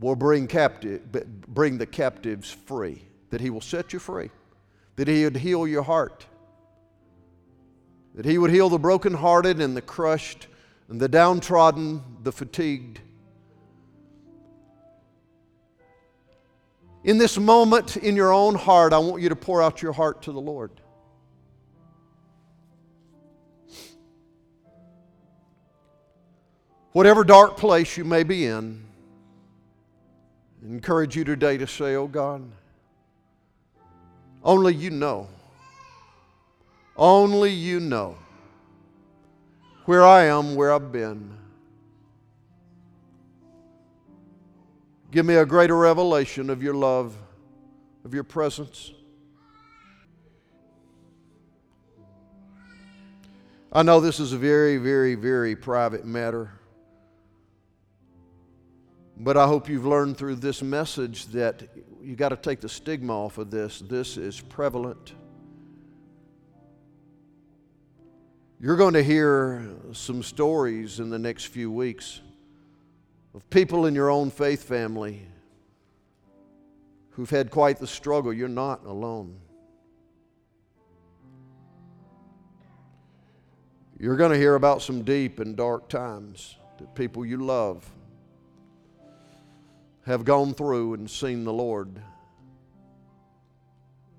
will 0.00 0.16
bring 0.16 0.46
captive 0.46 1.00
bring 1.46 1.78
the 1.78 1.86
captives 1.86 2.50
free 2.50 3.02
that 3.30 3.40
he 3.40 3.50
will 3.50 3.60
set 3.60 3.92
you 3.92 3.98
free 3.98 4.30
that 4.96 5.06
he 5.06 5.24
would 5.24 5.36
heal 5.36 5.66
your 5.66 5.82
heart 5.82 6.26
that 8.14 8.24
he 8.24 8.38
would 8.38 8.50
heal 8.50 8.68
the 8.68 8.78
brokenhearted 8.78 9.60
and 9.60 9.76
the 9.76 9.82
crushed 9.82 10.48
and 10.88 11.00
the 11.00 11.08
downtrodden 11.08 12.02
the 12.24 12.32
fatigued. 12.32 13.00
In 17.04 17.16
this 17.16 17.38
moment 17.38 17.96
in 17.96 18.16
your 18.16 18.32
own 18.32 18.54
heart 18.54 18.92
i 18.92 18.98
want 18.98 19.22
you 19.22 19.28
to 19.28 19.36
pour 19.36 19.62
out 19.62 19.80
your 19.80 19.92
heart 19.92 20.22
to 20.22 20.32
the 20.32 20.40
lord 20.40 20.79
Whatever 26.92 27.24
dark 27.24 27.56
place 27.56 27.96
you 27.96 28.04
may 28.04 28.22
be 28.22 28.46
in, 28.46 28.84
encourage 30.62 31.16
you 31.16 31.24
today 31.24 31.56
to 31.58 31.66
say, 31.66 31.94
Oh 31.94 32.08
God, 32.08 32.42
only 34.42 34.74
you 34.74 34.90
know. 34.90 35.28
Only 36.96 37.50
you 37.50 37.80
know 37.80 38.18
where 39.86 40.04
I 40.04 40.24
am, 40.24 40.54
where 40.54 40.72
I've 40.72 40.92
been. 40.92 41.36
Give 45.10 45.24
me 45.24 45.36
a 45.36 45.46
greater 45.46 45.76
revelation 45.76 46.50
of 46.50 46.62
your 46.62 46.74
love, 46.74 47.16
of 48.04 48.12
your 48.12 48.22
presence. 48.22 48.92
I 53.72 53.82
know 53.82 54.00
this 54.00 54.20
is 54.20 54.32
a 54.32 54.38
very, 54.38 54.76
very, 54.76 55.14
very 55.14 55.56
private 55.56 56.04
matter. 56.04 56.52
But 59.22 59.36
I 59.36 59.46
hope 59.46 59.68
you've 59.68 59.84
learned 59.84 60.16
through 60.16 60.36
this 60.36 60.62
message 60.62 61.26
that 61.26 61.68
you 62.02 62.16
got 62.16 62.30
to 62.30 62.36
take 62.36 62.60
the 62.60 62.70
stigma 62.70 63.12
off 63.12 63.36
of 63.36 63.50
this. 63.50 63.80
This 63.80 64.16
is 64.16 64.40
prevalent. 64.40 65.12
You're 68.58 68.78
going 68.78 68.94
to 68.94 69.02
hear 69.02 69.68
some 69.92 70.22
stories 70.22 71.00
in 71.00 71.10
the 71.10 71.18
next 71.18 71.48
few 71.48 71.70
weeks 71.70 72.22
of 73.34 73.48
people 73.50 73.84
in 73.84 73.94
your 73.94 74.08
own 74.08 74.30
faith 74.30 74.62
family 74.62 75.26
who've 77.10 77.28
had 77.28 77.50
quite 77.50 77.78
the 77.78 77.86
struggle. 77.86 78.32
You're 78.32 78.48
not 78.48 78.86
alone. 78.86 79.38
You're 83.98 84.16
going 84.16 84.32
to 84.32 84.38
hear 84.38 84.54
about 84.54 84.80
some 84.80 85.02
deep 85.02 85.40
and 85.40 85.58
dark 85.58 85.90
times 85.90 86.56
that 86.78 86.94
people 86.94 87.26
you 87.26 87.36
love 87.36 87.86
have 90.10 90.24
gone 90.24 90.54
through 90.54 90.94
and 90.94 91.08
seen 91.08 91.44
the 91.44 91.52
Lord 91.52 92.00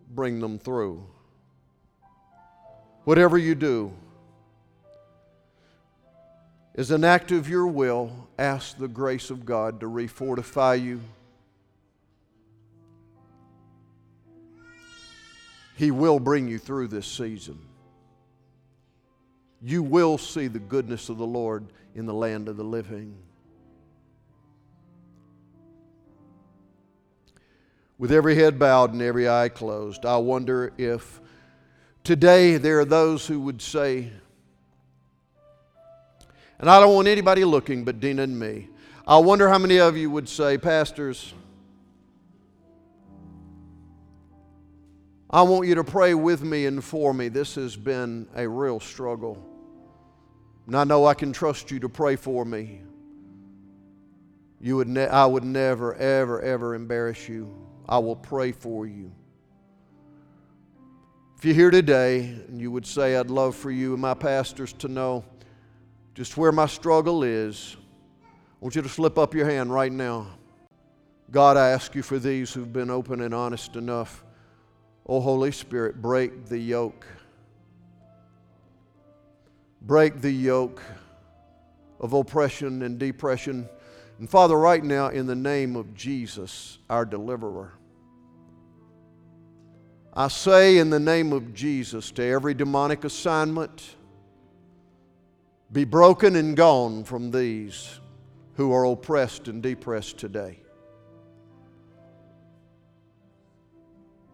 bring 0.10 0.40
them 0.40 0.58
through. 0.58 1.06
Whatever 3.04 3.38
you 3.38 3.56
do, 3.56 3.92
as 6.76 6.92
an 6.92 7.04
act 7.04 7.32
of 7.32 7.50
your 7.50 7.68
will, 7.68 8.30
ask 8.40 8.78
the 8.78 8.88
grace 8.88 9.30
of 9.30 9.46
God 9.46 9.82
to 9.82 9.86
refortify 9.88 10.82
you. 10.82 11.02
He 15.76 15.92
will 15.92 16.20
bring 16.20 16.48
you 16.48 16.58
through 16.58 16.88
this 16.88 17.08
season. 17.08 17.60
You 19.62 19.84
will 19.84 20.18
see 20.18 20.48
the 20.48 20.60
goodness 20.60 21.10
of 21.10 21.18
the 21.18 21.28
Lord 21.28 21.66
in 21.96 22.06
the 22.06 22.14
land 22.14 22.48
of 22.48 22.56
the 22.56 22.64
living. 22.64 23.16
With 28.02 28.12
every 28.12 28.34
head 28.34 28.58
bowed 28.58 28.94
and 28.94 29.02
every 29.04 29.30
eye 29.30 29.48
closed, 29.48 30.08
I 30.08 30.18
wonder 30.18 30.74
if 30.80 31.22
today 32.04 32.58
there 32.58 32.80
are 32.80 32.86
those 32.86 33.28
who 33.28 33.40
would 33.42 33.62
say, 33.62 34.12
and 36.58 36.68
I 36.68 36.80
don't 36.80 36.96
want 36.96 37.08
anybody 37.08 37.46
looking 37.46 37.84
but 37.84 38.00
Dina 38.00 38.24
and 38.24 38.40
me. 38.40 38.70
I 39.06 39.20
wonder 39.20 39.48
how 39.50 39.60
many 39.60 39.80
of 39.80 39.96
you 39.96 40.10
would 40.10 40.28
say, 40.28 40.58
Pastors, 40.58 41.32
I 45.30 45.44
want 45.44 45.68
you 45.68 45.76
to 45.76 45.84
pray 45.84 46.16
with 46.16 46.42
me 46.42 46.66
and 46.66 46.84
for 46.84 47.14
me. 47.14 47.28
This 47.28 47.54
has 47.54 47.76
been 47.76 48.28
a 48.36 48.48
real 48.50 48.80
struggle. 48.80 49.48
And 50.66 50.76
I 50.76 50.86
know 50.86 51.06
I 51.06 51.14
can 51.14 51.34
trust 51.34 51.70
you 51.70 51.80
to 51.82 51.88
pray 51.88 52.16
for 52.16 52.46
me. 52.46 52.82
You 54.60 54.78
would 54.78 54.88
ne- 54.88 55.06
I 55.06 55.28
would 55.28 55.44
never, 55.44 55.94
ever, 55.94 56.42
ever 56.42 56.74
embarrass 56.74 57.30
you. 57.30 57.71
I 57.88 58.00
will 58.00 58.16
pray 58.16 58.52
for 58.52 58.86
you. 58.86 59.12
If 61.38 61.46
you're 61.46 61.56
here 61.56 61.72
today 61.72 62.20
and 62.20 62.62
you 62.62 62.70
would 62.72 62.86
say, 62.86 63.16
I'd 63.16 63.32
love 63.32 63.56
for 63.56 63.72
you 63.72 63.94
and 63.94 64.02
my 64.02 64.14
pastors 64.14 64.74
to 64.74 64.88
know 64.88 65.26
just 66.14 66.38
where 66.38 66.52
my 66.52 66.68
struggle 66.68 67.24
is, 67.24 67.78
I 68.24 68.28
want 68.60 68.76
you 68.76 68.82
to 68.84 68.90
slip 68.90 69.18
up 69.18 69.34
your 69.34 69.50
hand 69.50 69.74
right 69.74 69.92
now. 69.92 70.28
God, 71.32 71.58
I 71.58 71.70
ask 71.70 71.96
you 71.96 72.04
for 72.04 72.20
these 72.20 72.54
who've 72.54 72.72
been 72.72 72.92
open 72.92 73.22
and 73.22 73.34
honest 73.34 73.76
enough. 73.76 74.24
Oh, 75.08 75.20
Holy 75.20 75.52
Spirit, 75.52 76.02
break 76.02 76.46
the 76.46 76.60
yoke. 76.60 77.08
Break 79.82 80.22
the 80.22 80.32
yoke 80.32 80.82
of 82.00 82.14
oppression 82.14 82.84
and 82.84 83.00
depression. 83.00 83.68
And 84.22 84.30
Father, 84.30 84.56
right 84.56 84.84
now, 84.84 85.08
in 85.08 85.26
the 85.26 85.36
name 85.36 85.76
of 85.76 85.96
Jesus, 85.96 86.78
our 86.92 87.06
deliverer, 87.06 87.74
I 90.14 90.28
say 90.28 90.78
in 90.78 90.92
the 90.92 91.00
name 91.00 91.34
of 91.34 91.56
Jesus 91.56 92.12
to 92.12 92.24
every 92.24 92.54
demonic 92.54 93.04
assignment, 93.04 93.96
be 95.72 95.86
broken 95.86 96.36
and 96.36 96.56
gone 96.56 97.04
from 97.04 97.32
these 97.32 98.00
who 98.58 98.72
are 98.72 98.86
oppressed 98.86 99.48
and 99.48 99.64
depressed 99.64 100.20
today. 100.20 100.60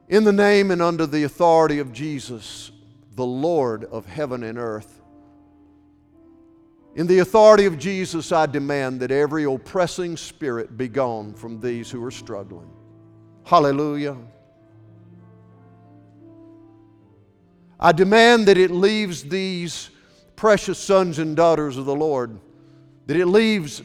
In 0.09 0.25
the 0.25 0.33
name 0.33 0.69
and 0.69 0.81
under 0.81 1.05
the 1.05 1.23
authority 1.23 1.79
of 1.79 1.93
Jesus, 1.93 2.73
the 3.15 3.25
Lord 3.25 3.85
of 3.85 4.05
heaven 4.05 4.43
and 4.43 4.57
earth, 4.57 4.96
in 6.97 7.05
the 7.05 7.19
authority 7.19 7.65
of 7.65 7.77
Jesus, 7.77 8.31
I 8.31 8.47
demand 8.47 9.01
that 9.01 9.11
every 9.11 9.43
oppressing 9.43 10.17
spirit 10.17 10.75
be 10.77 10.87
gone 10.87 11.35
from 11.35 11.61
these 11.61 11.91
who 11.91 12.03
are 12.03 12.09
struggling. 12.09 12.71
Hallelujah. 13.45 14.17
I 17.79 17.91
demand 17.91 18.47
that 18.47 18.57
it 18.57 18.71
leaves 18.71 19.21
these 19.21 19.91
precious 20.35 20.79
sons 20.79 21.19
and 21.19 21.35
daughters 21.35 21.77
of 21.77 21.85
the 21.85 21.93
Lord, 21.93 22.39
that 23.05 23.15
it 23.15 23.27
leaves 23.27 23.83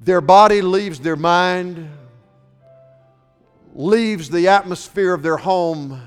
their 0.00 0.22
body, 0.22 0.62
leaves 0.62 0.98
their 0.98 1.16
mind, 1.16 1.86
leaves 3.74 4.30
the 4.30 4.48
atmosphere 4.48 5.12
of 5.12 5.22
their 5.22 5.36
home. 5.36 6.00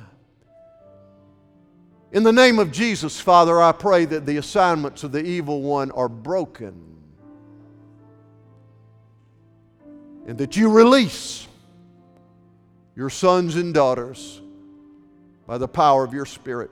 In 2.11 2.23
the 2.23 2.33
name 2.33 2.57
of 2.57 2.71
Jesus, 2.71 3.19
Father, 3.19 3.61
I 3.61 3.71
pray 3.71 4.05
that 4.05 4.25
the 4.25 4.37
assignments 4.37 5.03
of 5.03 5.11
the 5.11 5.23
evil 5.23 5.61
one 5.61 5.91
are 5.91 6.09
broken 6.09 6.89
and 10.25 10.37
that 10.39 10.57
you 10.57 10.71
release 10.71 11.47
your 12.95 13.11
sons 13.11 13.55
and 13.55 13.73
daughters 13.73 14.41
by 15.45 15.57
the 15.57 15.67
power 15.67 16.03
of 16.03 16.13
your 16.13 16.25
Spirit. 16.25 16.71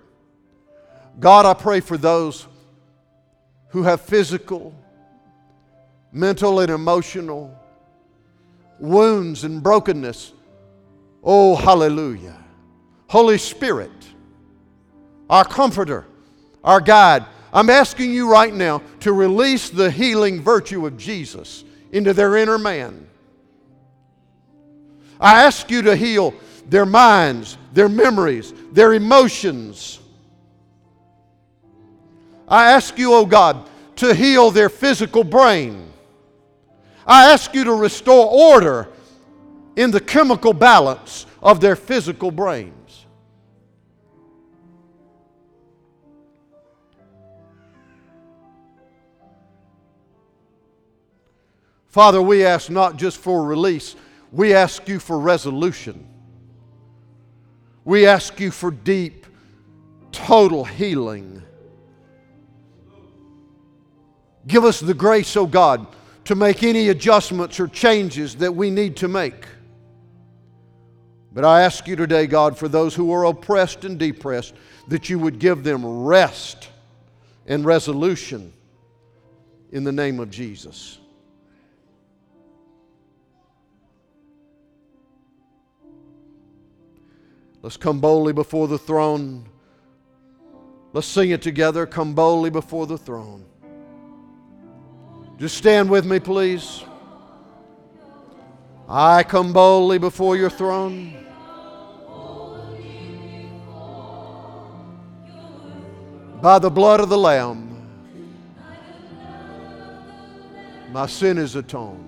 God, 1.19 1.45
I 1.45 1.53
pray 1.53 1.79
for 1.81 1.97
those 1.97 2.47
who 3.69 3.83
have 3.83 4.01
physical, 4.01 4.73
mental, 6.11 6.59
and 6.59 6.71
emotional 6.71 7.55
wounds 8.79 9.43
and 9.43 9.61
brokenness. 9.61 10.33
Oh, 11.23 11.55
hallelujah. 11.55 12.43
Holy 13.07 13.37
Spirit, 13.37 13.91
our 15.29 15.45
comforter, 15.45 16.05
our 16.63 16.81
guide, 16.81 17.25
I'm 17.53 17.69
asking 17.69 18.13
you 18.13 18.29
right 18.29 18.53
now 18.53 18.81
to 19.01 19.13
release 19.13 19.69
the 19.69 19.89
healing 19.89 20.41
virtue 20.41 20.85
of 20.85 20.97
Jesus 20.97 21.63
into 21.91 22.13
their 22.13 22.35
inner 22.35 22.57
man. 22.57 23.07
I 25.19 25.43
ask 25.43 25.71
you 25.71 25.81
to 25.83 25.95
heal 25.95 26.33
their 26.67 26.85
minds, 26.85 27.57
their 27.73 27.89
memories, 27.89 28.53
their 28.71 28.93
emotions 28.93 29.99
I 32.47 32.71
ask 32.71 32.97
you, 32.97 33.13
oh 33.13 33.25
God, 33.25 33.69
to 33.97 34.13
heal 34.13 34.51
their 34.51 34.69
physical 34.69 35.23
brain. 35.23 35.91
I 37.05 37.31
ask 37.31 37.53
you 37.53 37.65
to 37.65 37.73
restore 37.73 38.27
order 38.27 38.87
in 39.75 39.91
the 39.91 39.99
chemical 39.99 40.53
balance 40.53 41.25
of 41.41 41.59
their 41.59 41.75
physical 41.75 42.31
brains. 42.31 42.73
Father, 51.97 52.21
we 52.21 52.45
ask 52.45 52.69
not 52.69 52.95
just 52.95 53.17
for 53.17 53.43
release, 53.43 53.95
we 54.31 54.53
ask 54.53 54.87
you 54.87 54.99
for 54.99 55.17
resolution. 55.17 56.07
We 57.85 58.05
ask 58.05 58.39
you 58.39 58.51
for 58.51 58.69
deep, 58.69 59.25
total 60.11 60.63
healing. 60.63 61.41
Give 64.45 64.63
us 64.63 64.79
the 64.79 64.93
grace, 64.93 65.35
O 65.35 65.41
oh 65.41 65.47
God, 65.47 65.87
to 66.25 66.35
make 66.35 66.61
any 66.61 66.89
adjustments 66.89 67.59
or 67.59 67.67
changes 67.67 68.35
that 68.35 68.53
we 68.53 68.69
need 68.69 68.95
to 68.97 69.07
make. 69.07 69.47
But 71.33 71.45
I 71.45 71.63
ask 71.63 71.87
you 71.87 71.95
today, 71.95 72.27
God, 72.27 72.55
for 72.55 72.67
those 72.67 72.93
who 72.93 73.11
are 73.11 73.25
oppressed 73.25 73.85
and 73.85 73.97
depressed, 73.97 74.53
that 74.87 75.09
you 75.09 75.17
would 75.17 75.39
give 75.39 75.63
them 75.63 76.03
rest 76.03 76.69
and 77.47 77.65
resolution 77.65 78.53
in 79.71 79.83
the 79.83 79.91
name 79.91 80.19
of 80.19 80.29
Jesus. 80.29 80.99
Let's 87.61 87.77
come 87.77 87.99
boldly 87.99 88.33
before 88.33 88.67
the 88.67 88.77
throne. 88.77 89.49
Let's 90.93 91.07
sing 91.07 91.31
it 91.31 91.41
together. 91.41 91.85
Come 91.85 92.13
boldly 92.13 92.49
before 92.49 92.87
the 92.87 92.97
throne. 92.97 93.45
Just 95.37 95.57
stand 95.57 95.89
with 95.89 96.05
me, 96.05 96.19
please. 96.19 96.83
I 98.89 99.23
come 99.23 99.53
boldly 99.53 99.97
before 99.97 100.37
your 100.37 100.49
throne. 100.49 101.25
By 106.41 106.59
the 106.59 106.69
blood 106.69 106.99
of 106.99 107.09
the 107.09 107.17
Lamb, 107.17 107.65
my 110.91 111.07
sin 111.07 111.37
is 111.37 111.55
atoned. 111.55 112.06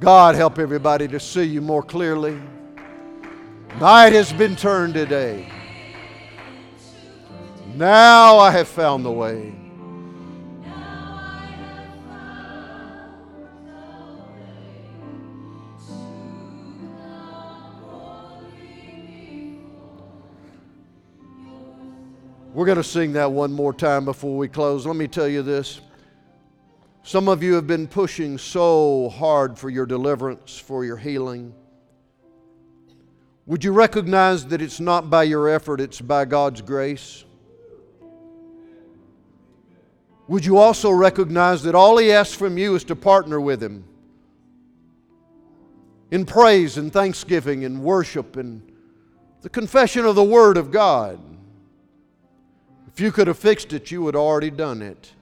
God, 0.00 0.34
help 0.34 0.58
everybody 0.58 1.08
to 1.08 1.20
see 1.20 1.44
you 1.44 1.60
more 1.60 1.82
clearly. 1.82 2.40
Night 3.80 4.12
has 4.12 4.32
been 4.32 4.56
turned 4.56 4.94
today. 4.94 5.50
Now 7.74 8.38
I 8.38 8.50
have 8.50 8.68
found 8.68 9.04
the 9.04 9.10
way. 9.10 9.54
We're 22.52 22.66
going 22.66 22.76
to 22.76 22.84
sing 22.84 23.14
that 23.14 23.32
one 23.32 23.52
more 23.52 23.72
time 23.72 24.04
before 24.04 24.36
we 24.38 24.46
close. 24.46 24.86
Let 24.86 24.94
me 24.94 25.08
tell 25.08 25.26
you 25.26 25.42
this. 25.42 25.80
Some 27.06 27.28
of 27.28 27.42
you 27.42 27.52
have 27.52 27.66
been 27.66 27.86
pushing 27.86 28.38
so 28.38 29.10
hard 29.10 29.58
for 29.58 29.68
your 29.68 29.84
deliverance, 29.84 30.56
for 30.58 30.86
your 30.86 30.96
healing. 30.96 31.52
Would 33.44 33.62
you 33.62 33.72
recognize 33.72 34.46
that 34.46 34.62
it's 34.62 34.80
not 34.80 35.10
by 35.10 35.24
your 35.24 35.46
effort, 35.50 35.82
it's 35.82 36.00
by 36.00 36.24
God's 36.24 36.62
grace? 36.62 37.26
Would 40.28 40.46
you 40.46 40.56
also 40.56 40.90
recognize 40.90 41.62
that 41.64 41.74
all 41.74 41.98
He 41.98 42.10
asks 42.10 42.34
from 42.34 42.56
you 42.56 42.74
is 42.74 42.84
to 42.84 42.96
partner 42.96 43.38
with 43.38 43.62
Him 43.62 43.84
in 46.10 46.24
praise 46.24 46.78
and 46.78 46.90
thanksgiving 46.90 47.66
and 47.66 47.82
worship 47.82 48.36
and 48.36 48.62
the 49.42 49.50
confession 49.50 50.06
of 50.06 50.14
the 50.14 50.24
Word 50.24 50.56
of 50.56 50.70
God? 50.70 51.20
If 52.88 52.98
you 52.98 53.12
could 53.12 53.26
have 53.26 53.38
fixed 53.38 53.74
it, 53.74 53.90
you 53.90 54.00
would 54.00 54.16
already 54.16 54.50
done 54.50 54.80
it. 54.80 55.12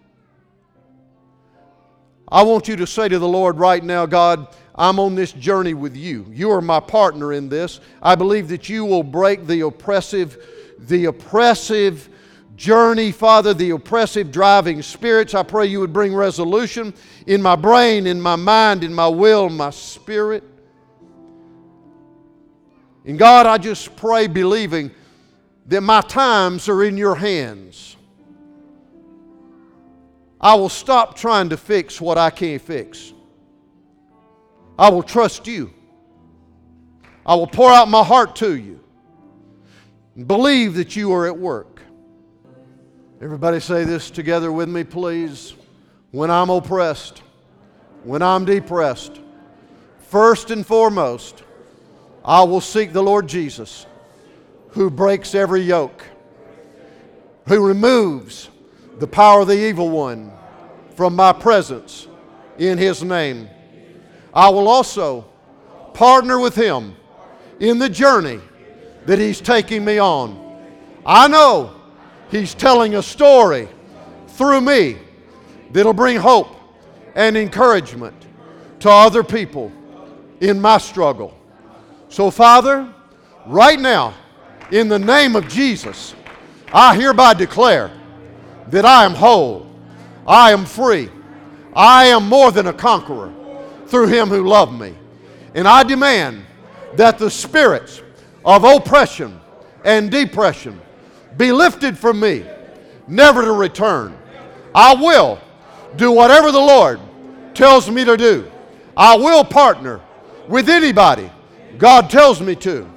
I 2.33 2.43
want 2.43 2.66
you 2.66 2.76
to 2.76 2.87
say 2.87 3.09
to 3.09 3.18
the 3.18 3.28
Lord 3.28 3.59
right 3.59 3.85
now, 3.85 4.07
God, 4.07 4.49
I'm 4.74 4.99
on 4.99 5.14
this 5.14 5.33
journey 5.33 5.74
with 5.74 5.95
you. 5.95 6.26
You 6.30 6.51
are 6.51 6.62
my 6.62 6.80
partner 6.80 7.35
in 7.35 7.51
this. 7.51 7.78
I 8.03 8.14
believe 8.14 8.49
that 8.49 8.70
you 8.70 8.87
will 8.87 9.03
break 9.03 9.47
the 9.47 9.61
oppressive 9.61 10.39
the 10.89 11.05
oppressive 11.05 12.09
journey, 12.57 13.12
Father, 13.12 13.55
the 13.55 13.70
oppressive 13.70 14.33
driving 14.33 14.83
spirits. 14.83 15.35
I 15.35 15.43
pray 15.43 15.66
you 15.66 15.80
would 15.80 15.93
bring 15.93 16.14
resolution 16.14 16.95
in 17.26 17.41
my 17.41 17.55
brain, 17.55 18.07
in 18.07 18.20
my 18.20 18.37
mind, 18.37 18.83
in 18.83 18.93
my 18.93 19.09
will, 19.09 19.49
my 19.49 19.70
spirit. 19.70 20.43
And 23.05 23.18
God, 23.18 23.47
I 23.47 23.59
just 23.59 23.95
pray, 23.97 24.26
believing 24.26 24.91
that 25.66 25.80
my 25.83 26.01
times 26.01 26.68
are 26.68 26.83
in 26.83 26.97
your 26.97 27.14
hands. 27.14 27.97
I 30.43 30.55
will 30.55 30.68
stop 30.68 31.16
trying 31.16 31.51
to 31.51 31.57
fix 31.57 32.01
what 32.01 32.18
I 32.18 32.30
can't 32.30 32.61
fix. 32.61 33.12
I 34.78 34.90
will 34.90 35.03
trust 35.03 35.47
you. 35.47 35.72
I 37.24 37.36
will 37.36 37.47
pour 37.47 37.70
out 37.70 37.88
my 37.88 38.03
heart 38.03 38.34
to 38.36 38.57
you. 38.57 38.80
Believe 40.26 40.74
that 40.74 40.97
you 40.97 41.12
are 41.12 41.26
at 41.26 41.38
work. 41.38 41.80
Everybody 43.20 43.61
say 43.61 43.84
this 43.84 44.11
together 44.11 44.51
with 44.51 44.68
me, 44.68 44.82
please. 44.82 45.55
When 46.11 46.30
I'm 46.30 46.51
oppressed, 46.51 47.22
when 48.03 48.20
I'm 48.20 48.45
depressed, 48.45 49.20
first 50.09 50.51
and 50.51 50.66
foremost, 50.66 51.45
I 52.24 52.43
will 52.43 52.61
seek 52.61 52.93
the 52.93 53.03
Lord 53.03 53.28
Jesus, 53.28 53.86
who 54.70 54.90
breaks 54.90 55.36
every 55.36 55.62
yoke, 55.62 56.05
who 57.47 57.64
removes 57.64 58.51
the 58.99 59.07
power 59.07 59.40
of 59.40 59.49
the 59.49 59.59
evil 59.59 59.90
one 59.90 60.32
from 60.95 61.16
my 61.16 61.32
presence 61.32 62.07
in 62.59 62.78
his 62.78 63.03
name. 63.03 63.49
I 64.34 64.49
will 64.49 64.68
also 64.68 65.26
partner 65.95 66.38
with 66.38 66.55
him 66.55 66.97
in 67.61 67.78
the 67.78 67.88
journey 67.88 68.40
that 69.07 69.18
he's 69.18 69.40
taking 69.40 69.84
me 69.84 69.99
on. 69.99 70.38
I 71.05 71.28
know 71.28 71.74
he's 72.30 72.55
telling 72.55 72.95
a 72.95 73.03
story 73.03 73.68
through 74.28 74.61
me 74.61 74.99
that'll 75.72 75.93
bring 75.93 76.16
hope 76.16 76.49
and 77.14 77.36
encouragement 77.36 78.14
to 78.80 78.90
other 78.90 79.22
people 79.22 79.72
in 80.40 80.61
my 80.61 80.78
struggle. 80.78 81.36
So, 82.09 82.30
Father, 82.30 82.93
right 83.47 83.78
now, 83.78 84.14
in 84.70 84.88
the 84.88 84.99
name 84.99 85.36
of 85.36 85.49
Jesus, 85.49 86.14
I 86.72 86.97
hereby 86.97 87.34
declare 87.34 87.90
that 88.68 88.84
I 88.84 89.04
am 89.04 89.14
whole, 89.14 89.66
I 90.26 90.52
am 90.52 90.64
free, 90.64 91.10
I 91.74 92.06
am 92.06 92.28
more 92.28 92.52
than 92.52 92.66
a 92.66 92.72
conqueror 92.72 93.32
through 93.86 94.08
him 94.08 94.28
who 94.28 94.46
loved 94.46 94.78
me. 94.78 94.94
And 95.54 95.68
I 95.68 95.82
demand 95.82 96.44
that 96.94 97.18
the 97.18 97.30
spirits 97.30 98.02
of 98.44 98.64
oppression 98.64 99.40
and 99.84 100.10
depression 100.10 100.80
be 101.36 101.52
lifted 101.52 101.98
from 101.98 102.20
me, 102.20 102.44
never 103.06 103.42
to 103.42 103.52
return. 103.52 104.16
I 104.74 104.94
will 104.94 105.38
do 105.96 106.10
whatever 106.10 106.50
the 106.50 106.58
Lord 106.58 107.00
tells 107.54 107.90
me 107.90 108.04
to 108.04 108.16
do. 108.16 108.50
I 108.96 109.16
will 109.16 109.44
partner 109.44 110.00
with 110.48 110.68
anybody 110.68 111.30
God 111.78 112.10
tells 112.10 112.40
me 112.40 112.54
to. 112.56 112.88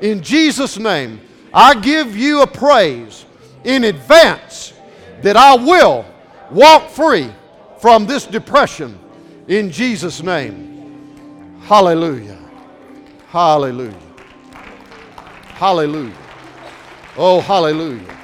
In 0.00 0.22
Jesus' 0.22 0.78
name, 0.78 1.20
I 1.54 1.74
give 1.74 2.16
you 2.16 2.42
a 2.42 2.46
praise 2.46 3.24
in 3.64 3.84
advance 3.84 4.72
that 5.26 5.36
I 5.36 5.56
will 5.56 6.04
walk 6.52 6.88
free 6.88 7.28
from 7.80 8.06
this 8.06 8.26
depression 8.26 8.96
in 9.48 9.72
Jesus' 9.72 10.22
name. 10.22 11.58
Hallelujah. 11.62 12.38
Hallelujah. 13.26 13.98
Hallelujah. 15.46 16.14
Oh, 17.16 17.40
hallelujah. 17.40 18.16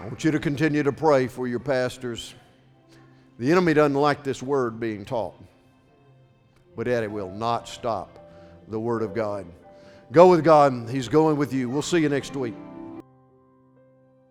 I 0.00 0.06
want 0.06 0.24
you 0.24 0.32
to 0.32 0.40
continue 0.40 0.82
to 0.82 0.92
pray 0.92 1.28
for 1.28 1.46
your 1.46 1.60
pastors. 1.60 2.34
The 3.38 3.52
enemy 3.52 3.74
doesn't 3.74 3.94
like 3.94 4.24
this 4.24 4.42
word 4.42 4.80
being 4.80 5.04
taught 5.04 5.36
but 6.76 6.88
yet 6.88 7.04
it 7.04 7.10
will 7.10 7.30
not 7.30 7.68
stop 7.68 8.18
the 8.66 8.80
Word 8.80 9.02
of 9.02 9.14
God. 9.14 9.46
Go 10.10 10.28
with 10.28 10.42
God. 10.42 10.88
He's 10.90 11.08
going 11.08 11.36
with 11.36 11.52
you. 11.52 11.68
We'll 11.68 11.82
see 11.82 11.98
you 11.98 12.08
next 12.08 12.34
week. 12.34 12.54